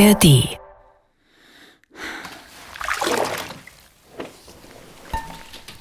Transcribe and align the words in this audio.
ARD. 0.00 0.58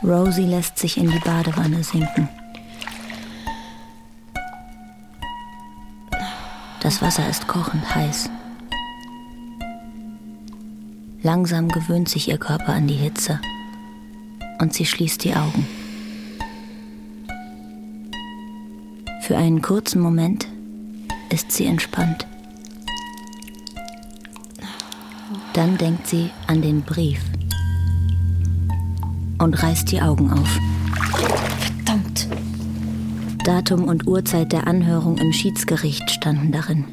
Rosie 0.03 0.42
lässt 0.42 0.78
sich 0.78 0.97
in 0.97 1.10
die 1.10 1.19
Badewanne 1.19 1.81
sinken. 1.85 2.28
Das 6.81 7.01
Wasser 7.01 7.29
ist 7.29 7.47
kochend 7.47 7.96
heiß. 7.96 8.29
Langsam 11.22 11.70
gewöhnt 11.70 12.10
sich 12.10 12.28
ihr 12.28 12.38
Körper 12.38 12.74
an 12.74 12.88
die 12.88 12.96
Hitze 12.96 13.40
und 14.60 14.74
sie 14.74 14.86
schließt 14.86 15.24
die 15.24 15.33
Augen. 15.33 15.65
Für 19.22 19.38
einen 19.38 19.62
kurzen 19.62 20.02
Moment 20.02 20.45
ist 21.30 21.54
sie 21.54 21.67
entspannt. 21.67 22.27
Dann 25.53 25.77
denkt 25.77 26.08
sie 26.08 26.30
an 26.45 26.62
den 26.62 26.84
Brief 26.84 27.21
und 29.40 29.62
reißt 29.63 29.91
die 29.91 30.02
Augen 30.02 30.31
auf. 30.31 30.59
Verdammt. 31.59 32.27
Datum 33.45 33.85
und 33.85 34.05
Uhrzeit 34.05 34.52
der 34.52 34.67
Anhörung 34.67 35.17
im 35.17 35.34
Schiedsgericht 35.34 36.07
standen 36.12 36.52
darin. 36.52 36.85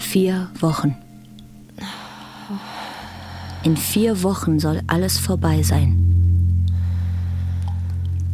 Vier 0.00 0.50
Wochen. 0.58 0.96
In 3.62 3.76
vier 3.76 4.22
Wochen 4.22 4.58
soll 4.58 4.82
alles 4.88 5.18
vorbei 5.18 5.62
sein. 5.62 6.66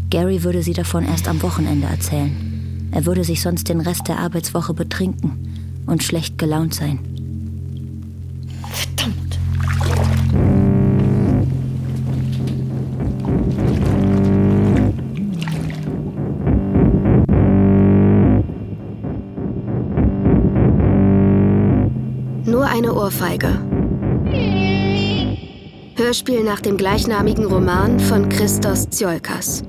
Gary 0.09 0.43
würde 0.43 0.62
sie 0.62 0.73
davon 0.73 1.05
erst 1.05 1.29
am 1.29 1.43
Wochenende 1.43 1.87
erzählen. 1.87 2.89
Er 2.93 3.05
würde 3.05 3.25
sich 3.25 3.43
sonst 3.43 3.69
den 3.69 3.81
Rest 3.81 4.09
der 4.09 4.21
Arbeitswoche 4.21 4.73
betrinken 4.73 5.54
und 5.87 6.03
schlecht 6.03 6.39
gelaunt 6.39 6.75
sein. 6.75 6.98
Verdammt. 8.70 9.39
Nur 22.47 22.64
eine 22.66 22.94
Ohrfeige. 22.94 23.48
Hörspiel 25.97 26.42
nach 26.42 26.61
dem 26.61 26.77
gleichnamigen 26.77 27.47
Roman 27.47 28.00
von 28.00 28.28
Christos 28.28 28.89
Tsiolkas. 28.91 29.62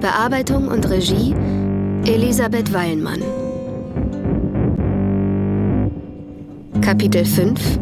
Bearbeitung 0.00 0.68
und 0.68 0.88
Regie 0.88 1.34
Elisabeth 2.06 2.72
Weilmann. 2.72 3.20
Kapitel 6.80 7.24
5 7.24 7.78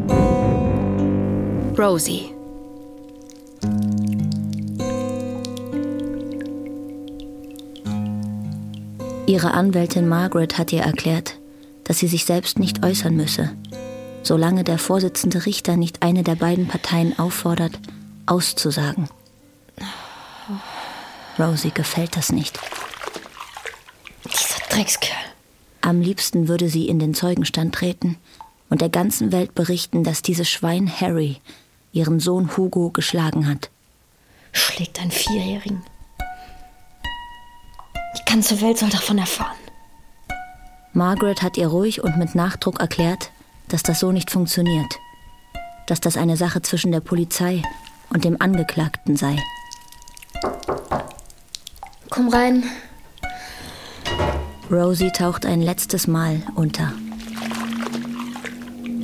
Rosie 1.79 2.31
Ihre 9.27 9.51
Anwältin 9.53 10.09
Margaret 10.09 10.57
hat 10.57 10.73
ihr 10.73 10.81
erklärt, 10.81 11.37
dass 11.85 11.99
sie 11.99 12.09
sich 12.09 12.25
selbst 12.25 12.59
nicht 12.59 12.83
äußern 12.83 13.15
müsse, 13.15 13.51
solange 14.23 14.65
der 14.65 14.79
Vorsitzende 14.79 15.45
Richter 15.45 15.77
nicht 15.77 16.03
eine 16.03 16.23
der 16.23 16.37
beiden 16.37 16.67
Parteien 16.67 17.19
auffordert, 17.19 17.79
auszusagen. 18.25 19.07
Rosie 21.39 21.73
gefällt 21.73 22.17
das 22.17 22.33
nicht. 22.33 22.59
Dieser 24.25 24.61
Dreckskerl. 24.71 25.17
Am 25.85 26.01
liebsten 26.01 26.49
würde 26.49 26.71
sie 26.71 26.89
in 26.89 26.99
den 26.99 27.13
Zeugenstand 27.13 27.75
treten 27.75 28.17
und 28.71 28.81
der 28.81 28.89
ganzen 28.89 29.33
Welt 29.33 29.55
berichten, 29.55 30.03
dass 30.03 30.23
dieses 30.23 30.49
Schwein 30.49 30.91
Harry 30.91 31.43
ihren 31.93 32.21
Sohn 32.21 32.57
Hugo 32.57 32.89
geschlagen 32.89 33.47
hat. 33.47 33.69
Schlägt 34.53 34.99
einen 34.99 35.11
Vierjährigen. 35.11 35.83
Die 38.17 38.25
ganze 38.25 38.63
Welt 38.63 38.79
soll 38.79 38.89
davon 38.89 39.19
erfahren. 39.19 39.59
Margaret 40.95 41.43
hat 41.43 41.59
ihr 41.59 41.69
ruhig 41.69 42.03
und 42.03 42.17
mit 42.17 42.35
Nachdruck 42.35 42.81
erklärt, 42.81 43.31
dass 43.69 43.83
das 43.83 44.01
so 44.01 44.11
nicht 44.11 44.31
funktioniert. 44.31 44.99
Dass 45.87 46.01
das 46.01 46.17
eine 46.17 46.39
Sache 46.39 46.63
zwischen 46.63 46.93
der 46.93 47.01
Polizei 47.01 47.61
und 48.09 48.25
dem 48.25 48.41
Angeklagten 48.41 49.17
sei. 49.17 49.37
Komm 52.09 52.31
rein. 52.31 52.65
Rosie 54.75 55.13
taucht 55.13 55.47
ein 55.47 55.63
letztes 55.63 56.09
Mal 56.09 56.43
unter. 56.57 56.93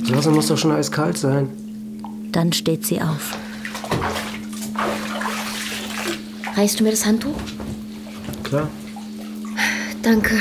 Das 0.01 0.13
Wasser 0.13 0.31
muss 0.31 0.47
doch 0.47 0.57
schon 0.57 0.73
eiskalt 0.73 1.17
sein. 1.17 1.47
Dann 2.33 2.51
steht 2.51 2.85
sie 2.85 3.01
auf. 3.01 3.37
Reichst 6.57 6.79
du 6.79 6.83
mir 6.83 6.91
das 6.91 7.05
Handtuch? 7.05 7.37
Klar. 8.43 8.69
Danke. 10.01 10.35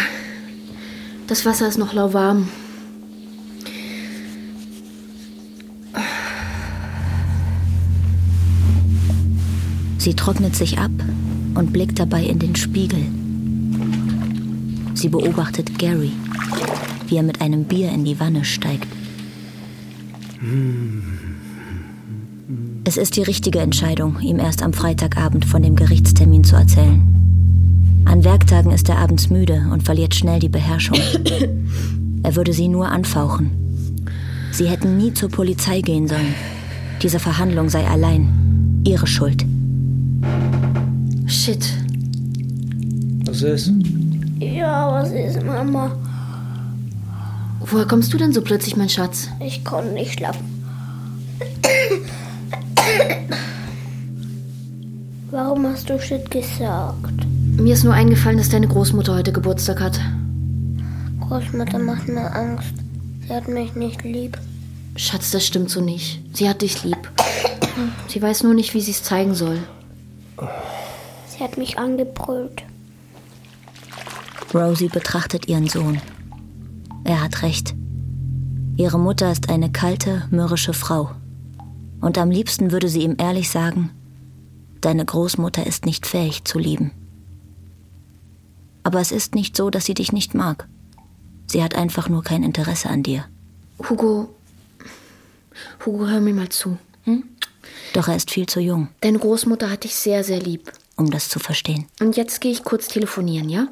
Das 1.28 1.46
Wasser 1.46 1.68
ist 1.68 1.78
noch 1.78 1.92
lauwarm. 1.92 2.48
Sie 9.98 10.14
trocknet 10.14 10.56
sich 10.56 10.78
ab 10.78 10.90
und 11.54 11.72
blickt 11.72 12.00
dabei 12.00 12.24
in 12.24 12.40
den 12.40 12.56
Spiegel. 12.56 13.19
Sie 15.00 15.08
beobachtet 15.08 15.78
Gary, 15.78 16.12
wie 17.08 17.16
er 17.16 17.22
mit 17.22 17.40
einem 17.40 17.64
Bier 17.64 17.90
in 17.90 18.04
die 18.04 18.20
Wanne 18.20 18.44
steigt. 18.44 18.86
Es 22.84 22.98
ist 22.98 23.16
die 23.16 23.22
richtige 23.22 23.60
Entscheidung, 23.60 24.20
ihm 24.20 24.38
erst 24.38 24.62
am 24.62 24.74
Freitagabend 24.74 25.46
von 25.46 25.62
dem 25.62 25.74
Gerichtstermin 25.74 26.44
zu 26.44 26.54
erzählen. 26.54 27.00
An 28.04 28.24
Werktagen 28.24 28.72
ist 28.72 28.90
er 28.90 28.98
abends 28.98 29.30
müde 29.30 29.68
und 29.72 29.84
verliert 29.84 30.14
schnell 30.14 30.38
die 30.38 30.50
Beherrschung. 30.50 30.98
Er 32.22 32.36
würde 32.36 32.52
sie 32.52 32.68
nur 32.68 32.90
anfauchen. 32.90 33.52
Sie 34.52 34.68
hätten 34.68 34.98
nie 34.98 35.14
zur 35.14 35.30
Polizei 35.30 35.80
gehen 35.80 36.08
sollen. 36.08 36.34
Diese 37.00 37.18
Verhandlung 37.18 37.70
sei 37.70 37.86
allein 37.86 38.82
ihre 38.86 39.06
Schuld. 39.06 39.46
Shit. 41.26 41.66
Was 43.24 43.40
ist? 43.40 43.72
Ja, 44.40 44.90
was 44.90 45.10
ist, 45.10 45.42
Mama? 45.44 45.92
Woher 47.60 47.84
kommst 47.86 48.10
du 48.14 48.16
denn 48.16 48.32
so 48.32 48.40
plötzlich, 48.40 48.74
mein 48.74 48.88
Schatz? 48.88 49.28
Ich 49.38 49.62
konnte 49.66 49.92
nicht 49.92 50.14
schlafen. 50.14 50.64
Warum 55.30 55.66
hast 55.66 55.90
du 55.90 56.00
Shit 56.00 56.30
gesagt? 56.30 57.26
Mir 57.58 57.74
ist 57.74 57.84
nur 57.84 57.92
eingefallen, 57.92 58.38
dass 58.38 58.48
deine 58.48 58.66
Großmutter 58.66 59.14
heute 59.14 59.30
Geburtstag 59.32 59.78
hat. 59.80 60.00
Großmutter 61.20 61.78
macht 61.78 62.08
mir 62.08 62.34
Angst. 62.34 62.72
Sie 63.28 63.34
hat 63.34 63.46
mich 63.46 63.74
nicht 63.74 64.02
lieb. 64.04 64.38
Schatz, 64.96 65.30
das 65.32 65.46
stimmt 65.46 65.68
so 65.68 65.82
nicht. 65.82 66.22
Sie 66.32 66.48
hat 66.48 66.62
dich 66.62 66.82
lieb. 66.82 67.10
Sie 68.08 68.22
weiß 68.22 68.42
nur 68.44 68.54
nicht, 68.54 68.72
wie 68.72 68.80
sie 68.80 68.92
es 68.92 69.02
zeigen 69.02 69.34
soll. 69.34 69.58
Sie 71.28 71.44
hat 71.44 71.58
mich 71.58 71.78
angebrüllt. 71.78 72.62
Rosie 74.54 74.88
betrachtet 74.88 75.48
ihren 75.48 75.68
Sohn. 75.68 76.00
Er 77.04 77.22
hat 77.22 77.42
recht. 77.42 77.74
Ihre 78.76 78.98
Mutter 78.98 79.30
ist 79.30 79.50
eine 79.50 79.70
kalte, 79.70 80.26
mürrische 80.30 80.72
Frau. 80.72 81.10
Und 82.00 82.18
am 82.18 82.30
liebsten 82.30 82.72
würde 82.72 82.88
sie 82.88 83.02
ihm 83.02 83.16
ehrlich 83.18 83.50
sagen, 83.50 83.90
deine 84.80 85.04
Großmutter 85.04 85.66
ist 85.66 85.84
nicht 85.86 86.06
fähig 86.06 86.44
zu 86.44 86.58
lieben. 86.58 86.92
Aber 88.82 89.00
es 89.00 89.12
ist 89.12 89.34
nicht 89.34 89.56
so, 89.56 89.68
dass 89.70 89.84
sie 89.84 89.94
dich 89.94 90.12
nicht 90.12 90.34
mag. 90.34 90.66
Sie 91.46 91.62
hat 91.62 91.74
einfach 91.74 92.08
nur 92.08 92.22
kein 92.22 92.42
Interesse 92.42 92.88
an 92.88 93.02
dir. 93.02 93.26
Hugo. 93.88 94.30
Hugo, 95.84 96.06
hör 96.06 96.20
mir 96.20 96.32
mal 96.34 96.48
zu. 96.48 96.78
Hm? 97.04 97.24
Doch 97.92 98.08
er 98.08 98.16
ist 98.16 98.30
viel 98.30 98.46
zu 98.46 98.60
jung, 98.60 98.88
Deine 99.00 99.18
Großmutter 99.18 99.68
hat 99.70 99.84
dich 99.84 99.94
sehr, 99.94 100.24
sehr 100.24 100.40
lieb. 100.40 100.72
um 100.96 101.10
das 101.10 101.28
zu 101.28 101.38
verstehen. 101.38 101.86
Und 102.00 102.16
jetzt 102.16 102.40
gehe 102.40 102.52
ich 102.52 102.62
kurz 102.62 102.88
telefonieren, 102.88 103.48
ja? 103.48 103.68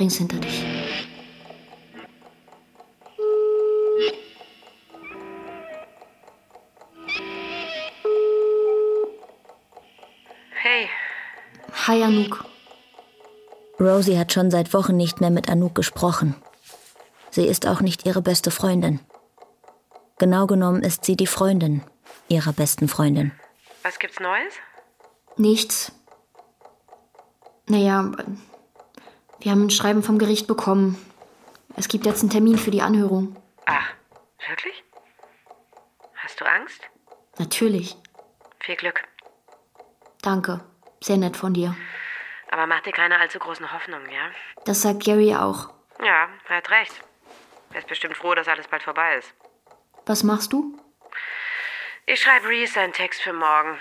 Bring's 0.00 0.16
hinter 0.16 0.38
dich. 0.38 0.64
Hey, 10.54 10.88
Hi, 11.86 12.02
Anouk. 12.02 12.46
Rosie 13.78 14.18
hat 14.18 14.32
schon 14.32 14.50
seit 14.50 14.72
Wochen 14.72 14.96
nicht 14.96 15.20
mehr 15.20 15.28
mit 15.28 15.50
Anouk 15.50 15.74
gesprochen. 15.74 16.34
Sie 17.30 17.44
ist 17.44 17.66
auch 17.66 17.82
nicht 17.82 18.06
ihre 18.06 18.22
beste 18.22 18.50
Freundin. 18.50 19.00
Genau 20.18 20.46
genommen 20.46 20.82
ist 20.82 21.04
sie 21.04 21.16
die 21.16 21.26
Freundin 21.26 21.82
ihrer 22.28 22.54
besten 22.54 22.88
Freundin. 22.88 23.32
Was 23.82 23.98
gibt's 23.98 24.18
Neues? 24.18 24.54
Nichts. 25.36 25.92
Naja, 27.68 28.10
wir 29.40 29.50
haben 29.50 29.66
ein 29.66 29.70
Schreiben 29.70 30.02
vom 30.02 30.18
Gericht 30.18 30.46
bekommen. 30.46 30.96
Es 31.76 31.88
gibt 31.88 32.06
jetzt 32.06 32.20
einen 32.20 32.30
Termin 32.30 32.58
für 32.58 32.70
die 32.70 32.82
Anhörung. 32.82 33.36
Ach, 33.66 33.92
wirklich? 34.48 34.84
Hast 36.16 36.40
du 36.40 36.44
Angst? 36.44 36.82
Natürlich. 37.38 37.96
Viel 38.60 38.76
Glück. 38.76 39.02
Danke. 40.22 40.60
Sehr 41.02 41.16
nett 41.16 41.36
von 41.36 41.54
dir. 41.54 41.74
Aber 42.50 42.66
mach 42.66 42.80
dir 42.80 42.92
keine 42.92 43.18
allzu 43.18 43.38
großen 43.38 43.72
Hoffnungen, 43.72 44.10
ja? 44.10 44.30
Das 44.64 44.82
sagt 44.82 45.04
Gary 45.04 45.34
auch. 45.34 45.70
Ja, 46.04 46.28
er 46.48 46.56
hat 46.56 46.70
recht. 46.70 47.00
Er 47.72 47.78
ist 47.78 47.88
bestimmt 47.88 48.16
froh, 48.16 48.34
dass 48.34 48.48
alles 48.48 48.66
bald 48.66 48.82
vorbei 48.82 49.16
ist. 49.16 49.32
Was 50.06 50.24
machst 50.24 50.52
du? 50.52 50.76
Ich 52.06 52.20
schreibe 52.20 52.48
Reese 52.48 52.80
einen 52.80 52.92
Text 52.92 53.22
für 53.22 53.32
morgen. 53.32 53.78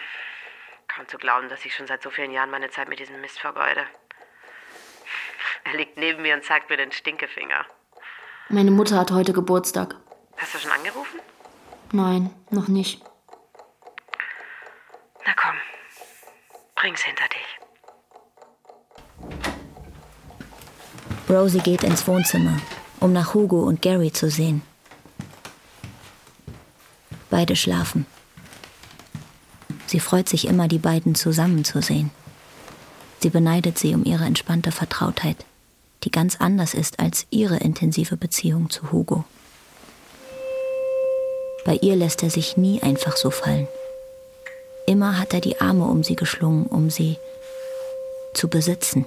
Kaum 0.87 1.07
zu 1.07 1.17
glauben, 1.17 1.49
dass 1.49 1.65
ich 1.65 1.75
schon 1.75 1.87
seit 1.87 2.03
so 2.03 2.09
vielen 2.09 2.31
Jahren 2.31 2.51
meine 2.51 2.69
Zeit 2.69 2.87
mit 2.87 2.99
diesem 2.99 3.19
Mist 3.21 3.39
vergeude. 3.39 3.85
Er 5.63 5.77
liegt 5.77 5.97
neben 5.97 6.21
mir 6.21 6.35
und 6.35 6.43
zeigt 6.43 6.69
mir 6.69 6.77
den 6.77 6.91
Stinkefinger. 6.91 7.65
Meine 8.49 8.71
Mutter 8.71 8.97
hat 8.97 9.11
heute 9.11 9.33
Geburtstag. 9.33 9.95
Hast 10.37 10.53
du 10.53 10.57
schon 10.57 10.71
angerufen? 10.71 11.19
Nein, 11.91 12.33
noch 12.49 12.67
nicht. 12.67 13.03
Na 15.25 15.33
komm, 15.35 15.55
bring's 16.75 17.01
hinter 17.01 17.25
dich. 17.27 17.59
Rosie 21.29 21.59
geht 21.59 21.83
ins 21.83 22.07
Wohnzimmer, 22.07 22.57
um 22.99 23.13
nach 23.13 23.33
Hugo 23.35 23.61
und 23.61 23.81
Gary 23.81 24.11
zu 24.11 24.29
sehen. 24.31 24.63
Beide 27.29 27.55
schlafen. 27.55 28.07
Sie 29.85 29.99
freut 29.99 30.27
sich 30.27 30.47
immer, 30.47 30.67
die 30.67 30.79
beiden 30.79 31.13
zusammenzusehen. 31.13 32.11
Sie 33.19 33.29
beneidet 33.29 33.77
sie 33.77 33.93
um 33.95 34.05
ihre 34.05 34.23
entspannte 34.23 34.71
Vertrautheit, 34.71 35.37
die 36.03 36.11
ganz 36.11 36.37
anders 36.39 36.73
ist 36.73 36.99
als 36.99 37.27
ihre 37.29 37.57
intensive 37.57 38.15
Beziehung 38.15 38.69
zu 38.69 38.91
Hugo. 38.91 39.25
Bei 41.65 41.75
ihr 41.81 41.95
lässt 41.95 42.23
er 42.23 42.29
sich 42.29 42.55
nie 42.55 42.81
einfach 42.81 43.17
so 43.17 43.29
fallen. 43.29 43.67
Immer 44.87 45.19
hat 45.19 45.33
er 45.33 45.41
die 45.41 45.59
Arme 45.59 45.85
um 45.85 46.03
sie 46.03 46.15
geschlungen, 46.15 46.65
um 46.65 46.89
sie 46.89 47.17
zu 48.33 48.47
besitzen. 48.47 49.05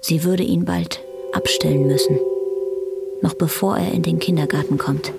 Sie 0.00 0.22
würde 0.22 0.42
ihn 0.42 0.64
bald 0.64 1.00
abstellen 1.32 1.86
müssen, 1.86 2.18
noch 3.22 3.34
bevor 3.34 3.76
er 3.76 3.92
in 3.92 4.02
den 4.02 4.18
Kindergarten 4.18 4.78
kommt. 4.78 5.12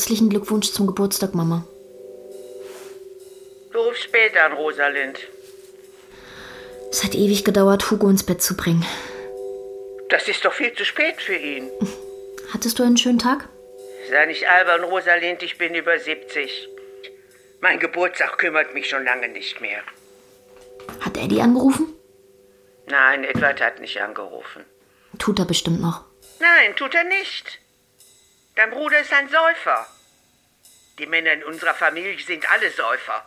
Herzlichen 0.00 0.30
Glückwunsch 0.30 0.72
zum 0.72 0.86
Geburtstag, 0.86 1.34
Mama. 1.34 1.62
Du 3.70 3.80
rufst 3.80 4.04
später 4.04 4.46
an, 4.46 4.54
Rosalind. 4.54 5.18
Es 6.90 7.04
hat 7.04 7.14
ewig 7.14 7.44
gedauert, 7.44 7.90
Hugo 7.90 8.08
ins 8.08 8.22
Bett 8.22 8.40
zu 8.40 8.56
bringen. 8.56 8.86
Das 10.08 10.26
ist 10.26 10.42
doch 10.42 10.54
viel 10.54 10.72
zu 10.72 10.86
spät 10.86 11.20
für 11.20 11.36
ihn. 11.36 11.68
Hattest 12.54 12.78
du 12.78 12.82
einen 12.82 12.96
schönen 12.96 13.18
Tag? 13.18 13.50
Sei 14.08 14.24
nicht 14.24 14.48
albern, 14.48 14.84
Rosalind, 14.84 15.42
ich 15.42 15.58
bin 15.58 15.74
über 15.74 15.98
70. 15.98 16.66
Mein 17.60 17.78
Geburtstag 17.78 18.38
kümmert 18.38 18.72
mich 18.72 18.88
schon 18.88 19.04
lange 19.04 19.28
nicht 19.28 19.60
mehr. 19.60 19.82
Hat 21.00 21.18
Eddie 21.18 21.42
angerufen? 21.42 21.92
Nein, 22.86 23.24
Edward 23.24 23.60
hat 23.60 23.80
nicht 23.80 24.00
angerufen. 24.00 24.64
Tut 25.18 25.38
er 25.38 25.44
bestimmt 25.44 25.82
noch. 25.82 26.06
Nein, 26.38 26.74
tut 26.74 26.94
er 26.94 27.04
nicht. 27.04 27.60
Dein 28.60 28.72
Bruder 28.72 29.00
ist 29.00 29.10
ein 29.10 29.26
Säufer. 29.30 29.86
Die 30.98 31.06
Männer 31.06 31.32
in 31.32 31.44
unserer 31.44 31.72
Familie 31.72 32.18
sind 32.22 32.44
alle 32.52 32.70
Säufer. 32.70 33.24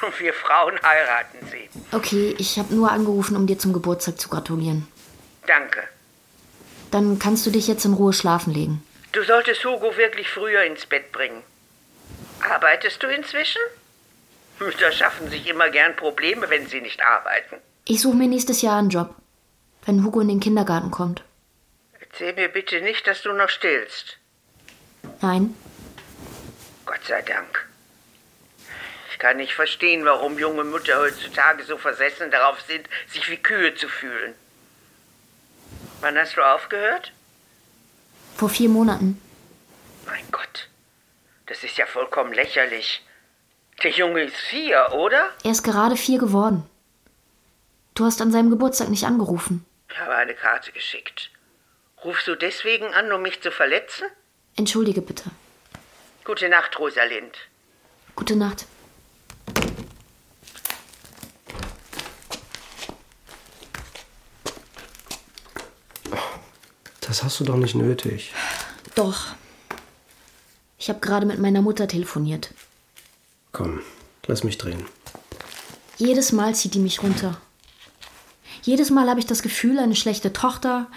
Und 0.00 0.20
wir 0.20 0.32
Frauen 0.32 0.78
heiraten 0.80 1.38
sie. 1.50 1.68
Okay, 1.90 2.36
ich 2.38 2.56
habe 2.56 2.72
nur 2.72 2.92
angerufen, 2.92 3.36
um 3.36 3.48
dir 3.48 3.58
zum 3.58 3.72
Geburtstag 3.72 4.20
zu 4.20 4.28
gratulieren. 4.28 4.86
Danke. 5.48 5.82
Dann 6.92 7.18
kannst 7.18 7.46
du 7.46 7.50
dich 7.50 7.66
jetzt 7.66 7.84
in 7.84 7.94
Ruhe 7.94 8.12
schlafen 8.12 8.54
legen. 8.54 8.86
Du 9.10 9.24
solltest 9.24 9.64
Hugo 9.64 9.96
wirklich 9.96 10.30
früher 10.30 10.62
ins 10.62 10.86
Bett 10.86 11.10
bringen. 11.10 11.42
Arbeitest 12.48 13.02
du 13.02 13.08
inzwischen? 13.08 13.62
Mütter 14.60 14.92
schaffen 14.92 15.28
sich 15.30 15.48
immer 15.48 15.68
gern 15.70 15.96
Probleme, 15.96 16.48
wenn 16.48 16.68
sie 16.68 16.80
nicht 16.80 17.02
arbeiten. 17.02 17.56
Ich 17.86 18.00
suche 18.00 18.16
mir 18.16 18.28
nächstes 18.28 18.62
Jahr 18.62 18.78
einen 18.78 18.90
Job, 18.90 19.16
wenn 19.84 20.04
Hugo 20.04 20.20
in 20.20 20.28
den 20.28 20.38
Kindergarten 20.38 20.92
kommt. 20.92 21.24
Erzähl 21.98 22.34
mir 22.34 22.48
bitte 22.48 22.80
nicht, 22.82 23.04
dass 23.08 23.22
du 23.22 23.32
noch 23.32 23.48
stillst. 23.48 24.17
Nein, 25.20 25.54
Gott 26.86 27.04
sei 27.06 27.22
Dank. 27.22 27.66
Ich 29.10 29.18
kann 29.18 29.36
nicht 29.38 29.52
verstehen, 29.54 30.04
warum 30.04 30.38
junge 30.38 30.64
Mütter 30.64 30.98
heutzutage 30.98 31.64
so 31.64 31.76
versessen 31.76 32.30
darauf 32.30 32.60
sind, 32.62 32.88
sich 33.08 33.28
wie 33.30 33.36
Kühe 33.36 33.74
zu 33.74 33.88
fühlen. 33.88 34.34
Wann 36.00 36.16
hast 36.16 36.36
du 36.36 36.42
aufgehört? 36.42 37.12
vor 38.38 38.48
vier 38.48 38.68
Monaten. 38.68 39.20
Mein 40.06 40.24
Gott, 40.30 40.68
das 41.46 41.64
ist 41.64 41.76
ja 41.76 41.86
vollkommen 41.86 42.32
lächerlich. 42.32 43.04
Der 43.82 43.90
Junge 43.90 44.22
ist 44.22 44.36
vier, 44.36 44.92
oder? 44.92 45.30
Er 45.42 45.50
ist 45.50 45.64
gerade 45.64 45.96
vier 45.96 46.20
geworden. 46.20 46.64
Du 47.94 48.04
hast 48.04 48.22
an 48.22 48.30
seinem 48.30 48.50
Geburtstag 48.50 48.90
nicht 48.90 49.04
angerufen. 49.04 49.66
Ich 49.90 49.98
habe 49.98 50.14
eine 50.14 50.34
Karte 50.34 50.70
geschickt. 50.70 51.30
Rufst 52.04 52.28
du 52.28 52.36
deswegen 52.36 52.94
an, 52.94 53.10
um 53.10 53.22
mich 53.22 53.42
zu 53.42 53.50
verletzen? 53.50 54.06
Entschuldige 54.58 55.02
bitte. 55.02 55.30
Gute 56.24 56.48
Nacht, 56.48 56.80
Rosalind. 56.80 57.32
Gute 58.16 58.34
Nacht. 58.34 58.66
Das 67.00 67.22
hast 67.22 67.38
du 67.38 67.44
doch 67.44 67.56
nicht 67.56 67.76
nötig. 67.76 68.34
Doch. 68.96 69.26
Ich 70.76 70.88
habe 70.88 70.98
gerade 70.98 71.24
mit 71.24 71.38
meiner 71.38 71.62
Mutter 71.62 71.86
telefoniert. 71.86 72.52
Komm, 73.52 73.80
lass 74.26 74.42
mich 74.42 74.58
drehen. 74.58 74.84
Jedes 75.98 76.32
Mal 76.32 76.56
zieht 76.56 76.74
die 76.74 76.80
mich 76.80 77.00
runter. 77.04 77.40
Jedes 78.62 78.90
Mal 78.90 79.08
habe 79.08 79.20
ich 79.20 79.26
das 79.26 79.42
Gefühl, 79.42 79.78
eine 79.78 79.94
schlechte 79.94 80.32
Tochter, 80.32 80.88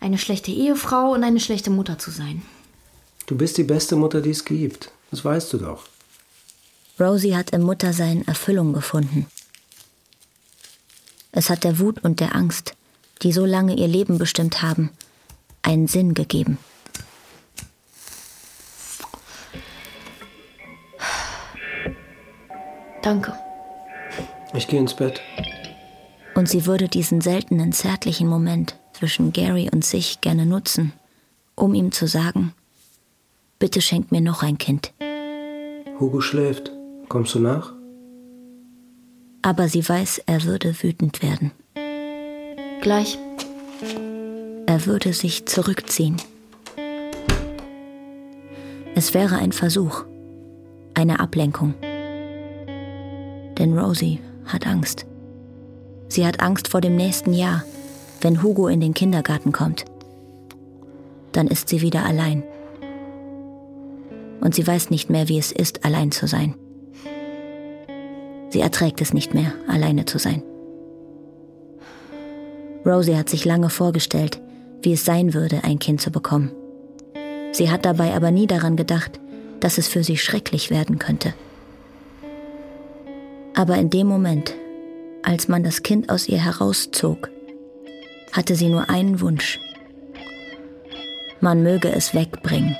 eine 0.00 0.18
schlechte 0.18 0.50
Ehefrau 0.50 1.12
und 1.12 1.22
eine 1.22 1.38
schlechte 1.38 1.70
Mutter 1.70 1.96
zu 2.00 2.10
sein. 2.10 2.42
Du 3.28 3.36
bist 3.36 3.58
die 3.58 3.64
beste 3.64 3.94
Mutter, 3.94 4.22
die 4.22 4.30
es 4.30 4.46
gibt. 4.46 4.90
Das 5.10 5.22
weißt 5.22 5.52
du 5.52 5.58
doch. 5.58 5.84
Rosie 6.98 7.36
hat 7.36 7.50
im 7.50 7.60
Muttersein 7.60 8.26
Erfüllung 8.26 8.72
gefunden. 8.72 9.26
Es 11.30 11.50
hat 11.50 11.62
der 11.62 11.78
Wut 11.78 12.02
und 12.02 12.20
der 12.20 12.34
Angst, 12.34 12.74
die 13.20 13.32
so 13.32 13.44
lange 13.44 13.76
ihr 13.76 13.86
Leben 13.86 14.16
bestimmt 14.16 14.62
haben, 14.62 14.88
einen 15.60 15.88
Sinn 15.88 16.14
gegeben. 16.14 16.56
Danke. 23.02 23.34
Ich 24.54 24.68
gehe 24.68 24.80
ins 24.80 24.94
Bett. 24.94 25.20
Und 26.34 26.48
sie 26.48 26.64
würde 26.64 26.88
diesen 26.88 27.20
seltenen 27.20 27.74
zärtlichen 27.74 28.26
Moment 28.26 28.76
zwischen 28.94 29.34
Gary 29.34 29.68
und 29.70 29.84
sich 29.84 30.22
gerne 30.22 30.46
nutzen, 30.46 30.94
um 31.54 31.74
ihm 31.74 31.92
zu 31.92 32.06
sagen, 32.06 32.54
bitte 33.58 33.80
schenk 33.80 34.12
mir 34.12 34.20
noch 34.20 34.42
ein 34.42 34.58
Kind. 34.58 34.92
Hugo 35.98 36.20
schläft. 36.20 36.72
Kommst 37.08 37.34
du 37.34 37.40
nach? 37.40 37.72
Aber 39.42 39.68
sie 39.68 39.88
weiß, 39.88 40.22
er 40.26 40.44
würde 40.44 40.74
wütend 40.82 41.22
werden. 41.22 41.52
Gleich. 42.82 43.18
Er 44.66 44.86
würde 44.86 45.12
sich 45.12 45.46
zurückziehen. 45.46 46.16
Es 48.94 49.14
wäre 49.14 49.36
ein 49.36 49.52
Versuch, 49.52 50.04
eine 50.94 51.20
Ablenkung. 51.20 51.74
Denn 53.58 53.78
Rosie 53.78 54.20
hat 54.44 54.66
Angst. 54.66 55.06
Sie 56.08 56.26
hat 56.26 56.40
Angst 56.40 56.68
vor 56.68 56.80
dem 56.80 56.96
nächsten 56.96 57.32
Jahr, 57.32 57.64
wenn 58.20 58.42
Hugo 58.42 58.68
in 58.68 58.80
den 58.80 58.94
Kindergarten 58.94 59.52
kommt. 59.52 59.84
Dann 61.32 61.46
ist 61.48 61.68
sie 61.68 61.80
wieder 61.80 62.04
allein. 62.04 62.42
Und 64.40 64.54
sie 64.54 64.66
weiß 64.66 64.90
nicht 64.90 65.10
mehr, 65.10 65.28
wie 65.28 65.38
es 65.38 65.52
ist, 65.52 65.84
allein 65.84 66.12
zu 66.12 66.26
sein. 66.26 66.54
Sie 68.50 68.60
erträgt 68.60 69.00
es 69.00 69.12
nicht 69.12 69.34
mehr, 69.34 69.52
alleine 69.66 70.04
zu 70.04 70.18
sein. 70.18 70.42
Rosie 72.86 73.16
hat 73.16 73.28
sich 73.28 73.44
lange 73.44 73.70
vorgestellt, 73.70 74.40
wie 74.82 74.92
es 74.92 75.04
sein 75.04 75.34
würde, 75.34 75.64
ein 75.64 75.78
Kind 75.78 76.00
zu 76.00 76.10
bekommen. 76.10 76.52
Sie 77.52 77.70
hat 77.70 77.84
dabei 77.84 78.14
aber 78.14 78.30
nie 78.30 78.46
daran 78.46 78.76
gedacht, 78.76 79.20
dass 79.60 79.78
es 79.78 79.88
für 79.88 80.04
sie 80.04 80.16
schrecklich 80.16 80.70
werden 80.70 80.98
könnte. 80.98 81.34
Aber 83.54 83.76
in 83.76 83.90
dem 83.90 84.06
Moment, 84.06 84.54
als 85.22 85.48
man 85.48 85.64
das 85.64 85.82
Kind 85.82 86.10
aus 86.10 86.28
ihr 86.28 86.42
herauszog, 86.42 87.28
hatte 88.32 88.54
sie 88.54 88.68
nur 88.68 88.88
einen 88.88 89.20
Wunsch. 89.20 89.58
Man 91.40 91.62
möge 91.62 91.90
es 91.90 92.14
wegbringen. 92.14 92.76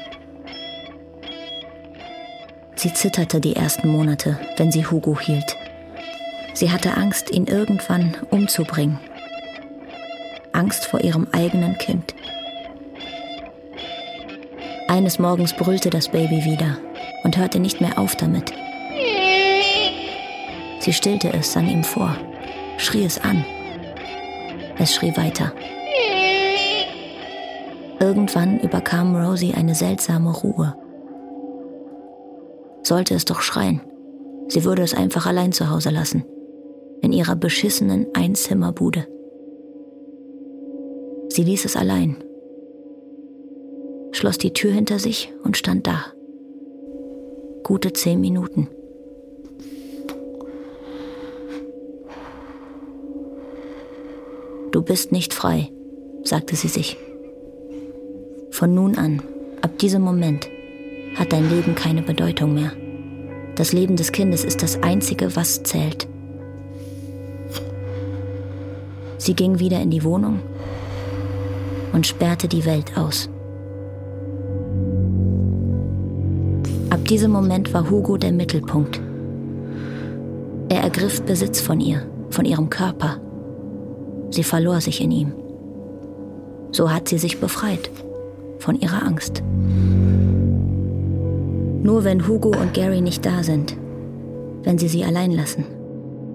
Sie 2.78 2.94
zitterte 2.94 3.40
die 3.40 3.56
ersten 3.56 3.88
Monate, 3.88 4.38
wenn 4.56 4.70
sie 4.70 4.86
Hugo 4.86 5.18
hielt. 5.18 5.56
Sie 6.54 6.70
hatte 6.70 6.96
Angst, 6.96 7.28
ihn 7.28 7.48
irgendwann 7.48 8.16
umzubringen. 8.30 9.00
Angst 10.52 10.86
vor 10.86 11.00
ihrem 11.00 11.26
eigenen 11.32 11.76
Kind. 11.78 12.14
Eines 14.86 15.18
Morgens 15.18 15.54
brüllte 15.54 15.90
das 15.90 16.08
Baby 16.08 16.44
wieder 16.44 16.78
und 17.24 17.36
hörte 17.36 17.58
nicht 17.58 17.80
mehr 17.80 17.98
auf 17.98 18.14
damit. 18.14 18.52
Sie 20.78 20.92
stillte 20.92 21.32
es 21.32 21.56
an 21.56 21.68
ihm 21.68 21.82
vor, 21.82 22.16
schrie 22.76 23.02
es 23.02 23.20
an. 23.20 23.44
Es 24.78 24.94
schrie 24.94 25.16
weiter. 25.16 25.52
Irgendwann 27.98 28.60
überkam 28.60 29.16
Rosie 29.16 29.54
eine 29.54 29.74
seltsame 29.74 30.30
Ruhe. 30.30 30.76
Sollte 32.88 33.14
es 33.14 33.26
doch 33.26 33.42
schreien. 33.42 33.82
Sie 34.48 34.64
würde 34.64 34.80
es 34.80 34.94
einfach 34.94 35.26
allein 35.26 35.52
zu 35.52 35.68
Hause 35.68 35.90
lassen. 35.90 36.24
In 37.02 37.12
ihrer 37.12 37.36
beschissenen 37.36 38.06
Einzimmerbude. 38.14 39.06
Sie 41.28 41.42
ließ 41.42 41.66
es 41.66 41.76
allein. 41.76 42.16
Schloss 44.12 44.38
die 44.38 44.54
Tür 44.54 44.72
hinter 44.72 44.98
sich 44.98 45.34
und 45.44 45.58
stand 45.58 45.86
da. 45.86 46.06
Gute 47.62 47.92
zehn 47.92 48.22
Minuten. 48.22 48.68
Du 54.72 54.80
bist 54.80 55.12
nicht 55.12 55.34
frei, 55.34 55.70
sagte 56.24 56.56
sie 56.56 56.68
sich. 56.68 56.96
Von 58.50 58.74
nun 58.74 58.96
an, 58.96 59.22
ab 59.60 59.76
diesem 59.78 60.00
Moment, 60.00 60.48
hat 61.16 61.32
dein 61.32 61.48
Leben 61.48 61.74
keine 61.74 62.02
Bedeutung 62.02 62.54
mehr. 62.54 62.72
Das 63.54 63.72
Leben 63.72 63.96
des 63.96 64.12
Kindes 64.12 64.44
ist 64.44 64.62
das 64.62 64.82
Einzige, 64.82 65.34
was 65.34 65.62
zählt. 65.62 66.06
Sie 69.18 69.34
ging 69.34 69.58
wieder 69.58 69.80
in 69.80 69.90
die 69.90 70.04
Wohnung 70.04 70.40
und 71.92 72.06
sperrte 72.06 72.48
die 72.48 72.64
Welt 72.64 72.96
aus. 72.96 73.28
Ab 76.90 77.04
diesem 77.04 77.32
Moment 77.32 77.74
war 77.74 77.90
Hugo 77.90 78.16
der 78.16 78.32
Mittelpunkt. 78.32 79.00
Er 80.68 80.82
ergriff 80.82 81.22
Besitz 81.22 81.60
von 81.60 81.80
ihr, 81.80 82.02
von 82.30 82.44
ihrem 82.44 82.70
Körper. 82.70 83.20
Sie 84.30 84.44
verlor 84.44 84.80
sich 84.80 85.00
in 85.02 85.10
ihm. 85.10 85.32
So 86.72 86.92
hat 86.92 87.08
sie 87.08 87.18
sich 87.18 87.40
befreit 87.40 87.90
von 88.58 88.78
ihrer 88.78 89.02
Angst. 89.02 89.42
Nur 91.88 92.04
wenn 92.04 92.28
Hugo 92.28 92.50
und 92.50 92.74
Gary 92.74 93.00
nicht 93.00 93.24
da 93.24 93.42
sind, 93.42 93.74
wenn 94.62 94.76
sie 94.76 94.88
sie 94.88 95.04
allein 95.04 95.30
lassen, 95.30 95.64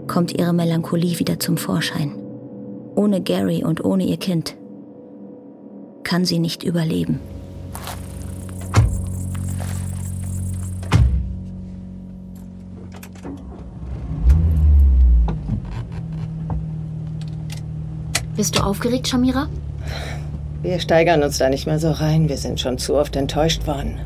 kommt 0.07 0.36
ihre 0.36 0.51
Melancholie 0.51 1.19
wieder 1.19 1.39
zum 1.39 1.57
Vorschein. 1.57 2.12
Ohne 2.95 3.22
Gary 3.22 3.63
und 3.63 3.86
ohne 3.86 4.03
ihr 4.03 4.17
Kind 4.17 4.55
kann 6.01 6.25
sie 6.25 6.39
nicht 6.39 6.63
überleben. 6.63 7.19
Bist 18.36 18.57
du 18.57 18.63
aufgeregt, 18.63 19.07
Shamira? 19.07 19.48
Wir 20.63 20.79
steigern 20.79 21.22
uns 21.22 21.38
da 21.38 21.48
nicht 21.51 21.67
mehr 21.67 21.77
so 21.77 21.91
rein. 21.91 22.27
Wir 22.27 22.38
sind 22.38 22.60
schon 22.60 22.79
zu 22.79 22.95
oft 22.95 23.15
enttäuscht 23.15 23.67
worden. 23.67 24.00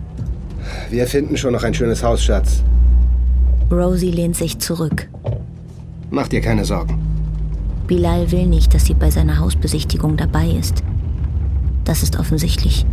Wir 0.89 1.07
finden 1.07 1.37
schon 1.37 1.53
noch 1.53 1.63
ein 1.63 1.73
schönes 1.73 2.03
Haus, 2.03 2.23
Schatz. 2.23 2.63
Rosie 3.71 4.11
lehnt 4.11 4.35
sich 4.35 4.59
zurück. 4.59 5.07
Mach 6.09 6.27
dir 6.27 6.41
keine 6.41 6.65
Sorgen. 6.65 6.99
Bilal 7.87 8.31
will 8.31 8.47
nicht, 8.47 8.73
dass 8.73 8.85
sie 8.85 8.93
bei 8.93 9.11
seiner 9.11 9.39
Hausbesichtigung 9.39 10.17
dabei 10.17 10.47
ist. 10.49 10.83
Das 11.83 12.03
ist 12.03 12.19
offensichtlich. 12.19 12.85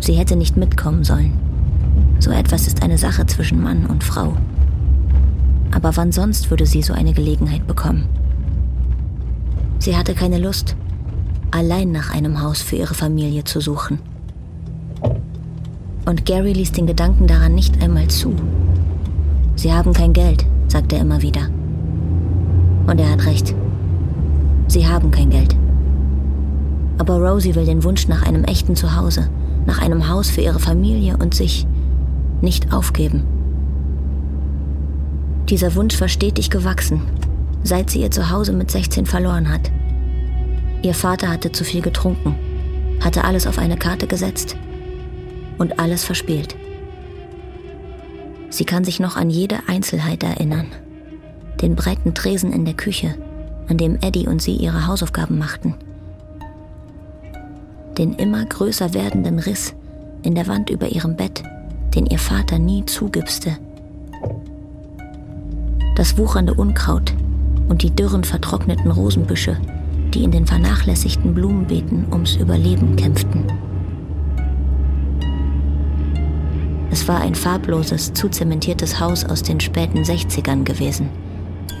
Sie 0.00 0.14
hätte 0.14 0.36
nicht 0.36 0.56
mitkommen 0.56 1.04
sollen. 1.04 1.32
So 2.20 2.30
etwas 2.30 2.66
ist 2.66 2.82
eine 2.82 2.98
Sache 2.98 3.26
zwischen 3.26 3.62
Mann 3.62 3.86
und 3.86 4.04
Frau. 4.04 4.36
Aber 5.72 5.96
wann 5.96 6.12
sonst 6.12 6.50
würde 6.50 6.66
sie 6.66 6.82
so 6.82 6.92
eine 6.92 7.12
Gelegenheit 7.12 7.66
bekommen? 7.66 8.08
Sie 9.78 9.96
hatte 9.96 10.14
keine 10.14 10.38
Lust 10.38 10.76
allein 11.50 11.92
nach 11.92 12.12
einem 12.12 12.40
Haus 12.42 12.62
für 12.62 12.76
ihre 12.76 12.94
Familie 12.94 13.44
zu 13.44 13.60
suchen. 13.60 13.98
Und 16.08 16.24
Gary 16.24 16.54
ließ 16.54 16.72
den 16.72 16.86
Gedanken 16.86 17.26
daran 17.26 17.54
nicht 17.54 17.82
einmal 17.82 18.08
zu. 18.08 18.34
Sie 19.56 19.74
haben 19.74 19.92
kein 19.92 20.14
Geld, 20.14 20.46
sagt 20.66 20.90
er 20.94 21.00
immer 21.00 21.20
wieder. 21.20 21.50
Und 22.86 22.98
er 22.98 23.10
hat 23.10 23.26
recht. 23.26 23.54
Sie 24.68 24.88
haben 24.88 25.10
kein 25.10 25.28
Geld. 25.28 25.54
Aber 26.96 27.18
Rosie 27.18 27.54
will 27.54 27.66
den 27.66 27.84
Wunsch 27.84 28.08
nach 28.08 28.22
einem 28.22 28.44
echten 28.44 28.74
Zuhause, 28.74 29.28
nach 29.66 29.82
einem 29.82 30.08
Haus 30.08 30.30
für 30.30 30.40
ihre 30.40 30.58
Familie 30.58 31.18
und 31.18 31.34
sich 31.34 31.66
nicht 32.40 32.72
aufgeben. 32.72 33.24
Dieser 35.50 35.74
Wunsch 35.74 36.00
war 36.00 36.08
stetig 36.08 36.48
gewachsen, 36.48 37.02
seit 37.64 37.90
sie 37.90 38.00
ihr 38.00 38.10
Zuhause 38.10 38.54
mit 38.54 38.70
16 38.70 39.04
verloren 39.04 39.50
hat. 39.50 39.70
Ihr 40.80 40.94
Vater 40.94 41.28
hatte 41.28 41.52
zu 41.52 41.64
viel 41.64 41.82
getrunken, 41.82 42.34
hatte 43.04 43.24
alles 43.24 43.46
auf 43.46 43.58
eine 43.58 43.76
Karte 43.76 44.06
gesetzt 44.06 44.56
und 45.58 45.78
alles 45.78 46.04
verspielt. 46.04 46.56
Sie 48.50 48.64
kann 48.64 48.84
sich 48.84 48.98
noch 49.00 49.16
an 49.16 49.30
jede 49.30 49.58
Einzelheit 49.68 50.22
erinnern. 50.22 50.66
Den 51.60 51.76
breiten 51.76 52.14
Tresen 52.14 52.52
in 52.52 52.64
der 52.64 52.74
Küche, 52.74 53.14
an 53.68 53.76
dem 53.76 53.98
Eddie 54.00 54.26
und 54.26 54.40
sie 54.40 54.56
ihre 54.56 54.86
Hausaufgaben 54.86 55.38
machten. 55.38 55.74
Den 57.98 58.14
immer 58.14 58.44
größer 58.44 58.94
werdenden 58.94 59.38
Riss 59.38 59.74
in 60.22 60.34
der 60.34 60.46
Wand 60.46 60.70
über 60.70 60.88
ihrem 60.88 61.16
Bett, 61.16 61.42
den 61.94 62.06
ihr 62.06 62.18
Vater 62.18 62.58
nie 62.58 62.84
zugibste. 62.86 63.58
Das 65.96 66.16
wuchernde 66.16 66.54
Unkraut 66.54 67.12
und 67.68 67.82
die 67.82 67.90
dürren 67.90 68.24
vertrockneten 68.24 68.90
Rosenbüsche, 68.90 69.58
die 70.14 70.24
in 70.24 70.30
den 70.30 70.46
vernachlässigten 70.46 71.34
Blumenbeeten 71.34 72.06
ums 72.12 72.36
Überleben 72.36 72.96
kämpften. 72.96 73.44
Es 76.90 77.06
war 77.06 77.20
ein 77.20 77.34
farbloses, 77.34 78.14
zuzementiertes 78.14 78.98
Haus 78.98 79.24
aus 79.24 79.42
den 79.42 79.60
späten 79.60 80.02
60ern 80.02 80.64
gewesen, 80.64 81.10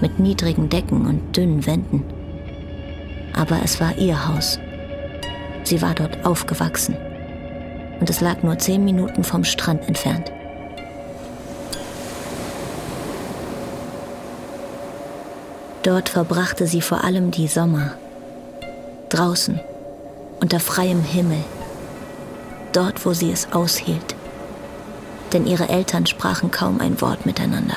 mit 0.00 0.18
niedrigen 0.18 0.68
Decken 0.68 1.06
und 1.06 1.36
dünnen 1.36 1.66
Wänden. 1.66 2.04
Aber 3.32 3.60
es 3.64 3.80
war 3.80 3.96
ihr 3.96 4.28
Haus. 4.28 4.58
Sie 5.64 5.80
war 5.80 5.94
dort 5.94 6.24
aufgewachsen. 6.26 6.96
Und 8.00 8.10
es 8.10 8.20
lag 8.20 8.42
nur 8.42 8.58
zehn 8.58 8.84
Minuten 8.84 9.24
vom 9.24 9.44
Strand 9.44 9.88
entfernt. 9.88 10.30
Dort 15.82 16.10
verbrachte 16.10 16.66
sie 16.66 16.82
vor 16.82 17.02
allem 17.02 17.30
die 17.30 17.48
Sommer 17.48 17.92
draußen, 19.08 19.58
unter 20.40 20.60
freiem 20.60 21.02
Himmel, 21.02 21.42
dort, 22.72 23.06
wo 23.06 23.14
sie 23.14 23.32
es 23.32 23.50
aushielt. 23.52 24.17
Denn 25.32 25.46
ihre 25.46 25.68
Eltern 25.68 26.06
sprachen 26.06 26.50
kaum 26.50 26.80
ein 26.80 27.00
Wort 27.00 27.26
miteinander. 27.26 27.76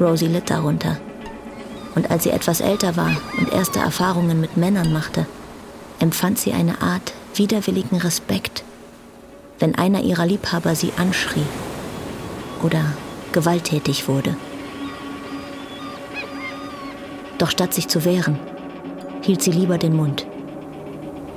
Rosie 0.00 0.26
litt 0.26 0.50
darunter. 0.50 0.98
Und 1.94 2.10
als 2.10 2.22
sie 2.22 2.30
etwas 2.30 2.60
älter 2.60 2.96
war 2.96 3.10
und 3.38 3.52
erste 3.52 3.80
Erfahrungen 3.80 4.40
mit 4.40 4.56
Männern 4.56 4.92
machte, 4.92 5.26
empfand 5.98 6.38
sie 6.38 6.52
eine 6.52 6.80
Art 6.80 7.12
widerwilligen 7.34 7.98
Respekt, 7.98 8.62
wenn 9.58 9.74
einer 9.74 10.02
ihrer 10.02 10.26
Liebhaber 10.26 10.74
sie 10.74 10.92
anschrie 10.96 11.46
oder 12.62 12.84
gewalttätig 13.32 14.08
wurde. 14.08 14.36
Doch 17.38 17.50
statt 17.50 17.74
sich 17.74 17.88
zu 17.88 18.04
wehren, 18.04 18.38
hielt 19.22 19.42
sie 19.42 19.52
lieber 19.52 19.78
den 19.78 19.94
Mund, 19.94 20.26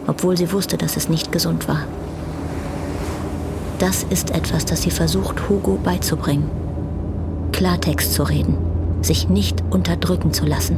obwohl 0.07 0.37
sie 0.37 0.51
wusste, 0.51 0.77
dass 0.77 0.97
es 0.97 1.09
nicht 1.09 1.31
gesund 1.31 1.67
war. 1.67 1.85
Das 3.81 4.03
ist 4.03 4.29
etwas, 4.29 4.63
das 4.65 4.83
sie 4.83 4.91
versucht, 4.91 5.49
Hugo 5.49 5.79
beizubringen. 5.83 6.47
Klartext 7.51 8.13
zu 8.13 8.21
reden, 8.21 8.55
sich 9.01 9.27
nicht 9.27 9.63
unterdrücken 9.71 10.33
zu 10.33 10.45
lassen. 10.45 10.77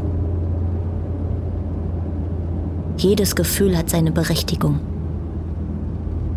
Jedes 2.95 3.35
Gefühl 3.35 3.77
hat 3.77 3.89
seine 3.89 4.13
Berechtigung. 4.13 4.79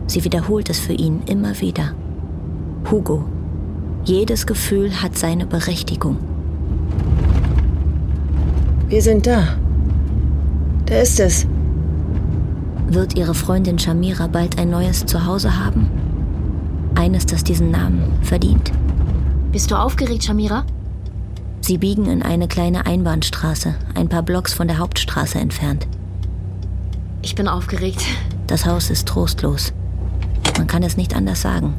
Sie 0.09 0.25
wiederholt 0.25 0.69
es 0.69 0.81
für 0.81 0.93
ihn 0.93 1.23
immer 1.27 1.61
wieder, 1.61 1.93
Hugo. 2.91 3.25
Jedes 4.05 4.45
Gefühl 4.45 5.01
hat 5.01 5.17
seine 5.17 5.47
Berechtigung. 5.47 6.17
Wir 8.89 9.03
sind 9.03 9.29
da. 9.29 9.57
Da 10.87 10.97
ist 10.97 11.21
es. 11.21 11.47
Wird 12.89 13.17
ihre 13.17 13.35
Freundin 13.35 13.79
Shamira 13.79 14.27
bald 14.27 14.59
ein 14.59 14.71
neues 14.71 15.07
Zuhause 15.07 15.65
haben? 15.65 16.06
Eines, 16.97 17.27
das 17.27 17.45
diesen 17.45 17.71
Namen 17.71 18.19
verdient. 18.23 18.73
Bist 19.53 19.71
du 19.71 19.77
aufgeregt, 19.77 20.25
Shamira? 20.25 20.67
Sie 21.61 21.79
biegen 21.79 22.07
in 22.07 22.23
eine 22.23 22.49
kleine 22.49 22.87
Einbahnstraße, 22.87 23.75
ein 23.95 24.09
paar 24.09 24.23
Blocks 24.23 24.55
von 24.55 24.67
der 24.67 24.79
Hauptstraße 24.79 25.39
entfernt. 25.39 25.87
Ich 27.23 27.35
bin 27.35 27.49
aufgeregt. 27.49 28.03
Das 28.47 28.67
Haus 28.67 28.91
ist 28.91 29.09
trostlos. 29.09 29.73
Man 30.57 30.67
kann 30.67 30.83
es 30.83 30.97
nicht 30.97 31.15
anders 31.15 31.43
sagen. 31.43 31.75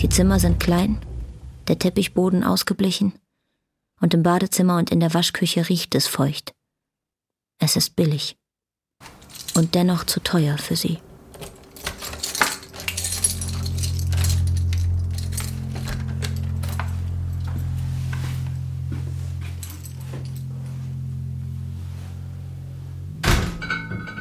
Die 0.00 0.08
Zimmer 0.08 0.38
sind 0.38 0.60
klein, 0.60 0.98
der 1.68 1.78
Teppichboden 1.78 2.44
ausgeblichen 2.44 3.12
und 4.00 4.14
im 4.14 4.22
Badezimmer 4.22 4.78
und 4.78 4.90
in 4.90 5.00
der 5.00 5.12
Waschküche 5.12 5.68
riecht 5.68 5.94
es 5.94 6.06
feucht. 6.06 6.54
Es 7.58 7.76
ist 7.76 7.96
billig 7.96 8.36
und 9.54 9.74
dennoch 9.74 10.04
zu 10.04 10.20
teuer 10.20 10.56
für 10.56 10.76
sie. 10.76 10.98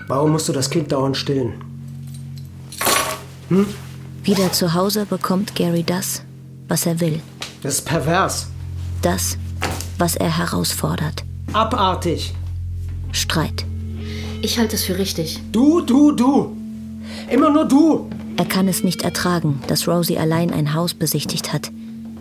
Warum 0.10 0.32
musst 0.32 0.50
du 0.50 0.54
das 0.54 0.72
Kind 0.72 0.92
dauernd 0.92 1.16
stillen? 1.16 1.54
Hm? 3.50 3.68
Wieder 4.24 4.52
zu 4.52 4.74
Hause 4.74 5.06
bekommt 5.06 5.54
Gary 5.54 5.84
das, 5.84 6.24
was 6.68 6.88
er 6.88 7.00
will. 7.00 7.22
Das 7.62 7.76
ist 7.76 7.86
pervers. 7.86 8.48
Das, 9.04 9.38
was 10.00 10.16
er 10.16 10.36
herausfordert. 10.36 11.24
Abartig. 11.54 12.34
Streit. 13.12 13.66
Ich 14.42 14.58
halte 14.58 14.78
es 14.78 14.84
für 14.84 14.98
richtig. 14.98 15.42
Du, 15.52 15.82
du, 15.82 16.12
du. 16.12 16.58
Immer 17.30 17.52
nur 17.52 17.66
du. 17.66 18.10
Er 18.38 18.46
kann 18.46 18.68
es 18.68 18.84
nicht 18.84 19.04
ertragen, 19.04 19.62
dass 19.68 19.88
Rosie 19.88 20.18
allein 20.18 20.52
ein 20.52 20.74
Haus 20.74 20.96
besichtigt 20.96 21.54
hat, 21.54 21.70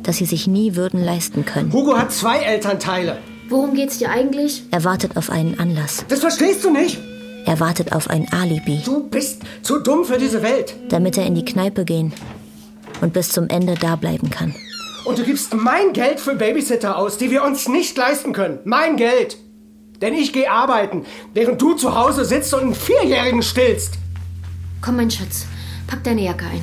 das 0.03 0.19
sie 0.19 0.27
sich 0.27 0.47
nie 0.47 0.77
würden 0.77 1.03
leisten 1.03 1.47
können. 1.47 1.73
Hugo 1.73 1.97
hat 1.97 2.13
zwei 2.13 2.41
Elternteile. 2.41 3.17
Worum 3.49 3.73
geht's 3.73 3.97
dir 3.97 4.11
eigentlich? 4.11 4.65
Er 4.73 4.85
wartet 4.85 5.17
auf 5.17 5.31
einen 5.31 5.59
Anlass. 5.59 6.05
Das 6.09 6.21
verstehst 6.21 6.63
du 6.65 6.71
nicht? 6.71 6.99
Er 7.49 7.61
wartet 7.61 7.93
auf 7.93 8.11
ein 8.11 8.31
Alibi. 8.31 8.83
Du 8.85 9.09
bist 9.09 9.41
zu 9.63 9.79
dumm 9.79 10.05
für 10.05 10.19
diese 10.19 10.43
Welt. 10.43 10.77
Damit 10.91 11.17
er 11.17 11.25
in 11.25 11.35
die 11.35 11.47
Kneipe 11.47 11.87
gehen 11.87 12.13
und 13.01 13.15
bis 13.15 13.31
zum 13.31 13.49
Ende 13.49 13.75
da 13.75 13.97
bleiben 13.97 14.29
kann. 14.29 14.55
Und 15.07 15.17
du 15.17 15.25
gibst 15.25 15.55
mein 15.55 15.95
Geld 15.95 16.21
für 16.21 16.35
Babysitter 16.35 16.99
aus, 16.99 17.17
die 17.17 17.31
wir 17.31 17.43
uns 17.43 17.67
nicht 17.67 17.97
leisten 17.97 18.35
können. 18.35 18.59
Mein 18.65 18.99
Geld. 18.99 19.39
Denn 20.03 20.13
ich 20.13 20.35
gehe 20.35 20.51
arbeiten, 20.51 21.07
während 21.33 21.63
du 21.63 21.73
zu 21.73 21.95
Hause 21.95 22.27
sitzt 22.27 22.53
und 22.53 22.61
einen 22.61 22.75
Vierjährigen 22.75 23.43
stillst. 23.43 23.95
Komm, 24.83 24.97
mein 24.97 25.11
Schatz, 25.11 25.47
pack 25.87 26.05
deine 26.05 26.25
Jacke 26.25 26.45
ein. 26.45 26.61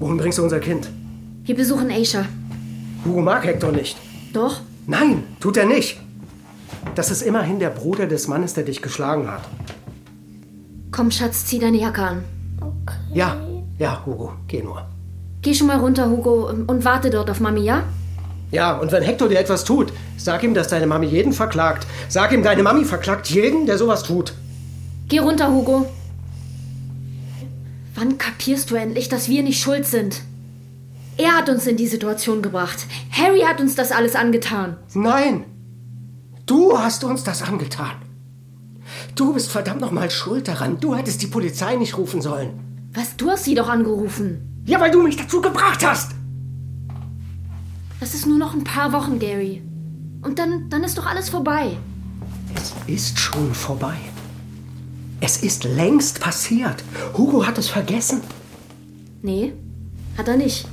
Wohin 0.00 0.16
bringst 0.16 0.38
du 0.38 0.42
unser 0.42 0.58
Kind? 0.58 0.88
Wir 1.44 1.54
besuchen 1.54 1.88
Aisha. 1.88 2.26
Hugo 3.04 3.20
mag 3.20 3.44
Hector 3.44 3.70
nicht. 3.70 3.96
Doch? 4.32 4.60
Nein, 4.88 5.22
tut 5.38 5.56
er 5.56 5.66
nicht. 5.66 6.01
Das 6.94 7.10
ist 7.10 7.22
immerhin 7.22 7.58
der 7.58 7.70
Bruder 7.70 8.06
des 8.06 8.28
Mannes, 8.28 8.54
der 8.54 8.64
dich 8.64 8.82
geschlagen 8.82 9.30
hat. 9.30 9.42
Komm, 10.90 11.10
Schatz, 11.10 11.46
zieh 11.46 11.58
deine 11.58 11.78
Jacke 11.78 12.02
an. 12.02 12.24
Okay. 12.60 12.96
Ja, 13.14 13.36
ja, 13.78 14.02
Hugo, 14.04 14.34
geh 14.46 14.62
nur. 14.62 14.86
Geh 15.40 15.54
schon 15.54 15.66
mal 15.66 15.78
runter, 15.78 16.10
Hugo, 16.10 16.50
und 16.50 16.84
warte 16.84 17.10
dort 17.10 17.30
auf 17.30 17.40
Mami, 17.40 17.62
ja? 17.62 17.82
Ja, 18.50 18.76
und 18.76 18.92
wenn 18.92 19.02
Hector 19.02 19.28
dir 19.28 19.38
etwas 19.40 19.64
tut, 19.64 19.92
sag 20.18 20.42
ihm, 20.42 20.52
dass 20.52 20.68
deine 20.68 20.86
Mami 20.86 21.06
jeden 21.06 21.32
verklagt. 21.32 21.86
Sag 22.10 22.32
ihm, 22.32 22.42
deine 22.42 22.62
Mami 22.62 22.84
verklagt 22.84 23.28
jeden, 23.28 23.64
der 23.64 23.78
sowas 23.78 24.02
tut. 24.02 24.34
Geh 25.08 25.18
runter, 25.18 25.50
Hugo. 25.50 25.86
Wann 27.94 28.18
kapierst 28.18 28.70
du 28.70 28.74
endlich, 28.74 29.08
dass 29.08 29.28
wir 29.28 29.42
nicht 29.42 29.60
schuld 29.60 29.86
sind? 29.86 30.20
Er 31.16 31.32
hat 31.36 31.48
uns 31.48 31.66
in 31.66 31.76
die 31.76 31.86
Situation 31.86 32.42
gebracht. 32.42 32.86
Harry 33.10 33.40
hat 33.40 33.60
uns 33.60 33.74
das 33.74 33.92
alles 33.92 34.14
angetan. 34.14 34.76
Nein, 34.94 35.44
du 36.46 36.78
hast 36.78 37.04
uns 37.04 37.24
das 37.24 37.42
angetan. 37.42 37.92
Du 39.14 39.32
bist 39.34 39.50
verdammt 39.50 39.80
nochmal 39.80 40.10
schuld 40.10 40.48
daran. 40.48 40.80
Du 40.80 40.94
hättest 40.94 41.22
die 41.22 41.26
Polizei 41.26 41.76
nicht 41.76 41.96
rufen 41.96 42.20
sollen. 42.20 42.88
Was, 42.92 43.16
du 43.16 43.30
hast 43.30 43.44
sie 43.44 43.54
doch 43.54 43.68
angerufen. 43.68 44.62
Ja, 44.66 44.80
weil 44.80 44.90
du 44.90 45.02
mich 45.02 45.16
dazu 45.16 45.40
gebracht 45.40 45.84
hast. 45.84 46.12
Das 48.00 48.14
ist 48.14 48.26
nur 48.26 48.38
noch 48.38 48.54
ein 48.54 48.64
paar 48.64 48.92
Wochen, 48.92 49.18
Gary. 49.18 49.62
Und 50.22 50.38
dann, 50.38 50.68
dann 50.68 50.84
ist 50.84 50.98
doch 50.98 51.06
alles 51.06 51.28
vorbei. 51.28 51.76
Es 52.54 52.74
ist 52.86 53.18
schon 53.18 53.54
vorbei. 53.54 53.96
Es 55.20 55.42
ist 55.42 55.64
längst 55.64 56.20
passiert. 56.20 56.82
Hugo 57.16 57.46
hat 57.46 57.58
es 57.58 57.68
vergessen. 57.68 58.20
Nee, 59.22 59.52
hat 60.18 60.28
er 60.28 60.36
nicht. 60.36 60.66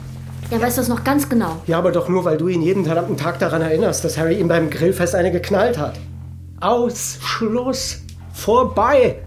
Er 0.52 0.60
weiß 0.60 0.78
das 0.78 0.88
noch 0.88 1.04
ganz 1.04 1.30
genau. 1.30 1.62
Ja, 1.68 1.78
aber 1.78 1.92
doch 1.92 2.10
nur, 2.10 2.26
weil 2.26 2.38
du 2.38 2.48
ihn 2.48 2.64
jeden 2.64 2.86
verdammten 2.86 3.18
Tag 3.18 3.38
daran 3.38 3.62
erinnerst, 3.62 4.04
dass 4.04 4.18
Harry 4.18 4.40
ihm 4.40 4.48
beim 4.48 4.72
Grillfest 4.72 5.14
eine 5.14 5.32
geknallt 5.32 5.78
hat. 5.78 6.00
Aus, 6.60 7.20
Schluss, 7.22 8.00
vorbei. 8.34 9.22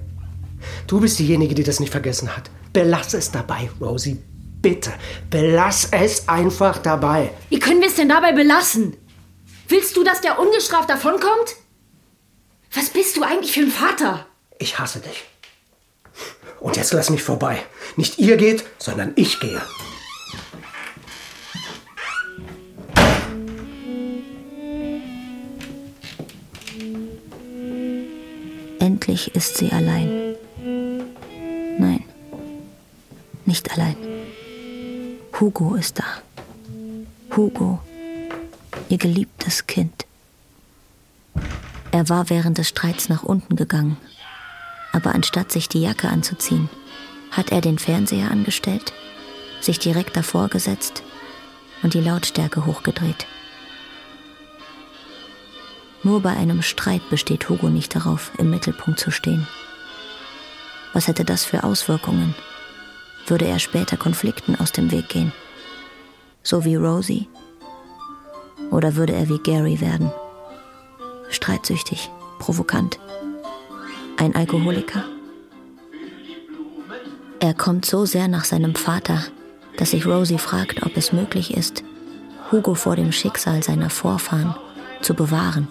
Du 0.88 1.00
bist 1.00 1.18
diejenige, 1.20 1.54
die 1.54 1.62
das 1.62 1.78
nicht 1.78 1.92
vergessen 1.92 2.36
hat. 2.36 2.50
Belass 2.72 3.14
es 3.14 3.30
dabei, 3.30 3.70
Rosie. 3.80 4.20
Bitte, 4.60 4.92
belass 5.30 5.88
es 5.92 6.28
einfach 6.28 6.78
dabei. 6.78 7.30
Wie 7.50 7.58
können 7.60 7.80
wir 7.80 7.88
es 7.88 7.96
denn 7.96 8.08
dabei 8.08 8.32
belassen? 8.32 8.96
Willst 9.68 9.96
du, 9.96 10.04
dass 10.04 10.20
der 10.20 10.38
ungestraft 10.40 10.90
davonkommt? 10.90 11.56
Was 12.74 12.90
bist 12.90 13.16
du 13.16 13.22
eigentlich 13.22 13.52
für 13.52 13.60
ein 13.60 13.70
Vater? 13.70 14.26
Ich 14.58 14.78
hasse 14.78 15.00
dich. 15.00 15.24
Und 16.60 16.76
jetzt 16.76 16.92
lass 16.92 17.10
mich 17.10 17.22
vorbei. 17.22 17.62
Nicht 17.96 18.18
ihr 18.18 18.36
geht, 18.36 18.64
sondern 18.78 19.12
ich 19.16 19.40
gehe. 19.40 19.60
Endlich 29.12 29.34
ist 29.34 29.58
sie 29.58 29.70
allein. 29.70 30.36
Nein, 31.78 32.02
nicht 33.44 33.70
allein. 33.70 33.94
Hugo 35.38 35.74
ist 35.74 35.98
da. 35.98 36.04
Hugo, 37.36 37.78
ihr 38.88 38.96
geliebtes 38.96 39.66
Kind. 39.66 40.06
Er 41.90 42.08
war 42.08 42.30
während 42.30 42.56
des 42.56 42.70
Streits 42.70 43.10
nach 43.10 43.22
unten 43.22 43.54
gegangen, 43.54 43.98
aber 44.94 45.14
anstatt 45.14 45.52
sich 45.52 45.68
die 45.68 45.82
Jacke 45.82 46.08
anzuziehen, 46.08 46.70
hat 47.32 47.52
er 47.52 47.60
den 47.60 47.78
Fernseher 47.78 48.30
angestellt, 48.30 48.94
sich 49.60 49.78
direkt 49.78 50.16
davor 50.16 50.48
gesetzt 50.48 51.02
und 51.82 51.92
die 51.92 52.00
Lautstärke 52.00 52.64
hochgedreht. 52.64 53.26
Nur 56.04 56.20
bei 56.20 56.30
einem 56.30 56.62
Streit 56.62 57.08
besteht 57.10 57.48
Hugo 57.48 57.68
nicht 57.68 57.94
darauf, 57.94 58.32
im 58.38 58.50
Mittelpunkt 58.50 58.98
zu 58.98 59.10
stehen. 59.10 59.46
Was 60.92 61.06
hätte 61.06 61.24
das 61.24 61.44
für 61.44 61.64
Auswirkungen? 61.64 62.34
Würde 63.26 63.46
er 63.46 63.58
später 63.58 63.96
Konflikten 63.96 64.56
aus 64.56 64.72
dem 64.72 64.90
Weg 64.90 65.08
gehen? 65.08 65.32
So 66.42 66.64
wie 66.64 66.74
Rosie? 66.74 67.28
Oder 68.70 68.96
würde 68.96 69.12
er 69.12 69.28
wie 69.28 69.38
Gary 69.38 69.80
werden? 69.80 70.12
Streitsüchtig, 71.30 72.10
provokant, 72.40 72.98
ein 74.16 74.34
Alkoholiker? 74.34 75.04
Er 77.38 77.54
kommt 77.54 77.84
so 77.86 78.04
sehr 78.06 78.28
nach 78.28 78.44
seinem 78.44 78.74
Vater, 78.74 79.24
dass 79.76 79.92
sich 79.92 80.06
Rosie 80.06 80.38
fragt, 80.38 80.84
ob 80.84 80.96
es 80.96 81.12
möglich 81.12 81.56
ist, 81.56 81.84
Hugo 82.50 82.74
vor 82.74 82.96
dem 82.96 83.12
Schicksal 83.12 83.62
seiner 83.62 83.88
Vorfahren 83.88 84.54
zu 85.00 85.14
bewahren. 85.14 85.68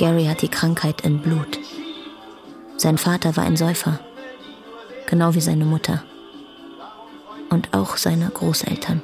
Gary 0.00 0.24
hat 0.24 0.40
die 0.40 0.48
Krankheit 0.48 1.02
in 1.02 1.18
Blut. 1.18 1.58
Sein 2.78 2.96
Vater 2.96 3.36
war 3.36 3.44
ein 3.44 3.58
Säufer, 3.58 4.00
genau 5.04 5.34
wie 5.34 5.42
seine 5.42 5.66
Mutter 5.66 6.02
und 7.50 7.74
auch 7.74 7.98
seine 7.98 8.30
Großeltern. 8.30 9.02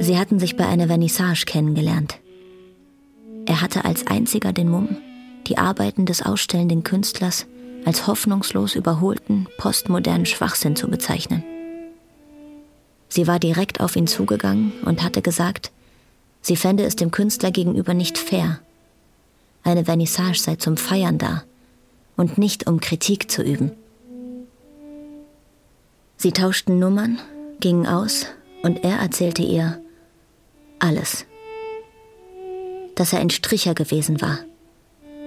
Sie 0.00 0.18
hatten 0.18 0.38
sich 0.38 0.58
bei 0.58 0.66
einer 0.66 0.88
Vernissage 0.88 1.46
kennengelernt. 1.46 2.18
Er 3.46 3.62
hatte 3.62 3.86
als 3.86 4.06
einziger 4.06 4.52
den 4.52 4.68
Mumm, 4.68 4.98
die 5.46 5.56
Arbeiten 5.56 6.04
des 6.04 6.20
ausstellenden 6.20 6.84
Künstlers 6.84 7.46
als 7.86 8.06
hoffnungslos 8.06 8.74
überholten, 8.74 9.48
postmodernen 9.56 10.26
Schwachsinn 10.26 10.76
zu 10.76 10.88
bezeichnen. 10.88 11.42
Sie 13.08 13.26
war 13.26 13.38
direkt 13.38 13.80
auf 13.80 13.96
ihn 13.96 14.06
zugegangen 14.06 14.74
und 14.84 15.02
hatte 15.02 15.22
gesagt, 15.22 15.72
sie 16.40 16.56
fände 16.56 16.84
es 16.84 16.96
dem 16.96 17.10
Künstler 17.10 17.50
gegenüber 17.50 17.94
nicht 17.94 18.18
fair. 18.18 18.60
Eine 19.62 19.84
Vernissage 19.84 20.38
sei 20.38 20.56
zum 20.56 20.76
Feiern 20.76 21.18
da 21.18 21.44
und 22.16 22.38
nicht 22.38 22.66
um 22.66 22.80
Kritik 22.80 23.30
zu 23.30 23.42
üben. 23.42 23.72
Sie 26.16 26.32
tauschten 26.32 26.78
Nummern, 26.78 27.18
gingen 27.60 27.86
aus 27.86 28.26
und 28.62 28.84
er 28.84 28.98
erzählte 28.98 29.42
ihr 29.42 29.80
alles. 30.78 31.24
Dass 32.94 33.12
er 33.12 33.20
ein 33.20 33.30
Stricher 33.30 33.74
gewesen 33.74 34.20
war, 34.20 34.38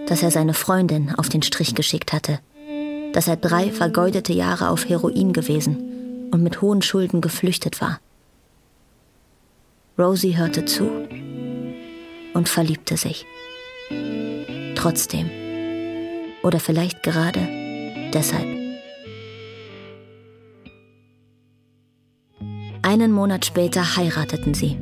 dass 0.07 0.21
er 0.21 0.31
seine 0.31 0.53
Freundin 0.53 1.15
auf 1.15 1.29
den 1.29 1.41
Strich 1.41 1.73
geschickt 1.73 2.13
hatte, 2.13 2.39
dass 3.13 3.27
er 3.27 3.37
drei 3.37 3.71
vergeudete 3.71 4.33
Jahre 4.33 4.69
auf 4.69 4.87
Heroin 4.87 5.33
gewesen 5.33 6.29
und 6.31 6.43
mit 6.43 6.61
hohen 6.61 6.81
Schulden 6.81 7.21
geflüchtet 7.21 7.81
war. 7.81 7.99
Rosie 9.97 10.35
hörte 10.35 10.65
zu 10.65 10.89
und 12.33 12.49
verliebte 12.49 12.97
sich. 12.97 13.27
Trotzdem. 14.73 15.29
Oder 16.41 16.59
vielleicht 16.59 17.03
gerade 17.03 17.47
deshalb. 18.11 18.47
Einen 22.81 23.11
Monat 23.11 23.45
später 23.45 23.95
heirateten 23.95 24.55
sie. 24.55 24.77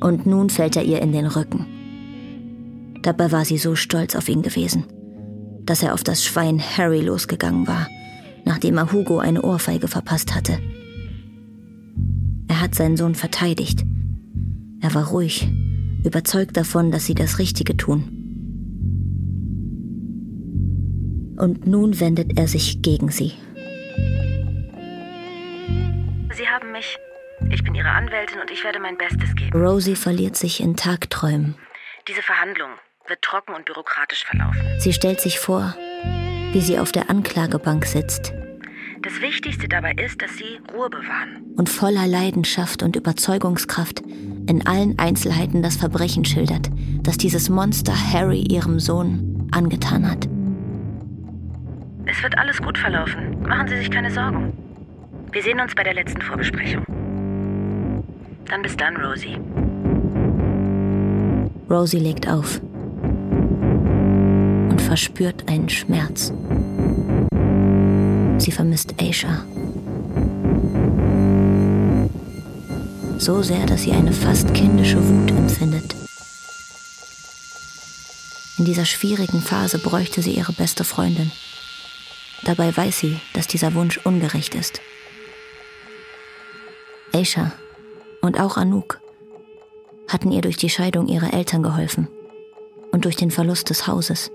Und 0.00 0.26
nun 0.26 0.50
fällt 0.50 0.76
er 0.76 0.82
ihr 0.82 1.00
in 1.00 1.12
den 1.12 1.26
Rücken. 1.26 1.66
Dabei 3.02 3.30
war 3.30 3.44
sie 3.44 3.58
so 3.58 3.76
stolz 3.76 4.16
auf 4.16 4.28
ihn 4.28 4.42
gewesen, 4.42 4.84
dass 5.62 5.82
er 5.82 5.94
auf 5.94 6.02
das 6.02 6.24
Schwein 6.24 6.60
Harry 6.60 7.00
losgegangen 7.02 7.68
war, 7.68 7.86
nachdem 8.44 8.78
er 8.78 8.90
Hugo 8.90 9.20
eine 9.20 9.42
Ohrfeige 9.42 9.86
verpasst 9.86 10.34
hatte. 10.34 10.58
Er 12.48 12.60
hat 12.60 12.74
seinen 12.74 12.96
Sohn 12.96 13.14
verteidigt. 13.14 13.84
Er 14.80 14.94
war 14.94 15.08
ruhig, 15.08 15.48
überzeugt 16.04 16.56
davon, 16.56 16.90
dass 16.90 17.06
sie 17.06 17.14
das 17.14 17.38
Richtige 17.38 17.76
tun. 17.76 18.10
Und 21.38 21.66
nun 21.66 21.98
wendet 22.00 22.38
er 22.38 22.46
sich 22.46 22.82
gegen 22.82 23.10
sie. 23.10 23.32
Sie 26.36 26.48
haben 26.48 26.72
mich. 26.72 26.98
Ich 27.50 27.62
bin 27.62 27.74
Ihre 27.74 27.88
Anwältin 27.90 28.40
und 28.40 28.50
ich 28.50 28.62
werde 28.62 28.78
mein 28.78 28.96
Bestes 28.96 29.34
geben. 29.34 29.52
Rosie 29.58 29.96
verliert 29.96 30.36
sich 30.36 30.60
in 30.60 30.76
Tagträumen. 30.76 31.56
Diese 32.08 32.22
Verhandlung 32.22 32.70
wird 33.08 33.22
trocken 33.22 33.54
und 33.54 33.64
bürokratisch 33.64 34.24
verlaufen. 34.24 34.60
Sie 34.78 34.92
stellt 34.92 35.20
sich 35.20 35.38
vor, 35.38 35.74
wie 36.52 36.60
sie 36.60 36.78
auf 36.78 36.92
der 36.92 37.10
Anklagebank 37.10 37.84
sitzt 37.84 38.32
Das 39.04 39.20
Wichtigste 39.20 39.68
dabei 39.68 39.92
ist, 39.92 40.22
dass 40.22 40.34
Sie 40.38 40.58
Ruhe 40.74 40.88
bewahren. 40.88 41.42
und 41.56 41.68
voller 41.68 42.06
Leidenschaft 42.06 42.82
und 42.82 42.96
Überzeugungskraft 42.96 44.00
in 44.48 44.66
allen 44.66 44.98
Einzelheiten 44.98 45.62
das 45.62 45.76
Verbrechen 45.76 46.24
schildert, 46.24 46.70
das 47.02 47.18
dieses 47.18 47.50
Monster 47.50 47.92
Harry 47.92 48.40
ihrem 48.40 48.80
Sohn 48.80 49.46
angetan 49.52 50.10
hat. 50.10 50.26
Es 52.06 52.22
wird 52.22 52.38
alles 52.38 52.62
gut 52.62 52.78
verlaufen. 52.78 53.42
Machen 53.42 53.68
Sie 53.68 53.76
sich 53.76 53.90
keine 53.90 54.10
Sorgen. 54.10 54.54
Wir 55.32 55.42
sehen 55.42 55.60
uns 55.60 55.74
bei 55.74 55.82
der 55.82 55.94
letzten 55.94 56.22
Vorbesprechung. 56.22 56.84
Dann 58.46 58.62
bis 58.62 58.74
dann, 58.74 58.96
Rosie. 58.96 59.36
Rosie 61.68 61.98
legt 61.98 62.26
auf 62.26 62.58
und 64.70 64.80
verspürt 64.80 65.46
einen 65.48 65.68
Schmerz. 65.68 66.32
Sie 68.38 68.50
vermisst 68.50 68.94
Aisha. 69.00 69.44
So 73.18 73.42
sehr, 73.42 73.64
dass 73.66 73.82
sie 73.82 73.92
eine 73.92 74.12
fast 74.12 74.52
kindische 74.54 74.98
Wut 75.06 75.30
empfindet. 75.30 75.94
In 78.58 78.64
dieser 78.64 78.84
schwierigen 78.84 79.40
Phase 79.40 79.78
bräuchte 79.78 80.22
sie 80.22 80.32
ihre 80.32 80.52
beste 80.52 80.84
Freundin. 80.84 81.32
Dabei 82.44 82.76
weiß 82.76 82.98
sie, 82.98 83.20
dass 83.32 83.46
dieser 83.46 83.74
Wunsch 83.74 83.98
ungerecht 84.04 84.54
ist. 84.54 84.80
Aisha 87.12 87.52
und 88.20 88.38
auch 88.40 88.56
Anouk 88.56 89.00
hatten 90.08 90.32
ihr 90.32 90.40
durch 90.40 90.56
die 90.56 90.70
Scheidung 90.70 91.08
ihrer 91.08 91.32
Eltern 91.32 91.62
geholfen 91.62 92.08
und 92.92 93.04
durch 93.04 93.16
den 93.16 93.30
Verlust 93.30 93.70
des 93.70 93.86
Hauses. 93.86 94.30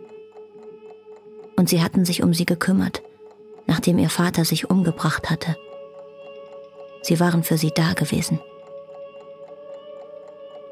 Und 1.56 1.70
sie 1.70 1.82
hatten 1.84 2.06
sich 2.06 2.24
um 2.24 2.34
sie 2.34 2.46
gekümmert, 2.46 3.04
nachdem 3.70 4.00
ihr 4.00 4.10
Vater 4.10 4.44
sich 4.46 4.70
umgebracht 4.70 5.30
hatte. 5.30 5.56
Sie 7.04 7.20
waren 7.20 7.44
für 7.44 7.58
sie 7.58 7.72
da 7.72 7.94
gewesen. 7.94 8.42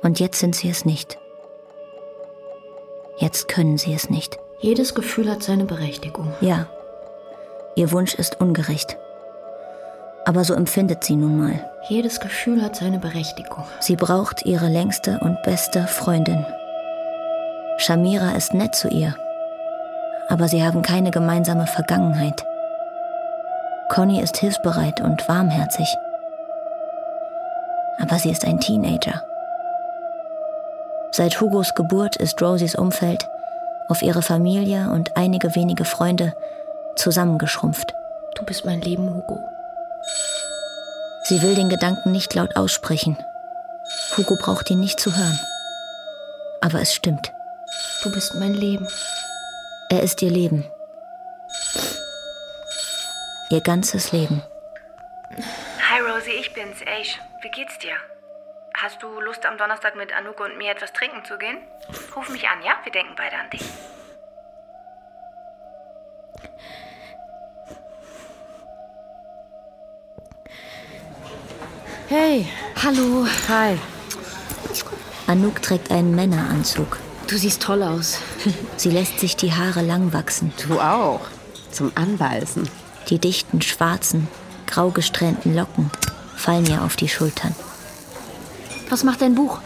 Und 0.02 0.20
jetzt 0.20 0.40
sind 0.40 0.56
sie 0.56 0.70
es 0.70 0.84
nicht. 0.84 1.20
Jetzt 3.18 3.48
können 3.48 3.78
sie 3.78 3.94
es 3.94 4.10
nicht. 4.10 4.40
Jedes 4.60 4.96
Gefühl 4.96 5.30
hat 5.30 5.44
seine 5.44 5.66
Berechtigung. 5.66 6.34
Ja, 6.42 6.68
ihr 7.76 7.92
Wunsch 7.92 8.16
ist 8.16 8.42
ungerecht. 8.42 8.98
Aber 10.26 10.44
so 10.44 10.56
empfindet 10.56 11.04
sie 11.04 11.16
nun 11.16 11.38
mal. 11.38 11.72
Jedes 11.88 12.20
Gefühl 12.20 12.62
hat 12.64 12.76
seine 12.76 12.98
Berechtigung. 12.98 13.64
Sie 13.80 13.96
braucht 13.96 14.44
ihre 14.46 14.68
längste 14.68 15.20
und 15.20 15.42
beste 15.44 15.86
Freundin. 15.88 16.46
Shamira 17.78 18.32
ist 18.32 18.56
nett 18.56 18.76
zu 18.76 18.88
ihr, 18.88 19.16
aber 20.28 20.48
sie 20.48 20.64
haben 20.64 20.82
keine 20.82 21.12
gemeinsame 21.12 21.68
Vergangenheit. 21.68 22.44
Conny 23.90 24.22
ist 24.22 24.38
hilfsbereit 24.38 25.02
und 25.02 25.28
warmherzig, 25.28 25.88
aber 28.00 28.20
sie 28.20 28.32
ist 28.32 28.46
ein 28.46 28.60
Teenager. 28.60 29.24
Seit 31.12 31.40
Hugos 31.40 31.74
Geburt 31.74 32.16
ist 32.18 32.42
Rosies 32.42 32.76
Umfeld 32.76 33.28
auf 33.88 34.02
ihre 34.02 34.22
Familie 34.22 34.90
und 34.92 35.16
einige 35.16 35.56
wenige 35.56 35.86
Freunde 35.86 36.34
zusammengeschrumpft. 36.96 37.94
Du 38.36 38.44
bist 38.44 38.66
mein 38.66 38.82
Leben, 38.82 39.10
Hugo. 39.14 39.40
Sie 41.24 41.42
will 41.42 41.56
den 41.56 41.70
Gedanken 41.70 42.12
nicht 42.12 42.36
laut 42.36 42.56
aussprechen. 42.56 43.18
Hugo 44.16 44.36
braucht 44.36 44.70
ihn 44.70 44.80
nicht 44.80 45.00
zu 45.00 45.16
hören. 45.16 45.40
Aber 46.62 46.82
es 46.82 46.94
stimmt. 46.94 47.32
Du 48.04 48.12
bist 48.12 48.36
mein 48.36 48.54
Leben. 48.54 48.88
Er 49.90 50.04
ist 50.04 50.22
ihr 50.22 50.30
Leben. 50.30 50.66
Ihr 53.50 53.62
ganzes 53.62 54.12
Leben. 54.12 54.42
Hi 55.90 56.02
Rosie, 56.02 56.32
ich 56.32 56.54
bin's, 56.54 56.82
Aish. 56.86 57.20
Wie 57.42 57.50
geht's 57.50 57.80
dir? 57.80 57.96
Hast 58.76 59.02
du 59.02 59.22
Lust, 59.22 59.46
am 59.46 59.58
Donnerstag 59.58 59.96
mit 59.96 60.12
Anouk 60.14 60.40
und 60.42 60.58
mir 60.58 60.72
etwas 60.72 60.92
trinken 60.92 61.24
zu 61.24 61.38
gehen? 61.38 61.58
Ruf 62.16 62.30
mich 62.30 62.48
an, 62.48 62.62
ja? 62.64 62.74
Wir 62.84 62.92
denken 62.92 63.14
beide 63.16 63.38
an 63.38 63.50
dich. 63.50 63.64
Hey, 72.10 72.48
Hallo. 72.84 73.26
hi. 73.48 73.78
Anouk 75.28 75.62
trägt 75.62 75.92
einen 75.92 76.16
Männeranzug. 76.16 77.00
Du 77.28 77.38
siehst 77.38 77.62
toll 77.62 77.84
aus. 77.84 78.20
Sie 78.78 78.92
lässt 78.92 79.20
sich 79.20 79.36
die 79.36 79.54
Haare 79.54 79.82
lang 79.82 80.14
wachsen. 80.14 80.54
Du 80.68 80.80
auch. 80.80 81.22
Zum 81.72 81.92
Anbeißen. 81.96 82.70
Die 83.10 83.20
dichten, 83.20 83.62
schwarzen, 83.62 84.28
grau 84.66 84.90
gesträhnten 84.90 85.56
Locken 85.56 85.90
fallen 86.36 86.66
ihr 86.66 86.84
auf 86.84 86.96
die 86.98 87.08
Schultern. 87.08 87.56
Was 88.90 89.04
macht 89.04 89.22
dein 89.22 89.36
Buch? 89.36 89.60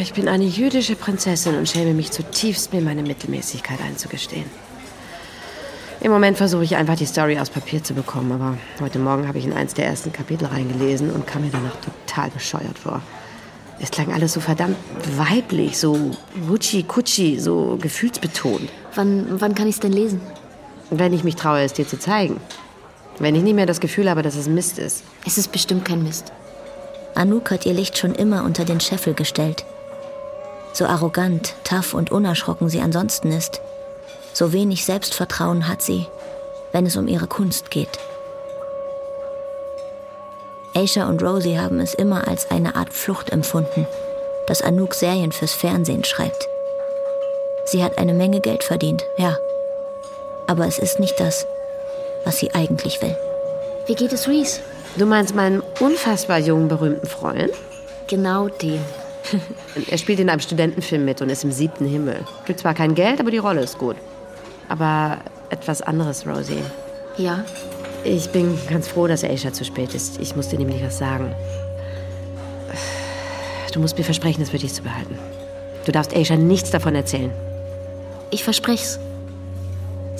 Ich 0.00 0.12
bin 0.12 0.28
eine 0.28 0.44
jüdische 0.44 0.96
Prinzessin 0.96 1.56
und 1.56 1.68
schäme 1.68 1.94
mich 1.94 2.10
zutiefst, 2.10 2.72
mir 2.72 2.80
meine 2.80 3.02
Mittelmäßigkeit 3.02 3.80
einzugestehen. 3.80 4.44
Im 6.00 6.10
Moment 6.12 6.36
versuche 6.36 6.64
ich 6.64 6.76
einfach, 6.76 6.96
die 6.96 7.06
Story 7.06 7.38
aus 7.38 7.48
Papier 7.48 7.82
zu 7.82 7.94
bekommen, 7.94 8.32
aber 8.32 8.58
heute 8.80 8.98
Morgen 8.98 9.26
habe 9.28 9.38
ich 9.38 9.44
in 9.44 9.52
eins 9.52 9.74
der 9.74 9.86
ersten 9.86 10.12
Kapitel 10.12 10.46
reingelesen 10.46 11.10
und 11.10 11.26
kam 11.26 11.42
mir 11.42 11.50
danach 11.50 11.76
total 11.76 12.30
bescheuert 12.30 12.78
vor. 12.78 13.00
Es 13.80 13.90
klang 13.90 14.12
alles 14.12 14.32
so 14.32 14.40
verdammt 14.40 14.76
weiblich, 15.16 15.78
so 15.78 16.12
wutschi-kutschi, 16.48 17.40
so 17.40 17.78
gefühlsbetont. 17.80 18.68
Wann, 18.94 19.40
wann 19.40 19.54
kann 19.54 19.68
ich 19.68 19.76
es 19.76 19.80
denn 19.80 19.92
lesen? 19.92 20.20
Wenn 20.94 21.14
ich 21.14 21.24
mich 21.24 21.36
traue, 21.36 21.62
es 21.62 21.72
dir 21.72 21.88
zu 21.88 21.98
zeigen. 21.98 22.38
Wenn 23.18 23.34
ich 23.34 23.42
nicht 23.42 23.54
mehr 23.54 23.64
das 23.64 23.80
Gefühl 23.80 24.10
habe, 24.10 24.20
dass 24.20 24.36
es 24.36 24.46
Mist 24.46 24.78
ist. 24.78 25.04
Es 25.26 25.38
ist 25.38 25.50
bestimmt 25.50 25.86
kein 25.86 26.02
Mist. 26.02 26.32
Anouk 27.14 27.50
hat 27.50 27.64
ihr 27.64 27.72
Licht 27.72 27.96
schon 27.96 28.14
immer 28.14 28.44
unter 28.44 28.66
den 28.66 28.78
Scheffel 28.78 29.14
gestellt. 29.14 29.64
So 30.74 30.84
arrogant, 30.84 31.54
tough 31.64 31.94
und 31.94 32.12
unerschrocken 32.12 32.68
sie 32.68 32.80
ansonsten 32.80 33.32
ist, 33.32 33.62
so 34.34 34.52
wenig 34.52 34.84
Selbstvertrauen 34.84 35.66
hat 35.66 35.80
sie, 35.80 36.06
wenn 36.72 36.84
es 36.84 36.96
um 36.96 37.08
ihre 37.08 37.26
Kunst 37.26 37.70
geht. 37.70 37.98
Aisha 40.74 41.08
und 41.08 41.22
Rosie 41.22 41.58
haben 41.58 41.80
es 41.80 41.94
immer 41.94 42.28
als 42.28 42.50
eine 42.50 42.76
Art 42.76 42.92
Flucht 42.92 43.30
empfunden, 43.30 43.86
dass 44.46 44.60
Anouk 44.60 44.92
Serien 44.92 45.32
fürs 45.32 45.54
Fernsehen 45.54 46.04
schreibt. 46.04 46.48
Sie 47.64 47.82
hat 47.82 47.96
eine 47.96 48.12
Menge 48.12 48.40
Geld 48.40 48.62
verdient, 48.62 49.04
ja. 49.16 49.38
Aber 50.52 50.66
es 50.66 50.78
ist 50.78 51.00
nicht 51.00 51.18
das, 51.18 51.46
was 52.24 52.36
sie 52.36 52.54
eigentlich 52.54 53.00
will. 53.00 53.16
Wie 53.86 53.94
geht 53.94 54.12
es 54.12 54.28
Reese? 54.28 54.60
Du 54.98 55.06
meinst 55.06 55.34
meinen 55.34 55.62
unfassbar 55.80 56.38
jungen, 56.40 56.68
berühmten 56.68 57.06
Freund? 57.06 57.52
Genau 58.06 58.48
den. 58.48 58.80
Er 59.90 59.96
spielt 59.96 60.20
in 60.20 60.28
einem 60.28 60.42
Studentenfilm 60.42 61.06
mit 61.06 61.22
und 61.22 61.30
ist 61.30 61.42
im 61.42 61.52
siebten 61.52 61.86
Himmel. 61.86 62.20
Gibt 62.44 62.60
zwar 62.60 62.74
kein 62.74 62.94
Geld, 62.94 63.18
aber 63.18 63.30
die 63.30 63.38
Rolle 63.38 63.62
ist 63.62 63.78
gut. 63.78 63.96
Aber 64.68 65.20
etwas 65.48 65.80
anderes, 65.80 66.26
Rosie. 66.26 66.62
Ja? 67.16 67.46
Ich 68.04 68.28
bin 68.28 68.58
ganz 68.68 68.88
froh, 68.88 69.06
dass 69.06 69.24
Aisha 69.24 69.54
zu 69.54 69.64
spät 69.64 69.94
ist. 69.94 70.20
Ich 70.20 70.36
muss 70.36 70.48
dir 70.48 70.58
nämlich 70.58 70.84
was 70.84 70.98
sagen. 70.98 71.34
Du 73.72 73.80
musst 73.80 73.96
mir 73.96 74.04
versprechen, 74.04 74.42
es 74.42 74.50
für 74.50 74.58
dich 74.58 74.74
zu 74.74 74.82
behalten. 74.82 75.18
Du 75.86 75.92
darfst 75.92 76.14
Aisha 76.14 76.36
nichts 76.36 76.70
davon 76.70 76.94
erzählen. 76.94 77.30
Ich 78.30 78.44
verspreche 78.44 78.84
es. 78.84 79.00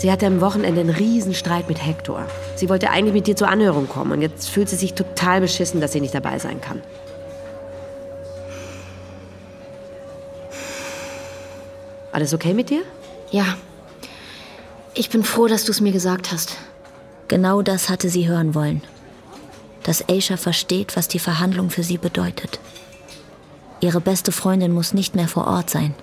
Sie 0.02 0.10
hatte 0.10 0.26
am 0.26 0.40
Wochenende 0.40 0.80
einen 0.80 0.90
Riesenstreit 0.90 1.68
mit 1.68 1.86
Hector. 1.86 2.26
Sie 2.56 2.68
wollte 2.68 2.90
eigentlich 2.90 3.14
mit 3.14 3.28
dir 3.28 3.36
zur 3.36 3.46
Anhörung 3.46 3.88
kommen 3.88 4.10
und 4.10 4.20
jetzt 4.20 4.48
fühlt 4.48 4.68
sie 4.68 4.74
sich 4.74 4.94
total 4.94 5.40
beschissen, 5.40 5.80
dass 5.80 5.92
sie 5.92 6.00
nicht 6.00 6.12
dabei 6.12 6.40
sein 6.40 6.60
kann. 6.60 6.82
Alles 12.10 12.34
okay 12.34 12.52
mit 12.52 12.70
dir? 12.70 12.82
Ja. 13.30 13.44
Ich 14.94 15.08
bin 15.08 15.22
froh, 15.22 15.46
dass 15.46 15.66
du 15.66 15.70
es 15.70 15.80
mir 15.80 15.92
gesagt 15.92 16.32
hast. 16.32 16.56
Genau 17.28 17.62
das 17.62 17.88
hatte 17.88 18.08
sie 18.08 18.26
hören 18.26 18.56
wollen. 18.56 18.82
Dass 19.84 20.08
Aisha 20.08 20.36
versteht, 20.36 20.96
was 20.96 21.06
die 21.06 21.20
Verhandlung 21.20 21.70
für 21.70 21.84
sie 21.84 21.98
bedeutet. 21.98 22.58
Ihre 23.78 24.00
beste 24.00 24.32
Freundin 24.32 24.72
muss 24.72 24.94
nicht 24.94 25.14
mehr 25.14 25.28
vor 25.28 25.46
Ort 25.46 25.70
sein. 25.70 25.94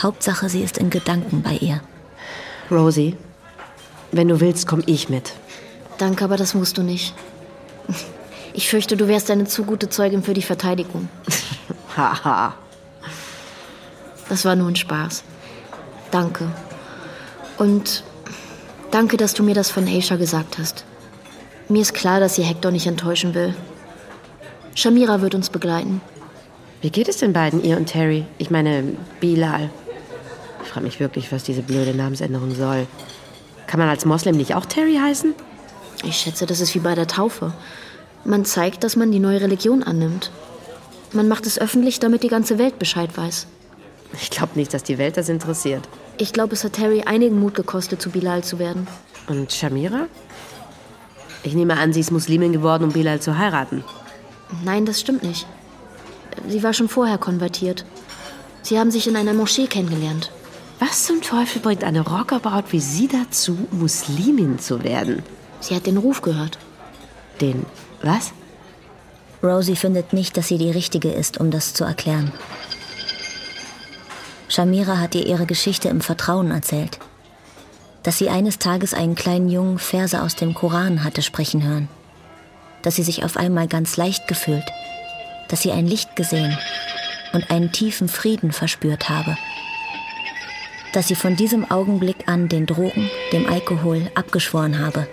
Hauptsache, 0.00 0.48
sie 0.48 0.62
ist 0.62 0.78
in 0.78 0.88
Gedanken 0.88 1.42
bei 1.42 1.56
ihr. 1.56 1.82
Rosie, 2.70 3.16
wenn 4.12 4.28
du 4.28 4.40
willst, 4.40 4.66
komm 4.66 4.82
ich 4.86 5.08
mit. 5.08 5.32
Danke, 5.98 6.24
aber 6.24 6.36
das 6.36 6.54
musst 6.54 6.78
du 6.78 6.82
nicht. 6.82 7.14
Ich 8.52 8.68
fürchte, 8.68 8.96
du 8.96 9.08
wärst 9.08 9.30
eine 9.30 9.44
zu 9.44 9.64
gute 9.64 9.88
Zeugin 9.88 10.22
für 10.22 10.34
die 10.34 10.42
Verteidigung. 10.42 11.08
Haha. 11.96 12.54
das 14.28 14.44
war 14.44 14.56
nur 14.56 14.68
ein 14.68 14.76
Spaß. 14.76 15.24
Danke. 16.10 16.48
Und 17.58 18.04
danke, 18.90 19.16
dass 19.16 19.34
du 19.34 19.42
mir 19.42 19.54
das 19.54 19.70
von 19.70 19.86
Aisha 19.86 20.16
gesagt 20.16 20.58
hast. 20.58 20.84
Mir 21.68 21.82
ist 21.82 21.94
klar, 21.94 22.20
dass 22.20 22.36
sie 22.36 22.42
Hector 22.42 22.70
nicht 22.70 22.86
enttäuschen 22.86 23.34
will. 23.34 23.54
Shamira 24.74 25.20
wird 25.20 25.34
uns 25.34 25.50
begleiten. 25.50 26.00
Wie 26.80 26.90
geht 26.90 27.08
es 27.08 27.16
den 27.16 27.32
beiden, 27.32 27.64
ihr 27.64 27.76
und 27.76 27.86
Terry? 27.86 28.24
Ich 28.38 28.50
meine, 28.50 28.84
Bilal. 29.20 29.70
Ich 30.66 30.72
frage 30.72 30.84
mich 30.86 30.98
wirklich, 30.98 31.30
was 31.30 31.44
diese 31.44 31.62
blöde 31.62 31.94
Namensänderung 31.94 32.52
soll. 32.52 32.88
Kann 33.68 33.78
man 33.78 33.88
als 33.88 34.04
Moslem 34.04 34.36
nicht 34.36 34.56
auch 34.56 34.66
Terry 34.66 34.96
heißen? 34.96 35.32
Ich 36.04 36.16
schätze, 36.16 36.44
das 36.44 36.60
ist 36.60 36.74
wie 36.74 36.80
bei 36.80 36.96
der 36.96 37.06
Taufe. 37.06 37.52
Man 38.24 38.44
zeigt, 38.44 38.82
dass 38.82 38.96
man 38.96 39.12
die 39.12 39.20
neue 39.20 39.40
Religion 39.40 39.84
annimmt. 39.84 40.32
Man 41.12 41.28
macht 41.28 41.46
es 41.46 41.58
öffentlich, 41.58 42.00
damit 42.00 42.24
die 42.24 42.28
ganze 42.28 42.58
Welt 42.58 42.80
Bescheid 42.80 43.16
weiß. 43.16 43.46
Ich 44.20 44.30
glaube 44.30 44.52
nicht, 44.56 44.74
dass 44.74 44.82
die 44.82 44.98
Welt 44.98 45.16
das 45.16 45.28
interessiert. 45.28 45.88
Ich 46.18 46.32
glaube, 46.32 46.54
es 46.54 46.64
hat 46.64 46.74
Terry 46.74 47.02
einigen 47.02 47.38
Mut 47.38 47.54
gekostet, 47.54 48.02
zu 48.02 48.10
Bilal 48.10 48.42
zu 48.42 48.58
werden. 48.58 48.88
Und 49.28 49.52
Shamira? 49.52 50.08
Ich 51.44 51.54
nehme 51.54 51.78
an, 51.78 51.92
sie 51.92 52.00
ist 52.00 52.10
Muslimin 52.10 52.52
geworden, 52.52 52.84
um 52.84 52.92
Bilal 52.92 53.20
zu 53.20 53.38
heiraten. 53.38 53.84
Nein, 54.64 54.84
das 54.84 55.00
stimmt 55.00 55.22
nicht. 55.22 55.46
Sie 56.48 56.64
war 56.64 56.74
schon 56.74 56.88
vorher 56.88 57.18
konvertiert. 57.18 57.84
Sie 58.62 58.80
haben 58.80 58.90
sich 58.90 59.06
in 59.06 59.14
einer 59.14 59.32
Moschee 59.32 59.68
kennengelernt. 59.68 60.32
Was 60.78 61.04
zum 61.04 61.22
Teufel 61.22 61.62
bringt 61.62 61.84
eine 61.84 62.02
Rockerbraut 62.02 62.72
wie 62.72 62.80
Sie 62.80 63.08
dazu, 63.08 63.56
Muslimin 63.70 64.58
zu 64.58 64.84
werden? 64.84 65.22
Sie 65.60 65.74
hat 65.74 65.86
den 65.86 65.96
Ruf 65.96 66.20
gehört. 66.20 66.58
Den 67.40 67.64
was? 68.02 68.32
Rosie 69.42 69.76
findet 69.76 70.12
nicht, 70.12 70.36
dass 70.36 70.48
sie 70.48 70.58
die 70.58 70.70
Richtige 70.70 71.10
ist, 71.10 71.38
um 71.38 71.50
das 71.50 71.74
zu 71.74 71.84
erklären. 71.84 72.32
Shamira 74.48 74.98
hat 74.98 75.14
ihr 75.14 75.26
ihre 75.26 75.46
Geschichte 75.46 75.88
im 75.88 76.00
Vertrauen 76.00 76.50
erzählt. 76.50 76.98
Dass 78.02 78.18
sie 78.18 78.28
eines 78.28 78.58
Tages 78.58 78.94
einen 78.94 79.14
kleinen 79.14 79.48
Jungen 79.48 79.78
Verse 79.78 80.20
aus 80.20 80.36
dem 80.36 80.54
Koran 80.54 81.04
hatte 81.04 81.22
sprechen 81.22 81.62
hören. 81.62 81.88
Dass 82.82 82.96
sie 82.96 83.02
sich 83.02 83.24
auf 83.24 83.36
einmal 83.36 83.66
ganz 83.66 83.96
leicht 83.96 84.28
gefühlt. 84.28 84.64
Dass 85.48 85.62
sie 85.62 85.72
ein 85.72 85.86
Licht 85.86 86.16
gesehen 86.16 86.56
und 87.32 87.50
einen 87.50 87.72
tiefen 87.72 88.08
Frieden 88.08 88.52
verspürt 88.52 89.08
habe. 89.08 89.36
Dass 90.96 91.08
sie 91.08 91.14
von 91.14 91.36
diesem 91.36 91.70
Augenblick 91.70 92.26
an 92.26 92.48
den 92.48 92.64
Drogen, 92.64 93.10
dem 93.30 93.46
Alkohol 93.46 94.10
abgeschworen 94.14 94.78
habe 94.78 95.06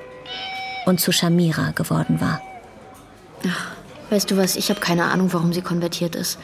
und 0.85 1.01
zu 1.01 1.11
Shamira 1.11 1.71
geworden 1.71 2.21
war. 2.21 2.41
Ach, 3.45 3.71
weißt 4.09 4.31
du 4.31 4.37
was, 4.37 4.55
ich 4.55 4.69
habe 4.69 4.79
keine 4.79 5.03
Ahnung, 5.03 5.33
warum 5.33 5.51
sie 5.51 5.61
konvertiert 5.61 6.15
ist. 6.15 6.39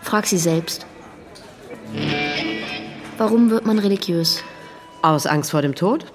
Frag 0.00 0.26
sie 0.26 0.38
selbst. 0.38 0.86
Warum 3.18 3.50
wird 3.50 3.66
man 3.66 3.78
religiös? 3.78 4.42
Aus 5.02 5.26
Angst 5.26 5.50
vor 5.50 5.60
dem 5.60 5.74
Tod? 5.74 6.06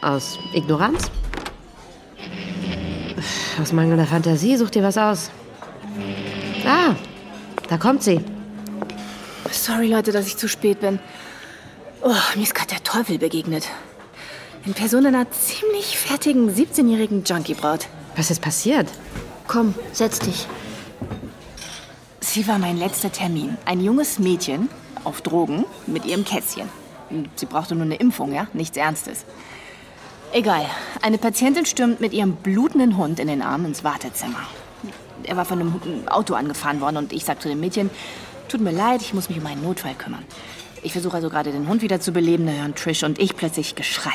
Aus 0.00 0.38
Ignoranz? 0.54 1.10
Aus 3.60 3.72
mangelnder 3.72 4.06
Fantasie 4.06 4.56
such 4.56 4.70
dir 4.70 4.84
was 4.84 4.96
aus. 4.96 5.32
Ah, 6.64 6.94
da 7.68 7.76
kommt 7.76 8.04
sie. 8.04 8.20
Sorry, 9.50 9.88
Leute, 9.88 10.12
dass 10.12 10.28
ich 10.28 10.36
zu 10.36 10.48
spät 10.48 10.78
bin. 10.78 11.00
Oh, 12.00 12.14
mir 12.36 12.42
ist 12.42 12.54
gerade 12.54 12.68
der 12.74 12.84
Teufel 12.84 13.18
begegnet. 13.18 13.66
In 14.64 14.72
Person 14.72 15.04
einer 15.04 15.28
ziemlich 15.32 15.98
fertigen 15.98 16.48
17-jährigen 16.48 17.24
Junkie-Braut. 17.24 17.88
Was 18.14 18.30
ist 18.30 18.40
passiert? 18.40 18.88
Komm, 19.48 19.74
setz 19.92 20.20
dich. 20.20 20.46
Sie 22.20 22.46
war 22.46 22.58
mein 22.58 22.76
letzter 22.76 23.10
Termin. 23.10 23.56
Ein 23.64 23.80
junges 23.80 24.20
Mädchen 24.20 24.68
auf 25.02 25.22
Drogen 25.22 25.64
mit 25.86 26.04
ihrem 26.04 26.24
Kätzchen. 26.24 26.68
Sie 27.34 27.46
brauchte 27.46 27.74
nur 27.74 27.84
eine 27.84 27.96
Impfung, 27.96 28.32
ja? 28.32 28.46
Nichts 28.52 28.76
Ernstes. 28.76 29.24
Egal. 30.32 30.66
Eine 31.02 31.18
Patientin 31.18 31.66
stürmt 31.66 32.00
mit 32.00 32.12
ihrem 32.12 32.36
blutenden 32.36 32.96
Hund 32.96 33.18
in 33.18 33.26
den 33.26 33.42
Arm 33.42 33.64
ins 33.64 33.82
Wartezimmer. 33.82 34.46
Er 35.24 35.36
war 35.36 35.44
von 35.44 35.60
einem 35.60 36.06
Auto 36.08 36.34
angefahren 36.34 36.80
worden 36.80 36.98
und 36.98 37.12
ich 37.12 37.24
sag 37.24 37.42
zu 37.42 37.48
dem 37.48 37.58
Mädchen, 37.58 37.90
tut 38.48 38.60
mir 38.60 38.70
leid, 38.70 39.02
ich 39.02 39.14
muss 39.14 39.28
mich 39.28 39.38
um 39.38 39.46
einen 39.46 39.62
Notfall 39.62 39.94
kümmern. 39.94 40.24
Ich 40.88 40.92
versuche 40.92 41.16
also 41.16 41.28
gerade 41.28 41.52
den 41.52 41.68
Hund 41.68 41.82
wieder 41.82 42.00
zu 42.00 42.12
beleben, 42.12 42.46
da 42.46 42.52
hören 42.52 42.74
Trish 42.74 43.02
und 43.02 43.18
ich 43.18 43.36
plötzlich 43.36 43.74
Geschrei. 43.74 44.14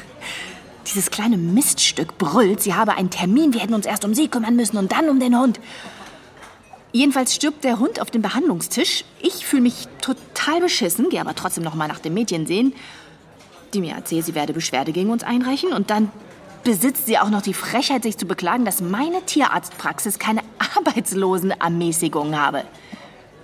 Dieses 0.86 1.10
kleine 1.10 1.36
Miststück 1.36 2.16
brüllt, 2.16 2.62
sie 2.62 2.72
habe 2.72 2.94
einen 2.96 3.10
Termin, 3.10 3.52
wir 3.52 3.60
hätten 3.60 3.74
uns 3.74 3.84
erst 3.84 4.06
um 4.06 4.14
sie 4.14 4.28
kümmern 4.28 4.56
müssen 4.56 4.78
und 4.78 4.90
dann 4.90 5.10
um 5.10 5.20
den 5.20 5.38
Hund. 5.38 5.60
Jedenfalls 6.92 7.34
stirbt 7.34 7.62
der 7.62 7.78
Hund 7.78 8.00
auf 8.00 8.10
dem 8.10 8.22
Behandlungstisch. 8.22 9.04
Ich 9.20 9.44
fühle 9.44 9.64
mich 9.64 9.86
total 10.00 10.62
beschissen, 10.62 11.10
gehe 11.10 11.20
aber 11.20 11.34
trotzdem 11.34 11.62
noch 11.62 11.74
mal 11.74 11.88
nach 11.88 12.00
dem 12.00 12.14
Mädchen 12.14 12.46
sehen, 12.46 12.72
die 13.74 13.82
mir 13.82 13.92
erzählt, 13.94 14.24
sie 14.24 14.34
werde 14.34 14.54
Beschwerde 14.54 14.92
gegen 14.92 15.10
uns 15.10 15.22
einreichen. 15.22 15.74
Und 15.74 15.90
dann 15.90 16.10
besitzt 16.64 17.04
sie 17.04 17.18
auch 17.18 17.28
noch 17.28 17.42
die 17.42 17.52
Frechheit, 17.52 18.04
sich 18.04 18.16
zu 18.16 18.24
beklagen, 18.24 18.64
dass 18.64 18.80
meine 18.80 19.26
Tierarztpraxis 19.26 20.18
keine 20.18 20.40
Arbeitslosenermäßigung 20.74 22.34
habe. 22.34 22.64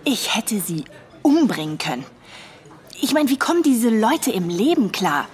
Ich 0.04 0.34
hätte 0.34 0.58
sie 0.60 0.84
umbringen 1.22 1.76
können. 1.76 2.06
Ich 3.00 3.14
meine, 3.14 3.28
wie 3.28 3.38
kommen 3.38 3.62
diese 3.62 3.90
Leute 3.90 4.32
im 4.32 4.48
Leben 4.48 4.92
klar? 4.92 5.26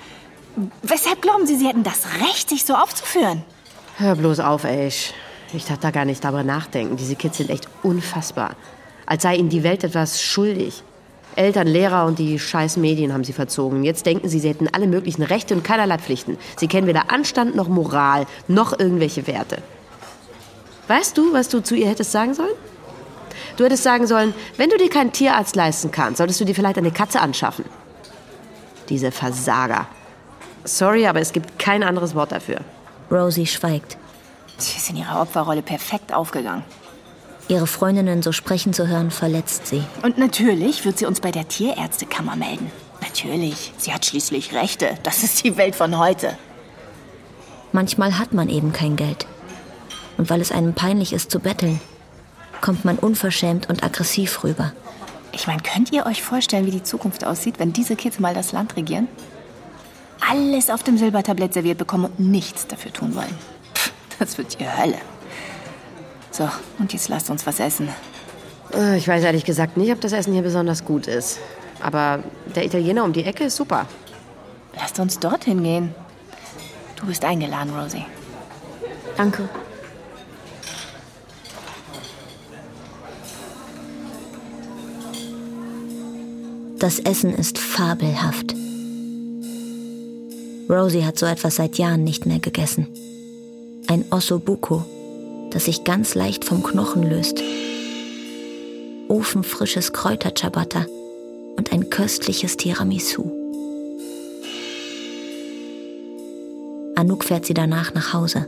Weshalb 0.82 1.22
glauben 1.22 1.46
Sie, 1.46 1.56
Sie 1.56 1.66
hätten 1.66 1.82
das 1.82 2.06
Recht, 2.20 2.48
sich 2.48 2.64
so 2.64 2.74
aufzuführen? 2.74 3.42
Hör 3.96 4.14
bloß 4.14 4.40
auf, 4.40 4.64
Ash. 4.64 5.12
Ich 5.52 5.64
darf 5.64 5.78
da 5.78 5.90
gar 5.90 6.04
nicht 6.04 6.22
darüber 6.22 6.42
nachdenken. 6.42 6.96
Diese 6.96 7.16
Kids 7.16 7.38
sind 7.38 7.50
echt 7.50 7.68
unfassbar. 7.82 8.56
Als 9.06 9.22
sei 9.22 9.36
ihnen 9.36 9.48
die 9.48 9.62
Welt 9.62 9.84
etwas 9.84 10.20
schuldig. 10.22 10.82
Eltern, 11.36 11.66
Lehrer 11.66 12.06
und 12.06 12.18
die 12.18 12.38
scheiß 12.38 12.76
Medien 12.76 13.12
haben 13.12 13.24
sie 13.24 13.32
verzogen. 13.32 13.82
Jetzt 13.82 14.06
denken 14.06 14.28
sie, 14.28 14.38
sie 14.38 14.48
hätten 14.48 14.68
alle 14.68 14.86
möglichen 14.86 15.22
Rechte 15.22 15.54
und 15.54 15.64
keinerlei 15.64 15.98
Pflichten. 15.98 16.38
Sie 16.56 16.68
kennen 16.68 16.86
weder 16.86 17.10
Anstand 17.10 17.56
noch 17.56 17.68
Moral, 17.68 18.26
noch 18.46 18.78
irgendwelche 18.78 19.26
Werte. 19.26 19.58
Weißt 20.86 21.16
du, 21.16 21.32
was 21.32 21.48
du 21.48 21.62
zu 21.62 21.74
ihr 21.74 21.88
hättest 21.88 22.12
sagen 22.12 22.34
sollen? 22.34 22.54
Du 23.56 23.64
hättest 23.64 23.84
sagen 23.84 24.06
sollen, 24.06 24.34
wenn 24.56 24.70
du 24.70 24.76
dir 24.76 24.90
keinen 24.90 25.12
Tierarzt 25.12 25.54
leisten 25.54 25.90
kannst, 25.90 26.18
solltest 26.18 26.40
du 26.40 26.44
dir 26.44 26.54
vielleicht 26.54 26.78
eine 26.78 26.90
Katze 26.90 27.20
anschaffen. 27.20 27.64
Diese 28.88 29.12
Versager. 29.12 29.86
Sorry, 30.64 31.06
aber 31.06 31.20
es 31.20 31.32
gibt 31.32 31.58
kein 31.58 31.82
anderes 31.82 32.14
Wort 32.14 32.32
dafür. 32.32 32.60
Rosie 33.10 33.46
schweigt. 33.46 33.96
Sie 34.56 34.76
ist 34.76 34.90
in 34.90 34.96
ihrer 34.96 35.20
Opferrolle 35.20 35.62
perfekt 35.62 36.12
aufgegangen. 36.12 36.64
Ihre 37.48 37.66
Freundinnen 37.66 38.22
so 38.22 38.32
sprechen 38.32 38.72
zu 38.72 38.88
hören, 38.88 39.10
verletzt 39.10 39.66
sie. 39.66 39.84
Und 40.02 40.16
natürlich 40.16 40.84
wird 40.84 40.98
sie 40.98 41.06
uns 41.06 41.20
bei 41.20 41.30
der 41.30 41.46
Tierärztekammer 41.46 42.36
melden. 42.36 42.70
Natürlich. 43.02 43.72
Sie 43.76 43.92
hat 43.92 44.06
schließlich 44.06 44.54
Rechte. 44.54 44.98
Das 45.02 45.22
ist 45.22 45.44
die 45.44 45.56
Welt 45.58 45.76
von 45.76 45.98
heute. 45.98 46.38
Manchmal 47.72 48.18
hat 48.18 48.32
man 48.32 48.48
eben 48.48 48.72
kein 48.72 48.96
Geld. 48.96 49.26
Und 50.16 50.30
weil 50.30 50.40
es 50.40 50.52
einem 50.52 50.74
peinlich 50.74 51.12
ist 51.12 51.30
zu 51.30 51.40
betteln, 51.40 51.80
kommt 52.64 52.86
man 52.86 52.98
unverschämt 52.98 53.68
und 53.68 53.84
aggressiv 53.84 54.42
rüber. 54.42 54.72
Ich 55.32 55.46
meine, 55.46 55.60
könnt 55.60 55.92
ihr 55.92 56.06
euch 56.06 56.22
vorstellen, 56.22 56.64
wie 56.64 56.70
die 56.70 56.82
Zukunft 56.82 57.22
aussieht, 57.22 57.58
wenn 57.58 57.74
diese 57.74 57.94
Kids 57.94 58.18
mal 58.18 58.32
das 58.32 58.52
Land 58.52 58.74
regieren? 58.76 59.06
Alles 60.30 60.70
auf 60.70 60.82
dem 60.82 60.96
Silbertablett 60.96 61.52
serviert 61.52 61.76
bekommen 61.76 62.06
und 62.06 62.20
nichts 62.20 62.66
dafür 62.66 62.90
tun 62.90 63.14
wollen. 63.14 63.36
Pff, 63.74 63.92
das 64.18 64.38
wird 64.38 64.58
die 64.58 64.66
Hölle. 64.66 64.96
So, 66.30 66.48
und 66.78 66.94
jetzt 66.94 67.10
lasst 67.10 67.28
uns 67.28 67.46
was 67.46 67.60
essen. 67.60 67.90
Äh, 68.72 68.96
Ich 68.96 69.06
weiß 69.06 69.24
ehrlich 69.24 69.44
gesagt 69.44 69.76
nicht, 69.76 69.92
ob 69.92 70.00
das 70.00 70.12
Essen 70.12 70.32
hier 70.32 70.42
besonders 70.42 70.86
gut 70.86 71.06
ist. 71.06 71.40
Aber 71.82 72.20
der 72.56 72.64
Italiener 72.64 73.04
um 73.04 73.12
die 73.12 73.24
Ecke 73.24 73.44
ist 73.44 73.56
super. 73.56 73.84
Lasst 74.74 74.98
uns 74.98 75.18
dorthin 75.18 75.62
gehen. 75.62 75.94
Du 76.96 77.04
bist 77.04 77.22
eingeladen, 77.26 77.78
Rosie. 77.78 78.06
Danke. 79.18 79.50
Das 86.84 86.98
Essen 86.98 87.32
ist 87.32 87.56
fabelhaft. 87.56 88.54
Rosie 90.68 91.06
hat 91.06 91.18
so 91.18 91.24
etwas 91.24 91.56
seit 91.56 91.78
Jahren 91.78 92.04
nicht 92.04 92.26
mehr 92.26 92.40
gegessen. 92.40 92.88
Ein 93.86 94.04
Ossobuco, 94.10 94.84
das 95.50 95.64
sich 95.64 95.84
ganz 95.84 96.14
leicht 96.14 96.44
vom 96.44 96.62
Knochen 96.62 97.02
löst. 97.02 97.42
Ofenfrisches 99.08 99.94
Kräuterciabatta 99.94 100.84
und 101.56 101.72
ein 101.72 101.88
köstliches 101.88 102.58
Tiramisu. 102.58 103.30
Anouk 106.96 107.24
fährt 107.24 107.46
sie 107.46 107.54
danach 107.54 107.94
nach 107.94 108.12
Hause 108.12 108.46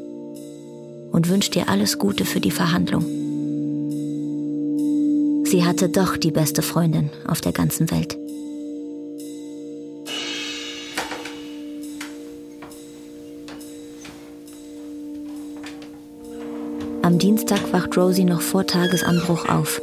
und 1.11 1.31
wünscht 1.31 1.57
ihr 1.57 1.71
alles 1.71 1.97
Gute 1.97 2.27
für 2.27 2.41
die 2.41 2.51
Verhandlung. 2.51 3.07
Sie 5.47 5.65
hatte 5.65 5.89
doch 5.89 6.19
die 6.19 6.33
beste 6.33 6.61
Freundin 6.61 7.09
auf 7.27 7.41
der 7.41 7.53
ganzen 7.53 7.91
Welt. 7.91 8.19
Am 17.07 17.21
Dienstag 17.21 17.73
wacht 17.73 17.97
Rosie 17.97 18.25
noch 18.25 18.41
vor 18.41 18.67
Tagesanbruch 18.67 19.49
auf. 19.49 19.81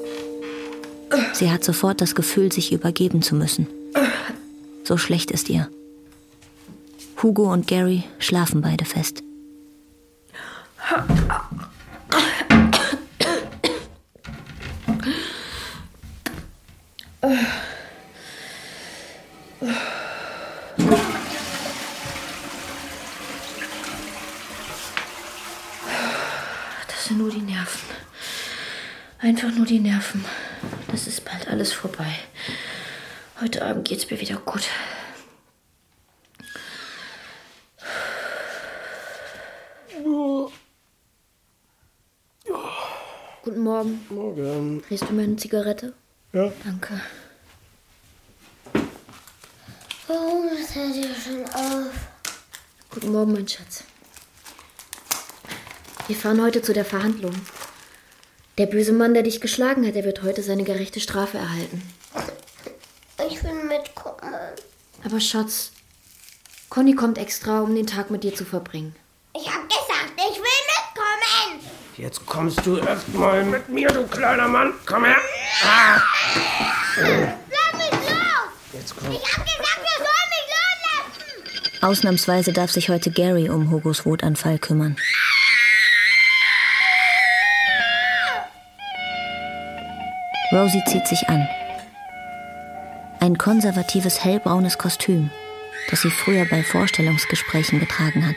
Sie 1.31 1.49
hat 1.49 1.63
sofort 1.63 2.01
das 2.01 2.15
Gefühl, 2.15 2.51
sich 2.51 2.73
übergeben 2.73 3.21
zu 3.21 3.36
müssen. 3.36 3.65
So 4.83 4.97
schlecht 4.97 5.31
ist 5.31 5.49
ihr. 5.49 5.69
Hugo 7.21 7.49
und 7.49 7.65
Gary 7.65 8.03
schlafen 8.19 8.59
beide 8.59 8.83
fest. 8.83 9.23
Das 27.03 27.09
sind 27.09 27.17
nur 27.17 27.29
die 27.29 27.41
Nerven. 27.41 27.81
Einfach 29.23 29.55
nur 29.55 29.65
die 29.65 29.79
Nerven. 29.79 30.25
Das 30.91 31.07
ist 31.07 31.23
bald 31.23 31.47
alles 31.47 31.71
vorbei. 31.71 32.13
Heute 33.39 33.63
Abend 33.63 33.88
geht's 33.88 34.12
mir 34.12 34.19
wieder 34.19 34.36
gut. 34.36 34.63
Guten 43.43 43.62
Morgen. 43.63 44.05
Morgen. 44.09 44.81
Drehst 44.81 45.03
du 45.07 45.13
mir 45.13 45.23
eine 45.23 45.38
Zigarette? 45.38 45.93
Ja. 46.33 46.51
Danke. 46.65 46.99
Warum 50.05 50.49
ist 50.49 50.75
er 50.75 50.89
dir 50.91 51.15
schon 51.15 51.45
auf? 51.45 51.93
Guten 52.89 53.13
Morgen, 53.13 53.31
mein 53.31 53.47
Schatz. 53.47 53.86
Wir 56.07 56.15
fahren 56.17 56.41
heute 56.41 56.62
zu 56.62 56.73
der 56.73 56.83
Verhandlung. 56.83 57.33
Der 58.60 58.68
böse 58.68 58.94
Mann, 58.94 59.16
der 59.16 59.24
dich 59.24 59.42
geschlagen 59.42 59.86
hat, 59.88 59.96
der 59.96 60.04
wird 60.04 60.22
heute 60.22 60.44
seine 60.44 60.63
gerechte 60.63 61.00
Strafe 61.00 61.39
erhalten. 61.39 61.82
Ich 63.28 63.44
will 63.44 63.54
mitkommen. 63.68 64.34
Aber 65.04 65.20
Schatz, 65.20 65.72
Conny 66.70 66.94
kommt 66.94 67.18
extra, 67.18 67.62
um 67.62 67.74
den 67.74 67.88
Tag 67.88 68.12
mit 68.12 68.24
dir 68.24 68.36
zu 68.36 68.46
verbringen. 68.46 68.96
Ich 69.36 69.48
hab 69.48 69.68
gesagt, 69.68 70.13
ich 70.18 70.38
will 70.38 70.62
mitkommen. 70.70 71.74
Jetzt 71.98 72.26
kommst 72.28 72.63
du 72.66 72.78
erst 72.78 73.12
mal 73.13 73.44
mit 73.44 73.70
mir, 73.70 73.88
du 73.88 74.06
kleiner 74.06 74.48
Mann. 74.48 74.74
Komm 74.86 75.06
her. 75.06 75.18
Ah. 75.63 76.02
Lass 76.98 77.78
mich 77.78 77.92
los. 77.92 78.50
Jetzt 78.74 78.96
komm. 78.96 79.12
Ich 79.12 79.38
hab 79.38 79.46
gesagt, 79.46 79.80
wir 79.82 79.98
sollen 79.98 80.30
mich 80.30 80.48
loslassen. 81.63 81.84
Ausnahmsweise 81.84 82.54
darf 82.54 82.72
sich 82.72 82.89
heute 82.89 83.10
Gary 83.10 83.50
um 83.50 83.72
Hugos 83.72 84.06
Wutanfall 84.06 84.60
kümmern. 84.60 84.96
Rosie 90.54 90.84
zieht 90.86 91.08
sich 91.08 91.28
an. 91.30 91.48
Ein 93.20 93.39
konservatives 93.39 94.24
hellbraunes 94.24 94.78
Kostüm, 94.78 95.32
das 95.89 96.04
sie 96.04 96.12
früher 96.12 96.46
bei 96.46 96.62
Vorstellungsgesprächen 96.62 97.80
getragen 97.80 98.28
hat. 98.28 98.36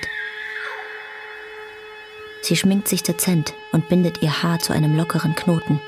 Sie 2.40 2.56
schminkt 2.56 2.88
sich 2.88 3.02
dezent 3.02 3.52
und 3.72 3.90
bindet 3.90 4.22
ihr 4.22 4.42
Haar 4.42 4.60
zu 4.60 4.72
einem 4.72 4.96
lockeren 4.96 5.34
Knoten. 5.34 5.78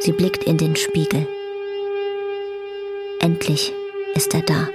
Sie 0.00 0.12
blickt 0.12 0.44
in 0.44 0.56
den 0.56 0.74
Spiegel. 0.74 1.26
Endlich 3.20 3.74
ist 4.14 4.32
er 4.32 4.42
da. 4.42 4.68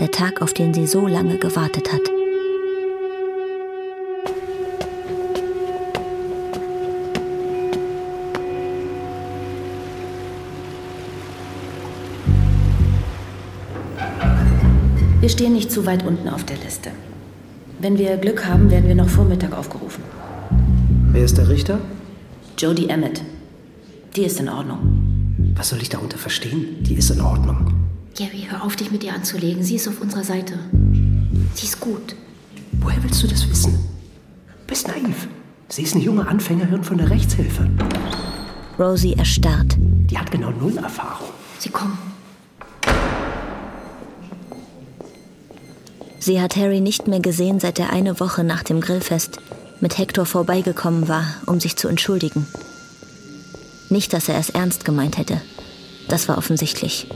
Der 0.00 0.10
Tag, 0.10 0.42
auf 0.42 0.52
den 0.52 0.74
sie 0.74 0.86
so 0.86 1.06
lange 1.06 1.38
gewartet 1.38 1.92
hat. 1.92 2.19
Stehen 15.30 15.52
nicht 15.52 15.70
zu 15.70 15.86
weit 15.86 16.04
unten 16.04 16.28
auf 16.28 16.44
der 16.44 16.56
Liste. 16.58 16.90
Wenn 17.78 17.98
wir 17.98 18.16
Glück 18.16 18.46
haben, 18.46 18.70
werden 18.70 18.88
wir 18.88 18.94
noch 18.94 19.08
vor 19.08 19.24
Mittag 19.24 19.56
aufgerufen. 19.56 20.02
Wer 21.12 21.24
ist 21.24 21.38
der 21.38 21.48
Richter? 21.48 21.80
Jodie 22.58 22.88
Emmett. 22.88 23.22
Die 24.16 24.24
ist 24.24 24.40
in 24.40 24.48
Ordnung. 24.48 24.78
Was 25.54 25.70
soll 25.70 25.80
ich 25.80 25.88
darunter 25.88 26.18
verstehen? 26.18 26.82
Die 26.82 26.94
ist 26.94 27.10
in 27.10 27.20
Ordnung. 27.20 27.72
Gary, 28.16 28.46
hör 28.48 28.64
auf, 28.64 28.76
dich 28.76 28.90
mit 28.90 29.04
ihr 29.04 29.14
anzulegen. 29.14 29.62
Sie 29.62 29.76
ist 29.76 29.88
auf 29.88 30.00
unserer 30.00 30.24
Seite. 30.24 30.58
Sie 31.54 31.66
ist 31.66 31.80
gut. 31.80 32.14
Woher 32.72 33.02
willst 33.02 33.22
du 33.22 33.26
das 33.26 33.48
wissen? 33.48 33.78
Bist 34.66 34.88
naiv. 34.88 35.28
Sie 35.68 35.82
ist 35.82 35.94
eine 35.94 36.04
junge 36.04 36.26
Anfängerin 36.26 36.84
von 36.84 36.98
der 36.98 37.08
Rechtshilfe. 37.08 37.68
Rosie 38.78 39.14
erstarrt. 39.14 39.76
Die 39.78 40.18
hat 40.18 40.30
genau 40.30 40.50
null 40.50 40.76
Erfahrung. 40.78 41.28
Sie 41.58 41.70
kommen. 41.70 42.09
Sie 46.22 46.38
hat 46.38 46.54
Harry 46.56 46.82
nicht 46.82 47.08
mehr 47.08 47.20
gesehen, 47.20 47.60
seit 47.60 47.78
er 47.78 47.90
eine 47.90 48.20
Woche 48.20 48.44
nach 48.44 48.62
dem 48.62 48.82
Grillfest 48.82 49.38
mit 49.80 49.96
Hector 49.96 50.26
vorbeigekommen 50.26 51.08
war, 51.08 51.24
um 51.46 51.60
sich 51.60 51.76
zu 51.76 51.88
entschuldigen. 51.88 52.46
Nicht, 53.88 54.12
dass 54.12 54.28
er 54.28 54.38
es 54.38 54.50
ernst 54.50 54.84
gemeint 54.84 55.16
hätte. 55.16 55.40
Das 56.08 56.28
war 56.28 56.36
offensichtlich. 56.36 57.06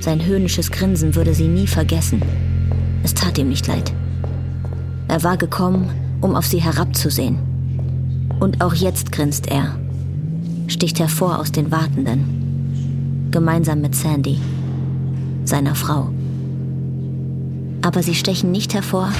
Sein 0.00 0.24
höhnisches 0.24 0.70
Grinsen 0.70 1.16
würde 1.16 1.34
sie 1.34 1.48
nie 1.48 1.66
vergessen. 1.66 2.22
Es 3.02 3.14
tat 3.14 3.36
ihm 3.36 3.48
nicht 3.48 3.66
leid. 3.66 3.92
Er 5.08 5.24
war 5.24 5.36
gekommen, 5.36 5.90
um 6.20 6.36
auf 6.36 6.46
sie 6.46 6.62
herabzusehen. 6.62 7.40
Und 8.38 8.62
auch 8.62 8.74
jetzt 8.74 9.10
grinst 9.10 9.48
er, 9.48 9.76
sticht 10.68 11.00
hervor 11.00 11.40
aus 11.40 11.50
den 11.50 11.72
Wartenden, 11.72 13.28
gemeinsam 13.32 13.80
mit 13.80 13.96
Sandy, 13.96 14.38
seiner 15.44 15.74
Frau. 15.74 16.10
Aber 17.82 18.02
sie 18.02 18.14
stechen 18.14 18.50
nicht 18.50 18.74
hervor, 18.74 19.12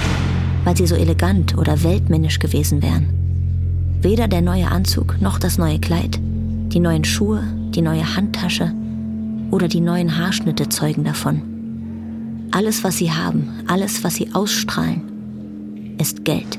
weil 0.64 0.76
sie 0.76 0.86
so 0.86 0.94
elegant 0.94 1.56
oder 1.56 1.82
weltmännisch 1.82 2.38
gewesen 2.38 2.82
wären. 2.82 3.08
Weder 4.02 4.28
der 4.28 4.42
neue 4.42 4.70
Anzug 4.70 5.20
noch 5.20 5.38
das 5.38 5.58
neue 5.58 5.78
Kleid, 5.78 6.18
die 6.22 6.80
neuen 6.80 7.04
Schuhe, 7.04 7.42
die 7.74 7.82
neue 7.82 8.16
Handtasche 8.16 8.72
oder 9.50 9.68
die 9.68 9.80
neuen 9.80 10.16
Haarschnitte 10.18 10.68
zeugen 10.68 11.04
davon. 11.04 11.42
Alles, 12.50 12.82
was 12.84 12.98
sie 12.98 13.12
haben, 13.12 13.48
alles, 13.66 14.02
was 14.04 14.16
sie 14.16 14.34
ausstrahlen, 14.34 15.96
ist 15.98 16.24
Geld. 16.24 16.58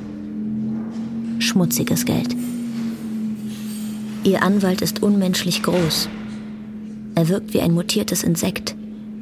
Schmutziges 1.40 2.06
Geld. 2.06 2.36
Ihr 4.24 4.44
Anwalt 4.44 4.82
ist 4.82 5.02
unmenschlich 5.02 5.64
groß. 5.64 6.08
Er 7.16 7.28
wirkt 7.28 7.54
wie 7.54 7.62
ein 7.62 7.74
mutiertes 7.74 8.24
Insekt, 8.24 8.76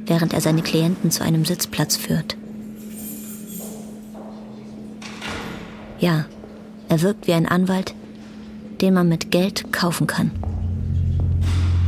während 0.05 0.33
er 0.33 0.41
seine 0.41 0.61
Klienten 0.61 1.09
zu 1.09 1.23
einem 1.23 1.45
Sitzplatz 1.45 1.95
führt. 1.95 2.35
Ja, 5.99 6.25
er 6.87 7.01
wirkt 7.01 7.27
wie 7.27 7.33
ein 7.33 7.45
Anwalt, 7.45 7.93
den 8.81 8.93
man 8.93 9.09
mit 9.09 9.31
Geld 9.31 9.73
kaufen 9.73 10.07
kann. 10.07 10.31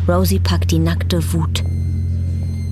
Rosie 0.08 0.40
packt 0.40 0.72
die 0.72 0.80
nackte 0.80 1.34
Wut. 1.34 1.64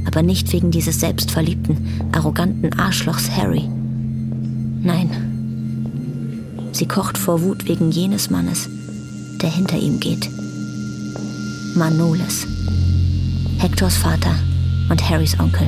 Aber 0.06 0.22
nicht 0.22 0.52
wegen 0.52 0.72
dieses 0.72 1.00
selbstverliebten, 1.00 2.10
arroganten 2.12 2.78
Arschlochs 2.78 3.30
Harry. 3.32 3.64
Nein. 4.82 5.10
Sie 6.74 6.88
kocht 6.88 7.18
vor 7.18 7.42
Wut 7.42 7.68
wegen 7.68 7.92
jenes 7.92 8.30
Mannes, 8.30 8.70
der 9.42 9.50
hinter 9.50 9.78
ihm 9.78 10.00
geht. 10.00 10.30
Manoles. 11.76 12.48
Hectors 13.60 13.96
Vater 13.96 14.36
und 14.90 15.10
Harrys 15.10 15.40
Onkel. 15.40 15.68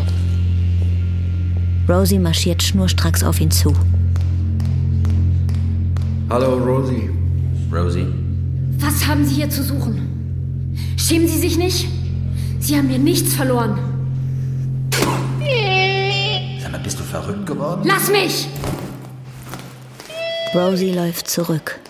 Rosie 1.88 2.19
marschiert 2.19 2.61
schnurstracks 2.63 3.24
auf 3.24 3.39
ihn 3.39 3.51
zu. 3.51 3.74
Hallo, 6.32 6.57
Rosie. 6.59 7.09
Rosie? 7.69 8.07
Was 8.79 9.05
haben 9.05 9.25
Sie 9.25 9.36
hier 9.36 9.49
zu 9.49 9.61
suchen? 9.61 10.77
Schämen 10.95 11.27
Sie 11.27 11.38
sich 11.38 11.57
nicht? 11.57 11.89
Sie 12.61 12.77
haben 12.77 12.88
mir 12.88 12.99
nichts 12.99 13.34
verloren. 13.34 13.77
Sag 16.61 16.71
mal, 16.71 16.79
bist 16.79 16.97
du 16.97 17.03
verrückt 17.03 17.45
geworden? 17.45 17.82
Lass 17.84 18.09
mich! 18.09 18.47
Rosie 20.55 20.93
läuft 20.93 21.27
zurück. 21.27 21.82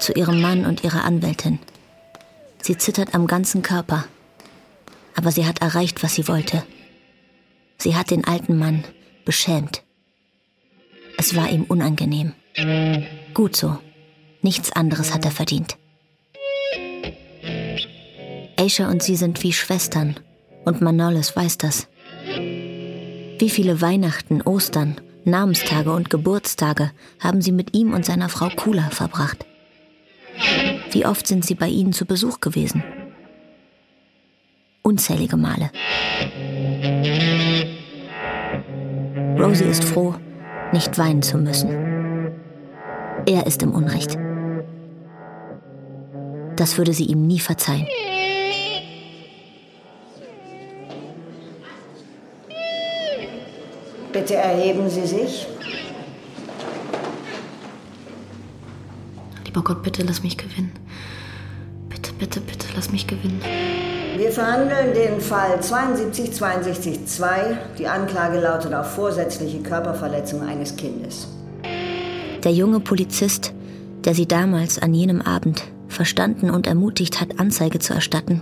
Zu 0.00 0.12
ihrem 0.12 0.42
Mann 0.42 0.66
und 0.66 0.84
ihrer 0.84 1.04
Anwältin. 1.04 1.60
Sie 2.60 2.76
zittert 2.76 3.14
am 3.14 3.26
ganzen 3.26 3.62
Körper. 3.62 4.04
Aber 5.14 5.32
sie 5.32 5.46
hat 5.46 5.62
erreicht, 5.62 6.02
was 6.02 6.14
sie 6.14 6.28
wollte. 6.28 6.62
Sie 7.78 7.96
hat 7.96 8.10
den 8.10 8.26
alten 8.26 8.58
Mann 8.58 8.84
beschämt. 9.24 9.82
Es 11.16 11.34
war 11.34 11.48
ihm 11.48 11.64
unangenehm. 11.64 12.34
Gut 13.34 13.56
so. 13.56 13.78
Nichts 14.42 14.72
anderes 14.72 15.12
hat 15.12 15.24
er 15.24 15.30
verdient. 15.30 15.76
Aisha 18.56 18.90
und 18.90 19.02
sie 19.02 19.16
sind 19.16 19.42
wie 19.42 19.52
Schwestern 19.52 20.16
und 20.64 20.80
Manolis 20.80 21.34
weiß 21.34 21.58
das. 21.58 21.88
Wie 22.26 23.50
viele 23.50 23.80
Weihnachten, 23.80 24.42
Ostern, 24.42 25.00
Namenstage 25.24 25.92
und 25.92 26.10
Geburtstage 26.10 26.90
haben 27.18 27.40
sie 27.40 27.52
mit 27.52 27.74
ihm 27.74 27.94
und 27.94 28.04
seiner 28.04 28.28
Frau 28.28 28.48
Kula 28.54 28.90
verbracht? 28.90 29.46
Wie 30.90 31.06
oft 31.06 31.26
sind 31.26 31.44
sie 31.44 31.54
bei 31.54 31.68
ihnen 31.68 31.92
zu 31.92 32.04
Besuch 32.04 32.40
gewesen? 32.40 32.82
Unzählige 34.82 35.36
Male. 35.36 35.70
Rosie 39.38 39.64
ist 39.64 39.84
froh, 39.84 40.14
nicht 40.72 40.98
weinen 40.98 41.22
zu 41.22 41.38
müssen. 41.38 41.89
Er 43.26 43.46
ist 43.46 43.62
im 43.62 43.72
Unrecht. 43.72 44.16
Das 46.56 46.76
würde 46.78 46.92
sie 46.92 47.04
ihm 47.04 47.26
nie 47.26 47.40
verzeihen. 47.40 47.86
Bitte 54.12 54.34
erheben 54.34 54.90
Sie 54.90 55.06
sich. 55.06 55.46
Lieber 59.44 59.62
Gott, 59.62 59.82
bitte 59.82 60.02
lass 60.02 60.22
mich 60.22 60.36
gewinnen. 60.36 60.72
Bitte, 61.88 62.12
bitte, 62.12 62.40
bitte 62.40 62.66
lass 62.74 62.90
mich 62.92 63.06
gewinnen. 63.06 63.40
Wir 64.16 64.32
verhandeln 64.32 64.92
den 64.92 65.20
Fall 65.20 65.58
72-62-2. 65.60 67.56
Die 67.78 67.86
Anklage 67.86 68.38
lautet 68.40 68.74
auf 68.74 68.94
vorsätzliche 68.94 69.60
Körperverletzung 69.60 70.42
eines 70.42 70.76
Kindes. 70.76 71.28
Der 72.44 72.52
junge 72.52 72.80
Polizist, 72.80 73.52
der 74.04 74.14
sie 74.14 74.26
damals 74.26 74.78
an 74.78 74.94
jenem 74.94 75.20
Abend 75.20 75.64
verstanden 75.88 76.50
und 76.50 76.66
ermutigt 76.66 77.20
hat, 77.20 77.38
Anzeige 77.38 77.78
zu 77.78 77.92
erstatten, 77.92 78.40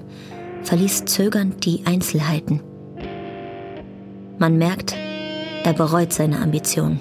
verließ 0.63 1.07
zögernd 1.07 1.65
die 1.65 1.83
Einzelheiten. 1.85 2.61
Man 4.39 4.57
merkt, 4.57 4.95
er 5.65 5.73
bereut 5.73 6.13
seine 6.13 6.41
Ambition. 6.41 7.01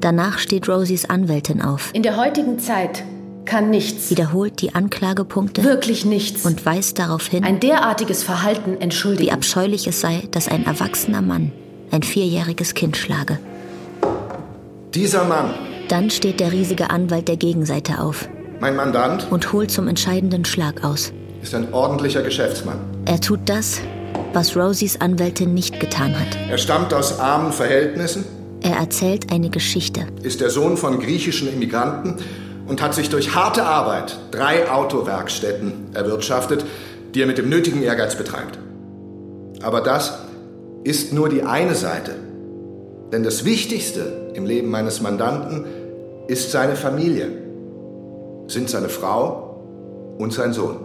Danach 0.00 0.38
steht 0.38 0.68
Rosies 0.68 1.06
Anwältin 1.06 1.60
auf. 1.60 1.90
In 1.92 2.02
der 2.02 2.16
heutigen 2.16 2.58
Zeit 2.58 3.02
kann 3.44 3.70
nichts. 3.70 4.10
Wiederholt 4.10 4.60
die 4.60 4.74
Anklagepunkte. 4.74 5.64
Wirklich 5.64 6.04
nichts. 6.04 6.44
Und 6.44 6.64
weist 6.64 6.98
darauf 6.98 7.26
hin, 7.26 7.42
ein 7.42 7.58
derartiges 7.58 8.22
Verhalten 8.22 8.80
entschuldigen. 8.80 9.26
Wie 9.26 9.32
abscheulich 9.32 9.86
es 9.86 10.00
sei, 10.00 10.22
dass 10.30 10.48
ein 10.48 10.66
erwachsener 10.66 11.22
Mann 11.22 11.52
ein 11.90 12.02
vierjähriges 12.02 12.74
Kind 12.74 12.96
schlage. 12.96 13.38
Dieser 14.94 15.24
Mann. 15.24 15.50
Dann 15.88 16.08
steht 16.08 16.38
der 16.38 16.52
riesige 16.52 16.88
Anwalt 16.90 17.26
der 17.26 17.36
Gegenseite 17.36 17.98
auf. 17.98 18.28
Mein 18.60 18.76
Mandant. 18.76 19.26
Und 19.28 19.52
holt 19.52 19.72
zum 19.72 19.88
entscheidenden 19.88 20.44
Schlag 20.44 20.84
aus. 20.84 21.12
Ist 21.42 21.52
ein 21.52 21.74
ordentlicher 21.74 22.22
Geschäftsmann. 22.22 22.78
Er 23.04 23.20
tut 23.20 23.40
das, 23.46 23.80
was 24.34 24.56
Rosies 24.56 25.00
Anwältin 25.00 25.52
nicht 25.52 25.80
getan 25.80 26.16
hat. 26.16 26.38
Er 26.48 26.58
stammt 26.58 26.94
aus 26.94 27.18
armen 27.18 27.52
Verhältnissen. 27.52 28.24
Er 28.62 28.76
erzählt 28.76 29.32
eine 29.32 29.50
Geschichte. 29.50 30.06
Ist 30.22 30.40
der 30.40 30.50
Sohn 30.50 30.76
von 30.76 31.00
griechischen 31.00 31.52
Immigranten 31.52 32.18
und 32.68 32.80
hat 32.80 32.94
sich 32.94 33.10
durch 33.10 33.34
harte 33.34 33.64
Arbeit 33.64 34.16
drei 34.30 34.70
Autowerkstätten 34.70 35.92
erwirtschaftet, 35.92 36.64
die 37.16 37.20
er 37.20 37.26
mit 37.26 37.38
dem 37.38 37.48
nötigen 37.48 37.82
Ehrgeiz 37.82 38.14
betreibt. 38.14 38.60
Aber 39.60 39.80
das 39.80 40.20
ist 40.84 41.12
nur 41.12 41.28
die 41.28 41.42
eine 41.42 41.74
Seite. 41.74 42.14
Denn 43.14 43.22
das 43.22 43.44
Wichtigste 43.44 44.32
im 44.34 44.44
Leben 44.44 44.70
meines 44.70 45.00
Mandanten 45.00 45.66
ist 46.26 46.50
seine 46.50 46.74
Familie, 46.74 47.28
sind 48.48 48.68
seine 48.68 48.88
Frau 48.88 50.16
und 50.18 50.32
sein 50.32 50.52
Sohn. 50.52 50.78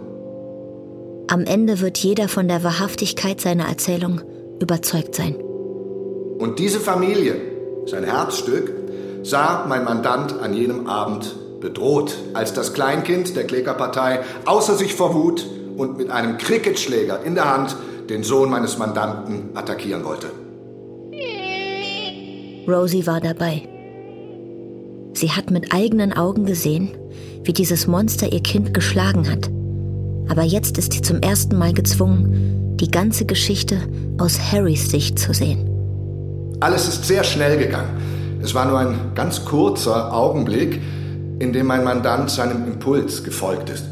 Am 1.26 1.44
Ende 1.44 1.80
wird 1.80 1.98
jeder 1.98 2.28
von 2.28 2.46
der 2.46 2.62
Wahrhaftigkeit 2.62 3.40
seiner 3.40 3.64
Erzählung 3.64 4.20
überzeugt 4.60 5.16
sein. 5.16 5.34
Und 6.38 6.60
diese 6.60 6.78
Familie, 6.78 7.34
sein 7.86 8.04
Herzstück, 8.04 8.74
sah 9.24 9.66
mein 9.68 9.82
Mandant 9.82 10.40
an 10.40 10.54
jenem 10.54 10.86
Abend 10.86 11.34
bedroht, 11.60 12.16
als 12.32 12.52
das 12.52 12.74
Kleinkind 12.74 13.34
der 13.34 13.42
Klägerpartei 13.42 14.20
außer 14.44 14.76
sich 14.76 14.94
vor 14.94 15.14
Wut 15.14 15.44
und 15.76 15.98
mit 15.98 16.10
einem 16.12 16.38
Cricketschläger 16.38 17.24
in 17.24 17.34
der 17.34 17.52
Hand 17.52 17.74
den 18.08 18.22
Sohn 18.22 18.50
meines 18.50 18.78
Mandanten 18.78 19.48
attackieren 19.54 20.04
wollte. 20.04 20.28
Rosie 22.70 23.06
war 23.06 23.20
dabei. 23.20 23.62
Sie 25.12 25.30
hat 25.32 25.50
mit 25.50 25.74
eigenen 25.74 26.12
Augen 26.12 26.46
gesehen, 26.46 26.90
wie 27.42 27.52
dieses 27.52 27.86
Monster 27.86 28.32
ihr 28.32 28.42
Kind 28.42 28.72
geschlagen 28.72 29.28
hat. 29.30 29.50
Aber 30.28 30.42
jetzt 30.44 30.78
ist 30.78 30.92
sie 30.92 31.02
zum 31.02 31.20
ersten 31.20 31.58
Mal 31.58 31.72
gezwungen, 31.72 32.76
die 32.76 32.90
ganze 32.90 33.24
Geschichte 33.26 33.76
aus 34.18 34.38
Harrys 34.52 34.90
Sicht 34.90 35.18
zu 35.18 35.34
sehen. 35.34 35.66
Alles 36.60 36.86
ist 36.86 37.04
sehr 37.04 37.24
schnell 37.24 37.58
gegangen. 37.58 38.38
Es 38.42 38.54
war 38.54 38.66
nur 38.66 38.78
ein 38.78 39.12
ganz 39.14 39.44
kurzer 39.44 40.14
Augenblick, 40.14 40.80
in 41.40 41.52
dem 41.52 41.66
mein 41.66 41.84
Mandant 41.84 42.30
seinem 42.30 42.66
Impuls 42.66 43.24
gefolgt 43.24 43.70
ist. 43.70 43.84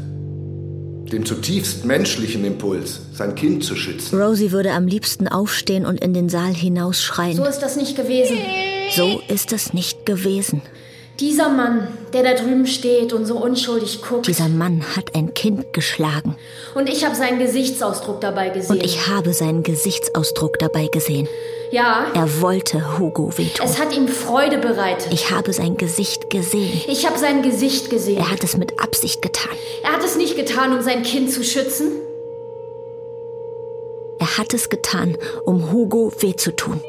Dem 1.11 1.25
zutiefst 1.25 1.85
menschlichen 1.85 2.45
Impuls, 2.45 2.99
sein 3.13 3.33
Kind 3.33 3.63
zu 3.63 3.75
schützen. 3.75 4.21
Rosie 4.21 4.51
würde 4.51 4.71
am 4.73 4.85
liebsten 4.85 5.27
aufstehen 5.27 5.85
und 5.85 5.99
in 6.03 6.13
den 6.13 6.29
Saal 6.29 6.53
hinausschreien. 6.53 7.35
So 7.35 7.45
ist 7.45 7.59
das 7.59 7.75
nicht 7.75 7.95
gewesen. 7.95 8.37
So 8.95 9.21
ist 9.27 9.51
es 9.51 9.73
nicht 9.73 10.05
gewesen. 10.05 10.61
Dieser 11.19 11.49
Mann, 11.49 11.89
der 12.13 12.23
da 12.23 12.33
drüben 12.33 12.65
steht 12.65 13.11
und 13.11 13.25
so 13.25 13.35
unschuldig 13.37 14.01
guckt. 14.01 14.27
Dieser 14.27 14.47
Mann 14.47 14.83
hat 14.95 15.15
ein 15.15 15.33
Kind 15.33 15.73
geschlagen. 15.73 16.37
Und 16.75 16.87
ich 16.87 17.03
habe 17.03 17.13
seinen 17.13 17.39
Gesichtsausdruck 17.39 18.21
dabei 18.21 18.49
gesehen. 18.49 18.77
Und 18.77 18.85
ich 18.85 19.09
habe 19.09 19.33
seinen 19.33 19.63
Gesichtsausdruck 19.63 20.59
dabei 20.59 20.87
gesehen. 20.87 21.27
Ja. 21.71 22.07
Er 22.13 22.41
wollte 22.41 22.97
Hugo 22.97 23.37
wehtun. 23.37 23.65
Es 23.65 23.79
hat 23.79 23.95
ihm 23.95 24.07
Freude 24.07 24.59
bereitet. 24.59 25.11
Ich 25.11 25.29
habe 25.29 25.51
sein 25.51 25.75
Gesicht 25.75 26.29
gesehen. 26.29 26.81
Ich 26.87 27.05
habe 27.05 27.19
sein 27.19 27.41
Gesicht 27.41 27.89
gesehen. 27.89 28.17
Er 28.17 28.31
hat 28.31 28.43
es 28.45 28.55
mit 28.55 28.79
Absicht 28.79 29.21
getan. 29.21 29.51
Er 29.83 29.91
hat 29.91 30.03
es 30.05 30.15
nicht 30.15 30.37
getan, 30.37 30.71
um 30.71 30.81
sein 30.81 31.03
Kind 31.03 31.31
zu 31.31 31.43
schützen. 31.43 31.91
Er 34.19 34.37
hat 34.37 34.53
es 34.53 34.69
getan, 34.69 35.17
um 35.43 35.71
Hugo 35.71 36.13
weh 36.19 36.35
zu 36.35 36.55
tun. 36.55 36.81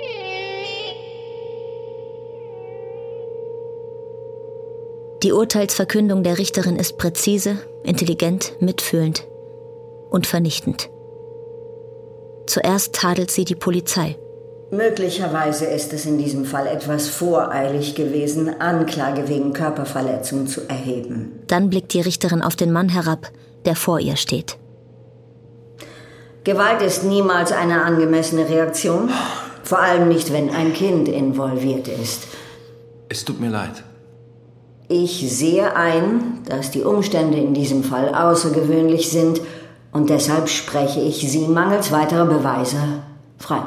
Die 5.22 5.32
Urteilsverkündung 5.32 6.22
der 6.22 6.38
Richterin 6.38 6.76
ist 6.76 6.96
präzise, 6.96 7.58
intelligent, 7.84 8.54
mitfühlend 8.60 9.26
und 10.08 10.26
vernichtend. 10.26 10.88
Zuerst 12.46 12.94
tadelt 12.94 13.30
sie 13.30 13.44
die 13.44 13.54
Polizei. 13.54 14.16
Möglicherweise 14.70 15.66
ist 15.66 15.92
es 15.92 16.06
in 16.06 16.16
diesem 16.16 16.46
Fall 16.46 16.66
etwas 16.66 17.08
voreilig 17.08 17.96
gewesen, 17.96 18.60
Anklage 18.60 19.28
wegen 19.28 19.52
Körperverletzung 19.52 20.46
zu 20.46 20.62
erheben. 20.68 21.42
Dann 21.48 21.68
blickt 21.68 21.92
die 21.92 22.00
Richterin 22.00 22.40
auf 22.40 22.56
den 22.56 22.72
Mann 22.72 22.88
herab, 22.88 23.30
der 23.66 23.76
vor 23.76 24.00
ihr 24.00 24.16
steht. 24.16 24.56
Gewalt 26.44 26.80
ist 26.80 27.04
niemals 27.04 27.52
eine 27.52 27.84
angemessene 27.84 28.48
Reaktion, 28.48 29.10
vor 29.64 29.80
allem 29.80 30.08
nicht, 30.08 30.32
wenn 30.32 30.48
ein 30.48 30.72
Kind 30.72 31.08
involviert 31.08 31.88
ist. 31.88 32.22
Es 33.10 33.24
tut 33.24 33.38
mir 33.38 33.50
leid. 33.50 33.84
Ich 34.92 35.24
sehe 35.30 35.76
ein, 35.76 36.40
dass 36.48 36.72
die 36.72 36.82
Umstände 36.82 37.38
in 37.38 37.54
diesem 37.54 37.84
Fall 37.84 38.12
außergewöhnlich 38.12 39.08
sind 39.08 39.40
und 39.92 40.10
deshalb 40.10 40.48
spreche 40.48 40.98
ich 40.98 41.30
Sie 41.30 41.46
mangels 41.46 41.92
weiterer 41.92 42.26
Beweise 42.26 42.76
frei. 43.38 43.60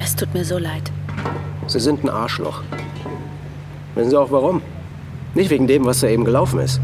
Es 0.00 0.16
tut 0.16 0.32
mir 0.32 0.46
so 0.46 0.56
leid. 0.56 0.90
Sie 1.66 1.80
sind 1.80 2.02
ein 2.02 2.08
Arschloch. 2.08 2.62
Wissen 3.94 4.08
Sie 4.08 4.18
auch 4.18 4.30
warum? 4.30 4.62
Nicht 5.34 5.50
wegen 5.50 5.66
dem, 5.66 5.84
was 5.84 6.00
da 6.00 6.08
eben 6.08 6.24
gelaufen 6.24 6.60
ist. 6.60 6.80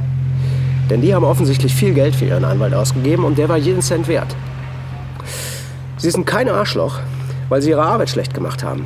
Denn 0.93 1.01
die 1.01 1.14
haben 1.14 1.24
offensichtlich 1.24 1.74
viel 1.74 1.95
Geld 1.95 2.14
für 2.14 2.26
ihren 2.26 2.45
Anwalt 2.45 2.74
ausgegeben 2.74 3.24
und 3.24 3.38
der 3.38 3.49
war 3.49 3.57
jeden 3.57 3.80
Cent 3.80 4.09
wert. 4.09 4.36
Sie 5.97 6.11
sind 6.11 6.26
kein 6.26 6.51
Arschloch, 6.51 6.99
weil 7.49 7.62
sie 7.62 7.70
ihre 7.70 7.82
Arbeit 7.82 8.11
schlecht 8.11 8.34
gemacht 8.34 8.62
haben. 8.62 8.84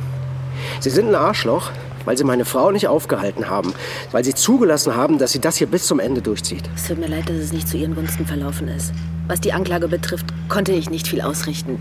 Sie 0.79 0.89
sind 0.89 1.09
ein 1.09 1.15
Arschloch, 1.15 1.69
weil 2.05 2.17
sie 2.17 2.23
meine 2.23 2.45
Frau 2.45 2.71
nicht 2.71 2.87
aufgehalten 2.87 3.49
haben, 3.49 3.73
weil 4.13 4.23
sie 4.23 4.33
zugelassen 4.33 4.95
haben, 4.95 5.17
dass 5.17 5.33
sie 5.33 5.41
das 5.41 5.57
hier 5.57 5.67
bis 5.67 5.85
zum 5.85 5.99
Ende 5.99 6.21
durchzieht. 6.21 6.63
Es 6.77 6.87
tut 6.87 6.97
mir 6.97 7.07
leid, 7.07 7.27
dass 7.27 7.35
es 7.35 7.51
nicht 7.51 7.67
zu 7.67 7.75
Ihren 7.75 7.93
Gunsten 7.93 8.25
verlaufen 8.25 8.69
ist. 8.69 8.93
Was 9.27 9.41
die 9.41 9.51
Anklage 9.51 9.89
betrifft, 9.89 10.27
konnte 10.47 10.71
ich 10.71 10.89
nicht 10.89 11.09
viel 11.09 11.19
ausrichten. 11.19 11.77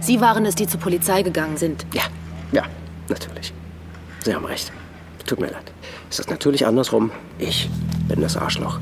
Sie 0.00 0.22
waren 0.22 0.46
es, 0.46 0.54
die 0.54 0.68
zur 0.68 0.80
Polizei 0.80 1.20
gegangen 1.20 1.58
sind. 1.58 1.84
Ja, 1.92 2.04
ja, 2.52 2.62
natürlich. 3.10 3.52
Sie 4.24 4.34
haben 4.34 4.46
recht. 4.46 4.72
Tut 5.26 5.38
mir 5.38 5.48
leid. 5.48 5.70
Es 6.08 6.18
ist 6.18 6.30
natürlich 6.30 6.66
andersrum. 6.66 7.10
Ich 7.38 7.68
bin 8.08 8.22
das 8.22 8.38
Arschloch. 8.38 8.80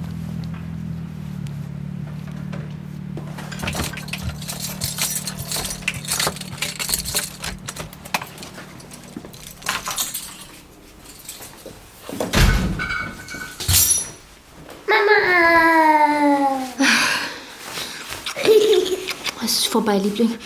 Mama! 14.88 16.62
Es 19.44 19.58
ist 19.58 19.66
vorbei, 19.98 20.08
Liebling. 20.08 20.38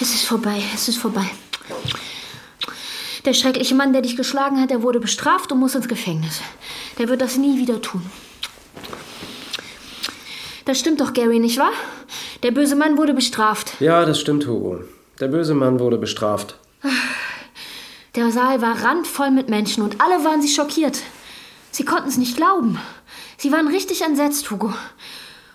Es 0.00 0.14
ist 0.14 0.24
vorbei, 0.24 0.62
es 0.74 0.88
ist 0.88 0.98
vorbei. 0.98 1.30
Der 3.24 3.32
schreckliche 3.32 3.74
Mann, 3.74 3.92
der 3.92 4.02
dich 4.02 4.16
geschlagen 4.16 4.60
hat, 4.60 4.70
der 4.70 4.82
wurde 4.82 5.00
bestraft 5.00 5.50
und 5.52 5.58
muss 5.58 5.74
ins 5.74 5.88
Gefängnis. 5.88 6.40
Der 6.98 7.08
wird 7.08 7.20
das 7.20 7.36
nie 7.36 7.58
wieder 7.58 7.80
tun. 7.80 8.02
Das 10.66 10.78
stimmt 10.78 11.00
doch, 11.00 11.12
Gary, 11.12 11.38
nicht 11.38 11.58
wahr? 11.58 11.72
Der 12.42 12.50
böse 12.50 12.76
Mann 12.76 12.96
wurde 12.96 13.14
bestraft. 13.14 13.80
Ja, 13.80 14.04
das 14.04 14.20
stimmt, 14.20 14.46
Hugo. 14.46 14.80
Der 15.20 15.28
böse 15.28 15.54
Mann 15.54 15.78
wurde 15.78 15.98
bestraft. 15.98 16.56
Der 18.14 18.30
Saal 18.30 18.60
war 18.60 18.82
randvoll 18.82 19.30
mit 19.30 19.48
Menschen 19.48 19.82
und 19.82 20.00
alle 20.00 20.24
waren 20.24 20.42
sie 20.42 20.48
schockiert. 20.48 21.00
Sie 21.70 21.84
konnten 21.84 22.08
es 22.08 22.18
nicht 22.18 22.36
glauben. 22.36 22.78
Sie 23.38 23.50
waren 23.52 23.68
richtig 23.68 24.02
entsetzt, 24.02 24.50
Hugo. 24.50 24.72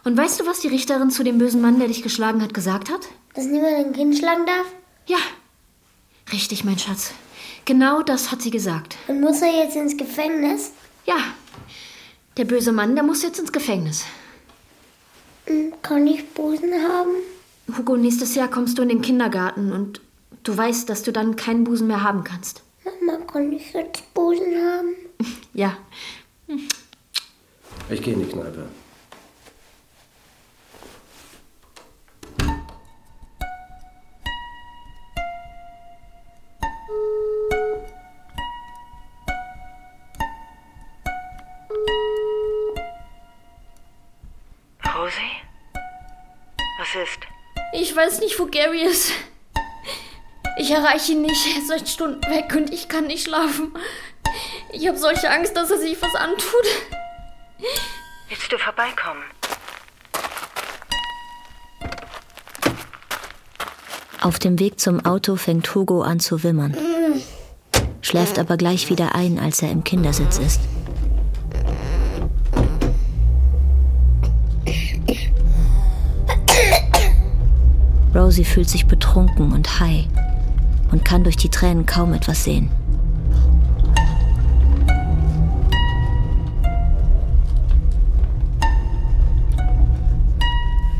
Und 0.03 0.17
weißt 0.17 0.39
du, 0.39 0.45
was 0.45 0.59
die 0.59 0.67
Richterin 0.67 1.11
zu 1.11 1.23
dem 1.23 1.37
bösen 1.37 1.61
Mann, 1.61 1.79
der 1.79 1.87
dich 1.87 2.01
geschlagen 2.01 2.41
hat, 2.41 2.53
gesagt 2.53 2.89
hat? 2.89 3.01
Dass 3.33 3.45
niemand 3.45 3.75
ein 3.75 3.93
Kind 3.93 4.17
schlagen 4.17 4.45
darf? 4.45 4.65
Ja, 5.07 5.17
richtig, 6.31 6.63
mein 6.63 6.79
Schatz. 6.79 7.13
Genau 7.65 8.01
das 8.01 8.31
hat 8.31 8.41
sie 8.41 8.51
gesagt. 8.51 8.97
Und 9.07 9.21
muss 9.21 9.41
er 9.41 9.51
jetzt 9.63 9.75
ins 9.75 9.95
Gefängnis? 9.97 10.71
Ja, 11.05 11.17
der 12.37 12.45
böse 12.45 12.71
Mann, 12.71 12.95
der 12.95 13.03
muss 13.03 13.21
jetzt 13.23 13.39
ins 13.39 13.51
Gefängnis. 13.51 14.05
Hm, 15.45 15.73
Kann 15.81 16.07
ich 16.07 16.27
Busen 16.33 16.71
haben? 16.73 17.11
Hugo, 17.77 17.95
nächstes 17.97 18.33
Jahr 18.35 18.47
kommst 18.47 18.77
du 18.77 18.81
in 18.81 18.89
den 18.89 19.01
Kindergarten 19.01 19.71
und 19.71 20.01
du 20.43 20.57
weißt, 20.57 20.89
dass 20.89 21.03
du 21.03 21.11
dann 21.11 21.35
keinen 21.35 21.63
Busen 21.63 21.87
mehr 21.87 22.01
haben 22.03 22.23
kannst. 22.23 22.63
Mama, 22.83 23.19
kann 23.25 23.51
ich 23.51 23.73
jetzt 23.73 24.11
Busen 24.13 24.55
haben? 24.55 24.95
Ja, 25.53 25.77
Ich 27.89 28.01
gehe 28.01 28.13
in 28.13 28.21
die 28.21 28.31
Kneipe. 28.31 28.69
Weiß 47.99 48.21
nicht, 48.21 48.39
wo 48.39 48.45
Gary 48.45 48.81
ist. 48.83 49.11
Ich 50.57 50.71
erreiche 50.71 51.11
ihn 51.11 51.21
nicht. 51.21 51.45
Er 51.53 51.59
ist 51.59 51.67
seit 51.67 51.89
Stunden 51.89 52.21
weg 52.31 52.53
und 52.55 52.71
ich 52.71 52.87
kann 52.87 53.07
nicht 53.07 53.25
schlafen. 53.25 53.73
Ich 54.71 54.87
habe 54.87 54.97
solche 54.97 55.29
Angst, 55.29 55.55
dass 55.55 55.69
er 55.69 55.79
sich 55.79 56.01
was 56.01 56.15
antut. 56.15 56.65
Willst 58.29 58.51
du 58.51 58.57
vorbeikommen? 58.57 59.23
Auf 64.21 64.39
dem 64.39 64.59
Weg 64.59 64.79
zum 64.79 65.05
Auto 65.05 65.35
fängt 65.35 65.73
Hugo 65.75 66.01
an 66.01 66.19
zu 66.19 66.43
wimmern, 66.43 66.77
schläft 68.01 68.37
aber 68.37 68.57
gleich 68.57 68.89
wieder 68.89 69.15
ein, 69.15 69.39
als 69.39 69.61
er 69.61 69.71
im 69.71 69.83
Kindersitz 69.83 70.37
ist. 70.39 70.61
Rosie 78.19 78.43
fühlt 78.43 78.69
sich 78.69 78.85
betrunken 78.85 79.53
und 79.53 79.79
high 79.79 80.05
und 80.91 81.05
kann 81.05 81.23
durch 81.23 81.37
die 81.37 81.47
Tränen 81.47 81.85
kaum 81.85 82.13
etwas 82.13 82.43
sehen. 82.43 82.69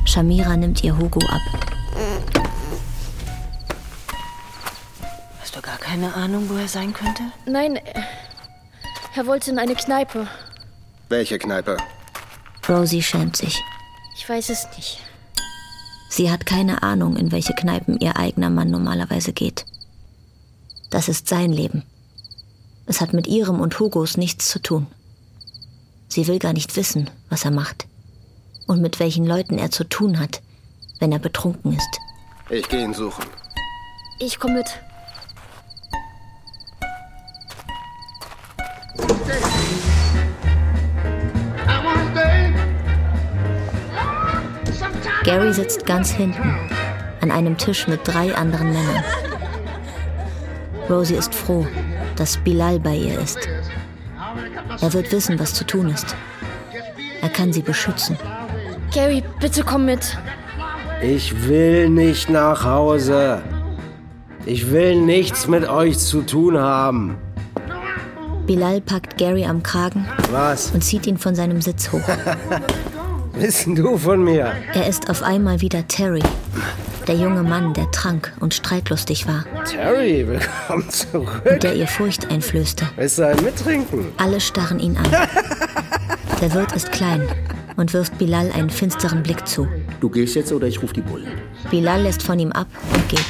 Shamira 0.05 0.55
nimmt 0.55 0.81
ihr 0.83 0.97
Hugo 0.97 1.19
ab. 1.27 1.41
Hast 5.41 5.55
du 5.55 5.61
gar 5.61 5.77
keine 5.77 6.13
Ahnung, 6.13 6.49
wo 6.49 6.55
er 6.55 6.67
sein 6.69 6.93
könnte? 6.93 7.23
Nein, 7.45 7.75
er- 9.13 9.25
wollte 9.25 9.51
in 9.51 9.59
eine 9.59 9.75
Kneipe. 9.75 10.27
Welche 11.09 11.37
Kneipe? 11.37 11.75
Rosie 12.69 13.03
schämt 13.03 13.35
sich. 13.35 13.61
Ich 14.15 14.27
weiß 14.29 14.49
es 14.49 14.65
nicht. 14.77 15.01
Sie 16.19 16.29
hat 16.29 16.45
keine 16.45 16.83
Ahnung, 16.83 17.15
in 17.15 17.31
welche 17.31 17.53
Kneipen 17.53 17.97
ihr 17.97 18.17
eigener 18.17 18.49
Mann 18.49 18.69
normalerweise 18.69 19.31
geht. 19.31 19.63
Das 20.89 21.07
ist 21.07 21.29
sein 21.29 21.53
Leben. 21.53 21.83
Es 22.85 22.99
hat 22.99 23.13
mit 23.13 23.25
ihrem 23.25 23.61
und 23.61 23.79
Hugos 23.79 24.17
nichts 24.17 24.49
zu 24.49 24.61
tun. 24.61 24.87
Sie 26.09 26.27
will 26.27 26.37
gar 26.37 26.51
nicht 26.51 26.75
wissen, 26.75 27.09
was 27.29 27.45
er 27.45 27.51
macht 27.51 27.87
und 28.67 28.81
mit 28.81 28.99
welchen 28.99 29.25
Leuten 29.25 29.57
er 29.57 29.71
zu 29.71 29.85
tun 29.85 30.19
hat, 30.19 30.41
wenn 30.99 31.13
er 31.13 31.19
betrunken 31.19 31.71
ist. 31.71 31.99
Ich 32.49 32.67
gehe 32.67 32.83
ihn 32.83 32.93
suchen. 32.93 33.23
Ich 34.19 34.39
komme 34.39 34.55
mit. 34.55 34.81
Gary 45.29 45.53
sitzt 45.53 45.85
ganz 45.85 46.09
hinten, 46.09 46.57
an 47.21 47.29
einem 47.29 47.55
Tisch 47.55 47.87
mit 47.87 47.99
drei 48.03 48.35
anderen 48.35 48.69
Männern. 48.69 49.03
Rosie 50.89 51.17
ist 51.17 51.35
froh, 51.35 51.67
dass 52.15 52.37
Bilal 52.37 52.79
bei 52.79 52.95
ihr 52.95 53.19
ist. 53.19 53.37
Er 54.81 54.91
wird 54.91 55.11
wissen, 55.11 55.39
was 55.39 55.53
zu 55.53 55.67
tun 55.67 55.89
ist. 55.89 56.15
Er 57.21 57.29
kann 57.29 57.53
sie 57.53 57.61
beschützen. 57.61 58.17
Gary, 58.91 59.23
bitte 59.39 59.63
komm 59.63 59.85
mit. 59.85 60.17
Ich 61.03 61.47
will 61.47 61.91
nicht 61.91 62.31
nach 62.31 62.65
Hause. 62.65 63.43
Ich 64.47 64.71
will 64.71 64.99
nichts 64.99 65.47
mit 65.47 65.69
euch 65.69 65.99
zu 65.99 66.23
tun 66.23 66.57
haben. 66.57 67.19
Bilal 68.47 68.81
packt 68.81 69.19
Gary 69.19 69.45
am 69.45 69.61
Kragen 69.61 70.07
Was? 70.31 70.71
und 70.71 70.83
zieht 70.83 71.05
ihn 71.05 71.19
von 71.19 71.35
seinem 71.35 71.61
Sitz 71.61 71.91
hoch. 71.91 72.01
Wissen 73.33 73.75
du 73.75 73.97
von 73.97 74.23
mir? 74.23 74.53
Er 74.73 74.87
ist 74.87 75.09
auf 75.09 75.23
einmal 75.23 75.61
wieder 75.61 75.87
Terry, 75.87 76.23
der 77.07 77.15
junge 77.15 77.43
Mann, 77.43 77.73
der 77.73 77.89
trank 77.91 78.33
und 78.39 78.53
streitlustig 78.53 79.27
war 79.27 79.45
Terry, 79.65 80.27
willkommen 80.27 80.89
zurück. 80.89 81.41
und 81.49 81.63
der 81.63 81.75
ihr 81.75 81.87
Furcht 81.87 82.29
einflößte. 82.31 82.87
Willst 82.95 83.17
du 83.19 83.27
ein 83.27 83.43
Mittrinken? 83.43 84.07
Alle 84.17 84.39
starren 84.41 84.79
ihn 84.79 84.97
an. 84.97 85.05
Der 86.41 86.53
Wirt 86.53 86.71
ist 86.73 86.91
klein 86.91 87.27
und 87.77 87.93
wirft 87.93 88.17
Bilal 88.17 88.51
einen 88.51 88.69
finsteren 88.69 89.23
Blick 89.23 89.47
zu. 89.47 89.67
Du 89.99 90.09
gehst 90.09 90.35
jetzt 90.35 90.51
oder 90.51 90.67
ich 90.67 90.81
ruf 90.81 90.93
die 90.93 91.01
Bullen. 91.01 91.31
Bilal 91.69 92.01
lässt 92.01 92.23
von 92.23 92.39
ihm 92.39 92.51
ab 92.51 92.67
und 92.93 93.09
geht. 93.09 93.25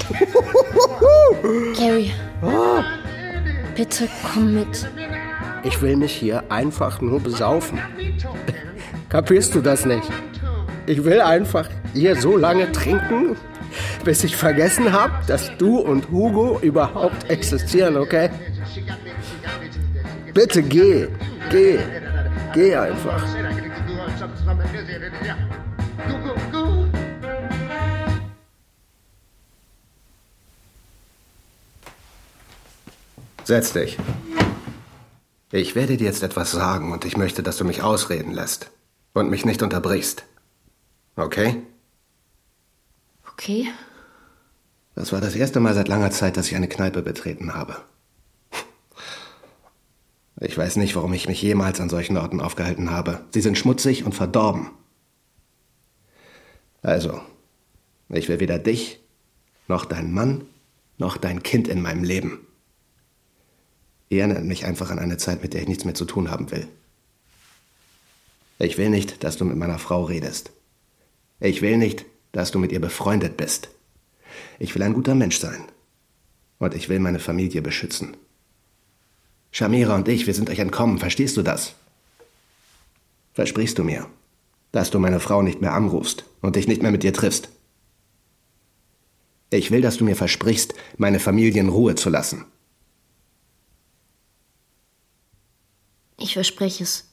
Gary. 1.78 2.12
Bitte 3.76 4.08
komm 4.34 4.54
mit. 4.56 4.88
Ich 5.64 5.82
will 5.82 5.96
mich 5.98 6.14
hier 6.14 6.44
einfach 6.50 7.02
nur 7.02 7.20
besaufen. 7.20 7.80
Kapierst 9.10 9.56
du 9.56 9.62
das 9.62 9.86
nicht? 9.86 10.08
Ich 10.86 11.04
will 11.04 11.20
einfach 11.20 11.68
hier 11.94 12.16
so 12.16 12.38
lange 12.38 12.72
trinken, 12.72 13.36
bis 14.04 14.24
ich 14.24 14.38
vergessen 14.38 14.94
habe, 14.94 15.14
dass 15.26 15.52
du 15.58 15.80
und 15.80 16.12
Hugo 16.12 16.60
überhaupt 16.62 17.28
existieren, 17.28 17.98
okay? 17.98 18.30
Bitte 20.32 20.62
geh, 20.62 21.08
geh, 21.50 21.80
geh 22.54 22.76
einfach. 22.76 23.26
Setz 33.44 33.74
dich. 33.74 33.98
Ich 35.52 35.74
werde 35.74 35.98
dir 35.98 36.06
jetzt 36.06 36.22
etwas 36.22 36.52
sagen 36.52 36.92
und 36.92 37.06
ich 37.06 37.18
möchte, 37.18 37.42
dass 37.42 37.58
du 37.58 37.66
mich 37.66 37.82
ausreden 37.82 38.34
lässt 38.34 38.70
und 39.14 39.30
mich 39.30 39.46
nicht 39.46 39.62
unterbrichst. 39.62 40.26
Okay? 41.16 41.62
Okay. 43.32 43.68
Das 44.96 45.12
war 45.12 45.22
das 45.22 45.36
erste 45.36 45.60
Mal 45.60 45.74
seit 45.74 45.88
langer 45.88 46.12
Zeit, 46.12 46.38
dass 46.38 46.48
ich 46.48 46.56
eine 46.56 46.68
Kneipe 46.68 47.02
betreten 47.02 47.54
habe. 47.54 47.78
Ich 50.42 50.58
weiß 50.58 50.78
nicht, 50.78 50.96
warum 50.96 51.14
ich 51.14 51.28
mich 51.28 51.42
jemals 51.42 51.82
an 51.82 51.90
solchen 51.90 52.18
Orten 52.18 52.40
aufgehalten 52.40 52.92
habe. 52.92 53.26
Sie 53.32 53.42
sind 53.42 53.58
schmutzig 53.58 54.06
und 54.06 54.16
verdorben. 54.16 54.72
Also, 56.82 57.22
ich 58.08 58.30
will 58.30 58.40
weder 58.40 58.58
dich, 58.58 59.02
noch 59.68 59.86
deinen 59.86 60.14
Mann, 60.14 60.46
noch 60.98 61.18
dein 61.18 61.44
Kind 61.44 61.68
in 61.68 61.82
meinem 61.82 62.04
Leben. 62.04 62.46
Ihr 64.10 64.22
erinnert 64.22 64.46
mich 64.46 64.66
einfach 64.66 64.92
an 64.92 65.00
eine 65.00 65.18
Zeit, 65.18 65.44
mit 65.44 65.54
der 65.54 65.62
ich 65.62 65.68
nichts 65.68 65.86
mehr 65.86 65.94
zu 65.94 66.06
tun 66.06 66.32
haben 66.32 66.52
will. 66.52 66.68
Ich 68.60 68.78
will 68.78 68.90
nicht, 68.90 69.24
dass 69.24 69.38
du 69.38 69.46
mit 69.46 69.56
meiner 69.56 69.80
Frau 69.80 70.04
redest. 70.04 70.52
Ich 71.40 71.62
will 71.62 71.78
nicht, 71.78 72.06
dass 72.34 72.52
du 72.52 72.60
mit 72.60 72.74
ihr 72.74 72.82
befreundet 72.82 73.38
bist. 73.38 73.70
Ich 74.60 74.76
will 74.76 74.84
ein 74.84 74.94
guter 74.94 75.16
Mensch 75.16 75.40
sein. 75.40 75.64
Und 76.60 76.76
ich 76.76 76.90
will 76.90 77.00
meine 77.00 77.20
Familie 77.20 77.62
beschützen. 77.62 78.18
Shamira 79.52 79.96
und 79.96 80.10
ich, 80.10 80.28
wir 80.28 80.34
sind 80.34 80.50
euch 80.50 80.60
entkommen, 80.60 81.00
verstehst 81.00 81.38
du 81.38 81.42
das? 81.42 81.74
Versprichst 83.34 83.78
du 83.78 83.86
mir, 83.86 84.08
dass 84.74 84.92
du 84.92 85.00
meine 85.00 85.22
Frau 85.22 85.42
nicht 85.42 85.62
mehr 85.62 85.74
anrufst 85.74 86.26
und 86.42 86.58
dich 86.58 86.68
nicht 86.68 86.82
mehr 86.82 86.92
mit 86.92 87.06
ihr 87.06 87.14
triffst? 87.14 87.50
Ich 89.52 89.72
will, 89.72 89.82
dass 89.82 89.98
du 89.98 90.04
mir 90.04 90.18
versprichst, 90.18 90.74
meine 90.98 91.20
Familie 91.20 91.62
in 91.62 91.70
Ruhe 91.70 91.96
zu 91.96 92.10
lassen. 92.10 92.46
Ich 96.18 96.34
verspreche 96.34 96.84
es. 96.84 97.10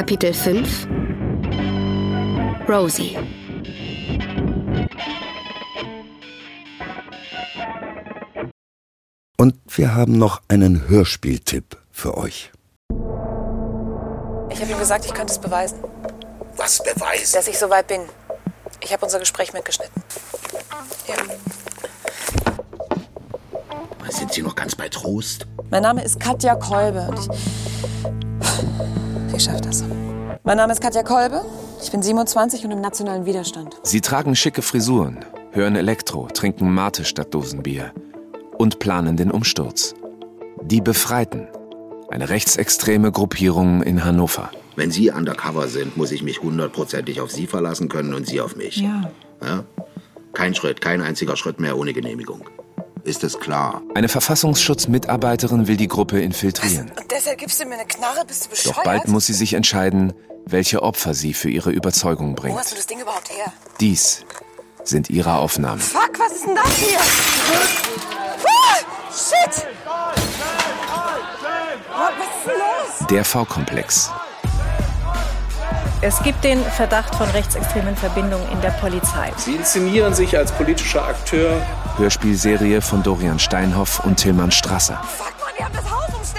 Kapitel 0.00 0.32
5 0.32 0.88
Rosie 2.66 3.18
Und 9.36 9.56
wir 9.66 9.94
haben 9.94 10.16
noch 10.16 10.40
einen 10.48 10.88
Hörspieltipp 10.88 11.76
für 11.90 12.16
euch. 12.16 12.50
Ich 14.48 14.62
habe 14.62 14.72
ihm 14.72 14.78
gesagt, 14.78 15.04
ich 15.04 15.12
könnte 15.12 15.34
es 15.34 15.38
beweisen. 15.38 15.80
Was 16.56 16.82
beweisen? 16.82 17.34
Dass 17.34 17.46
ich 17.46 17.58
soweit 17.58 17.86
bin. 17.86 18.00
Ich 18.82 18.94
habe 18.94 19.04
unser 19.04 19.18
Gespräch 19.18 19.52
mitgeschnitten. 19.52 20.02
Ja. 21.08 21.16
Sind 24.08 24.32
Sie 24.32 24.40
noch 24.40 24.54
ganz 24.54 24.74
bei 24.74 24.88
Trost? 24.88 25.46
Mein 25.68 25.82
Name 25.82 26.02
ist 26.02 26.18
Katja 26.18 26.54
Kolbe 26.54 27.06
und 27.06 27.18
ich. 27.18 27.69
Ich 29.40 29.46
schaff 29.46 29.62
das. 29.62 29.82
Mein 30.44 30.58
Name 30.58 30.70
ist 30.70 30.82
Katja 30.82 31.02
Kolbe. 31.02 31.42
Ich 31.82 31.90
bin 31.90 32.02
27 32.02 32.62
und 32.66 32.72
im 32.72 32.82
nationalen 32.82 33.24
Widerstand. 33.24 33.74
Sie 33.82 34.02
tragen 34.02 34.36
schicke 34.36 34.60
Frisuren, 34.60 35.24
hören 35.52 35.76
Elektro, 35.76 36.26
trinken 36.26 36.70
Mate 36.74 37.06
statt 37.06 37.32
Dosenbier 37.32 37.94
und 38.58 38.80
planen 38.80 39.16
den 39.16 39.30
Umsturz. 39.30 39.94
Die 40.60 40.82
Befreiten. 40.82 41.48
Eine 42.10 42.28
rechtsextreme 42.28 43.12
Gruppierung 43.12 43.82
in 43.82 44.04
Hannover. 44.04 44.50
Wenn 44.76 44.90
Sie 44.90 45.10
undercover 45.10 45.68
sind, 45.68 45.96
muss 45.96 46.12
ich 46.12 46.22
mich 46.22 46.42
hundertprozentig 46.42 47.22
auf 47.22 47.30
Sie 47.30 47.46
verlassen 47.46 47.88
können 47.88 48.12
und 48.12 48.26
Sie 48.26 48.42
auf 48.42 48.56
mich. 48.56 48.76
Ja. 48.76 49.10
Ja? 49.42 49.64
Kein 50.34 50.54
Schritt, 50.54 50.82
kein 50.82 51.00
einziger 51.00 51.38
Schritt 51.38 51.60
mehr 51.60 51.78
ohne 51.78 51.94
Genehmigung. 51.94 52.44
Ist 53.10 53.24
es 53.24 53.40
klar? 53.40 53.82
Eine 53.96 54.08
Verfassungsschutzmitarbeiterin 54.08 55.66
will 55.66 55.76
die 55.76 55.88
Gruppe 55.88 56.20
infiltrieren. 56.20 56.92
Und 56.96 57.10
deshalb 57.10 57.38
gibst 57.38 57.60
du 57.60 57.64
mir 57.64 57.74
eine 57.74 57.84
Knarre? 57.84 58.24
Bist 58.24 58.44
du 58.44 58.50
bescheuert? 58.50 58.76
Doch 58.76 58.84
bald 58.84 59.08
muss 59.08 59.26
sie 59.26 59.32
sich 59.32 59.54
entscheiden, 59.54 60.12
welche 60.46 60.80
Opfer 60.84 61.12
sie 61.12 61.34
für 61.34 61.50
ihre 61.50 61.72
Überzeugung 61.72 62.30
Wo 62.30 62.42
bringt. 62.42 62.56
hast 62.56 62.70
du 62.70 62.76
das 62.76 62.86
Ding 62.86 63.00
überhaupt 63.00 63.28
her? 63.28 63.52
Dies 63.80 64.24
sind 64.84 65.10
ihre 65.10 65.34
Aufnahmen. 65.34 65.80
Fuck, 65.80 66.20
was 66.20 66.36
ist 66.36 66.46
denn 66.46 66.54
das 66.54 66.72
hier? 66.76 67.00
Ah, 68.46 68.76
shit! 69.10 69.66
Was 71.90 72.10
ist 72.12 72.46
denn 72.46 72.54
los? 72.54 73.08
Der 73.10 73.24
V-Komplex. 73.24 74.12
Es 76.02 76.22
gibt 76.22 76.44
den 76.44 76.62
Verdacht 76.64 77.14
von 77.14 77.28
rechtsextremen 77.28 77.94
Verbindungen 77.94 78.48
in 78.50 78.60
der 78.62 78.70
Polizei. 78.70 79.32
Sie 79.36 79.56
inszenieren 79.56 80.14
sich 80.14 80.34
als 80.34 80.50
politischer 80.50 81.04
Akteur. 81.04 81.60
Hörspielserie 81.98 82.80
von 82.80 83.02
Dorian 83.02 83.38
Steinhoff 83.38 84.00
und 84.00 84.16
Tillmann 84.16 84.50
Strasser. 84.50 85.02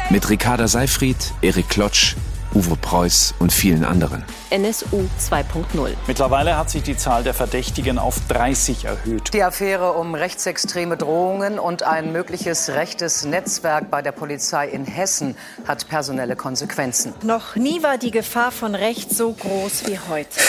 Mit 0.10 0.28
Ricarda 0.32 0.68
Seifried, 0.68 1.34
Erik 1.44 1.70
Klotsch, 1.70 2.16
Uwe 2.54 2.76
Preuß 2.76 3.36
und 3.40 3.54
vielen 3.54 3.86
anderen. 3.86 4.24
NSU 4.50 5.08
2.0. 5.20 5.92
Mittlerweile 6.08 6.58
hat 6.58 6.70
sich 6.70 6.84
die 6.84 6.98
Zahl 6.98 7.24
der 7.24 7.34
Verdächtigen 7.34 7.98
auf 7.98 8.20
30 8.28 8.86
erhöht. 8.86 9.34
Die 9.34 9.42
Affäre 9.42 9.94
um 9.94 10.16
rechtsextreme 10.16 10.98
Drohungen 10.98 11.60
und 11.60 11.84
ein 11.84 12.12
mögliches 12.12 12.70
rechtes 12.70 13.24
Netzwerk 13.24 13.90
bei 13.90 14.02
der 14.02 14.12
Polizei 14.12 14.68
in 14.68 14.86
Hessen 14.86 15.38
hat 15.66 15.88
personelle 15.88 16.36
Konsequenzen. 16.36 17.14
Noch 17.24 17.56
nie 17.56 17.84
war 17.84 17.98
die 17.98 18.12
Gefahr 18.12 18.52
von 18.52 18.76
rechts 18.76 19.18
so 19.18 19.32
groß 19.32 19.88
wie 19.88 20.00
heute. 20.10 20.40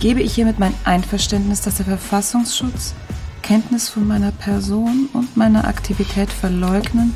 Gebe 0.00 0.20
ich 0.20 0.34
hiermit 0.34 0.58
mein 0.58 0.74
Einverständnis, 0.84 1.60
dass 1.60 1.76
der 1.76 1.86
Verfassungsschutz 1.86 2.94
Kenntnis 3.42 3.88
von 3.88 4.06
meiner 4.06 4.32
Person 4.32 5.08
und 5.12 5.36
meiner 5.36 5.66
Aktivität 5.66 6.30
verleugnen 6.30 7.14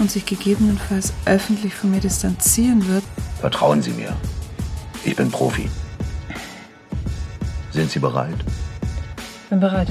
und 0.00 0.10
sich 0.10 0.26
gegebenenfalls 0.26 1.12
öffentlich 1.26 1.74
von 1.74 1.90
mir 1.90 2.00
distanzieren 2.00 2.88
wird? 2.88 3.04
Vertrauen 3.40 3.82
Sie 3.82 3.92
mir. 3.92 4.16
Ich 5.04 5.14
bin 5.14 5.30
Profi. 5.30 5.68
Sind 7.70 7.90
Sie 7.90 7.98
bereit? 7.98 8.38
Bin 9.48 9.60
bereit. 9.60 9.88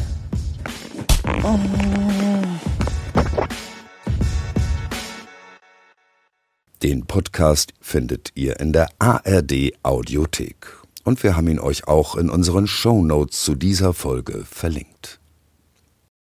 Den 6.83 7.05
Podcast 7.05 7.73
findet 7.81 8.31
ihr 8.35 8.59
in 8.59 8.73
der 8.73 8.89
ARD 8.99 9.73
Audiothek. 9.83 10.79
Und 11.03 11.23
wir 11.23 11.35
haben 11.35 11.47
ihn 11.47 11.59
euch 11.59 11.87
auch 11.87 12.15
in 12.15 12.29
unseren 12.29 12.67
Show 12.67 13.03
Notes 13.03 13.43
zu 13.43 13.55
dieser 13.55 13.93
Folge 13.93 14.45
verlinkt. 14.49 15.18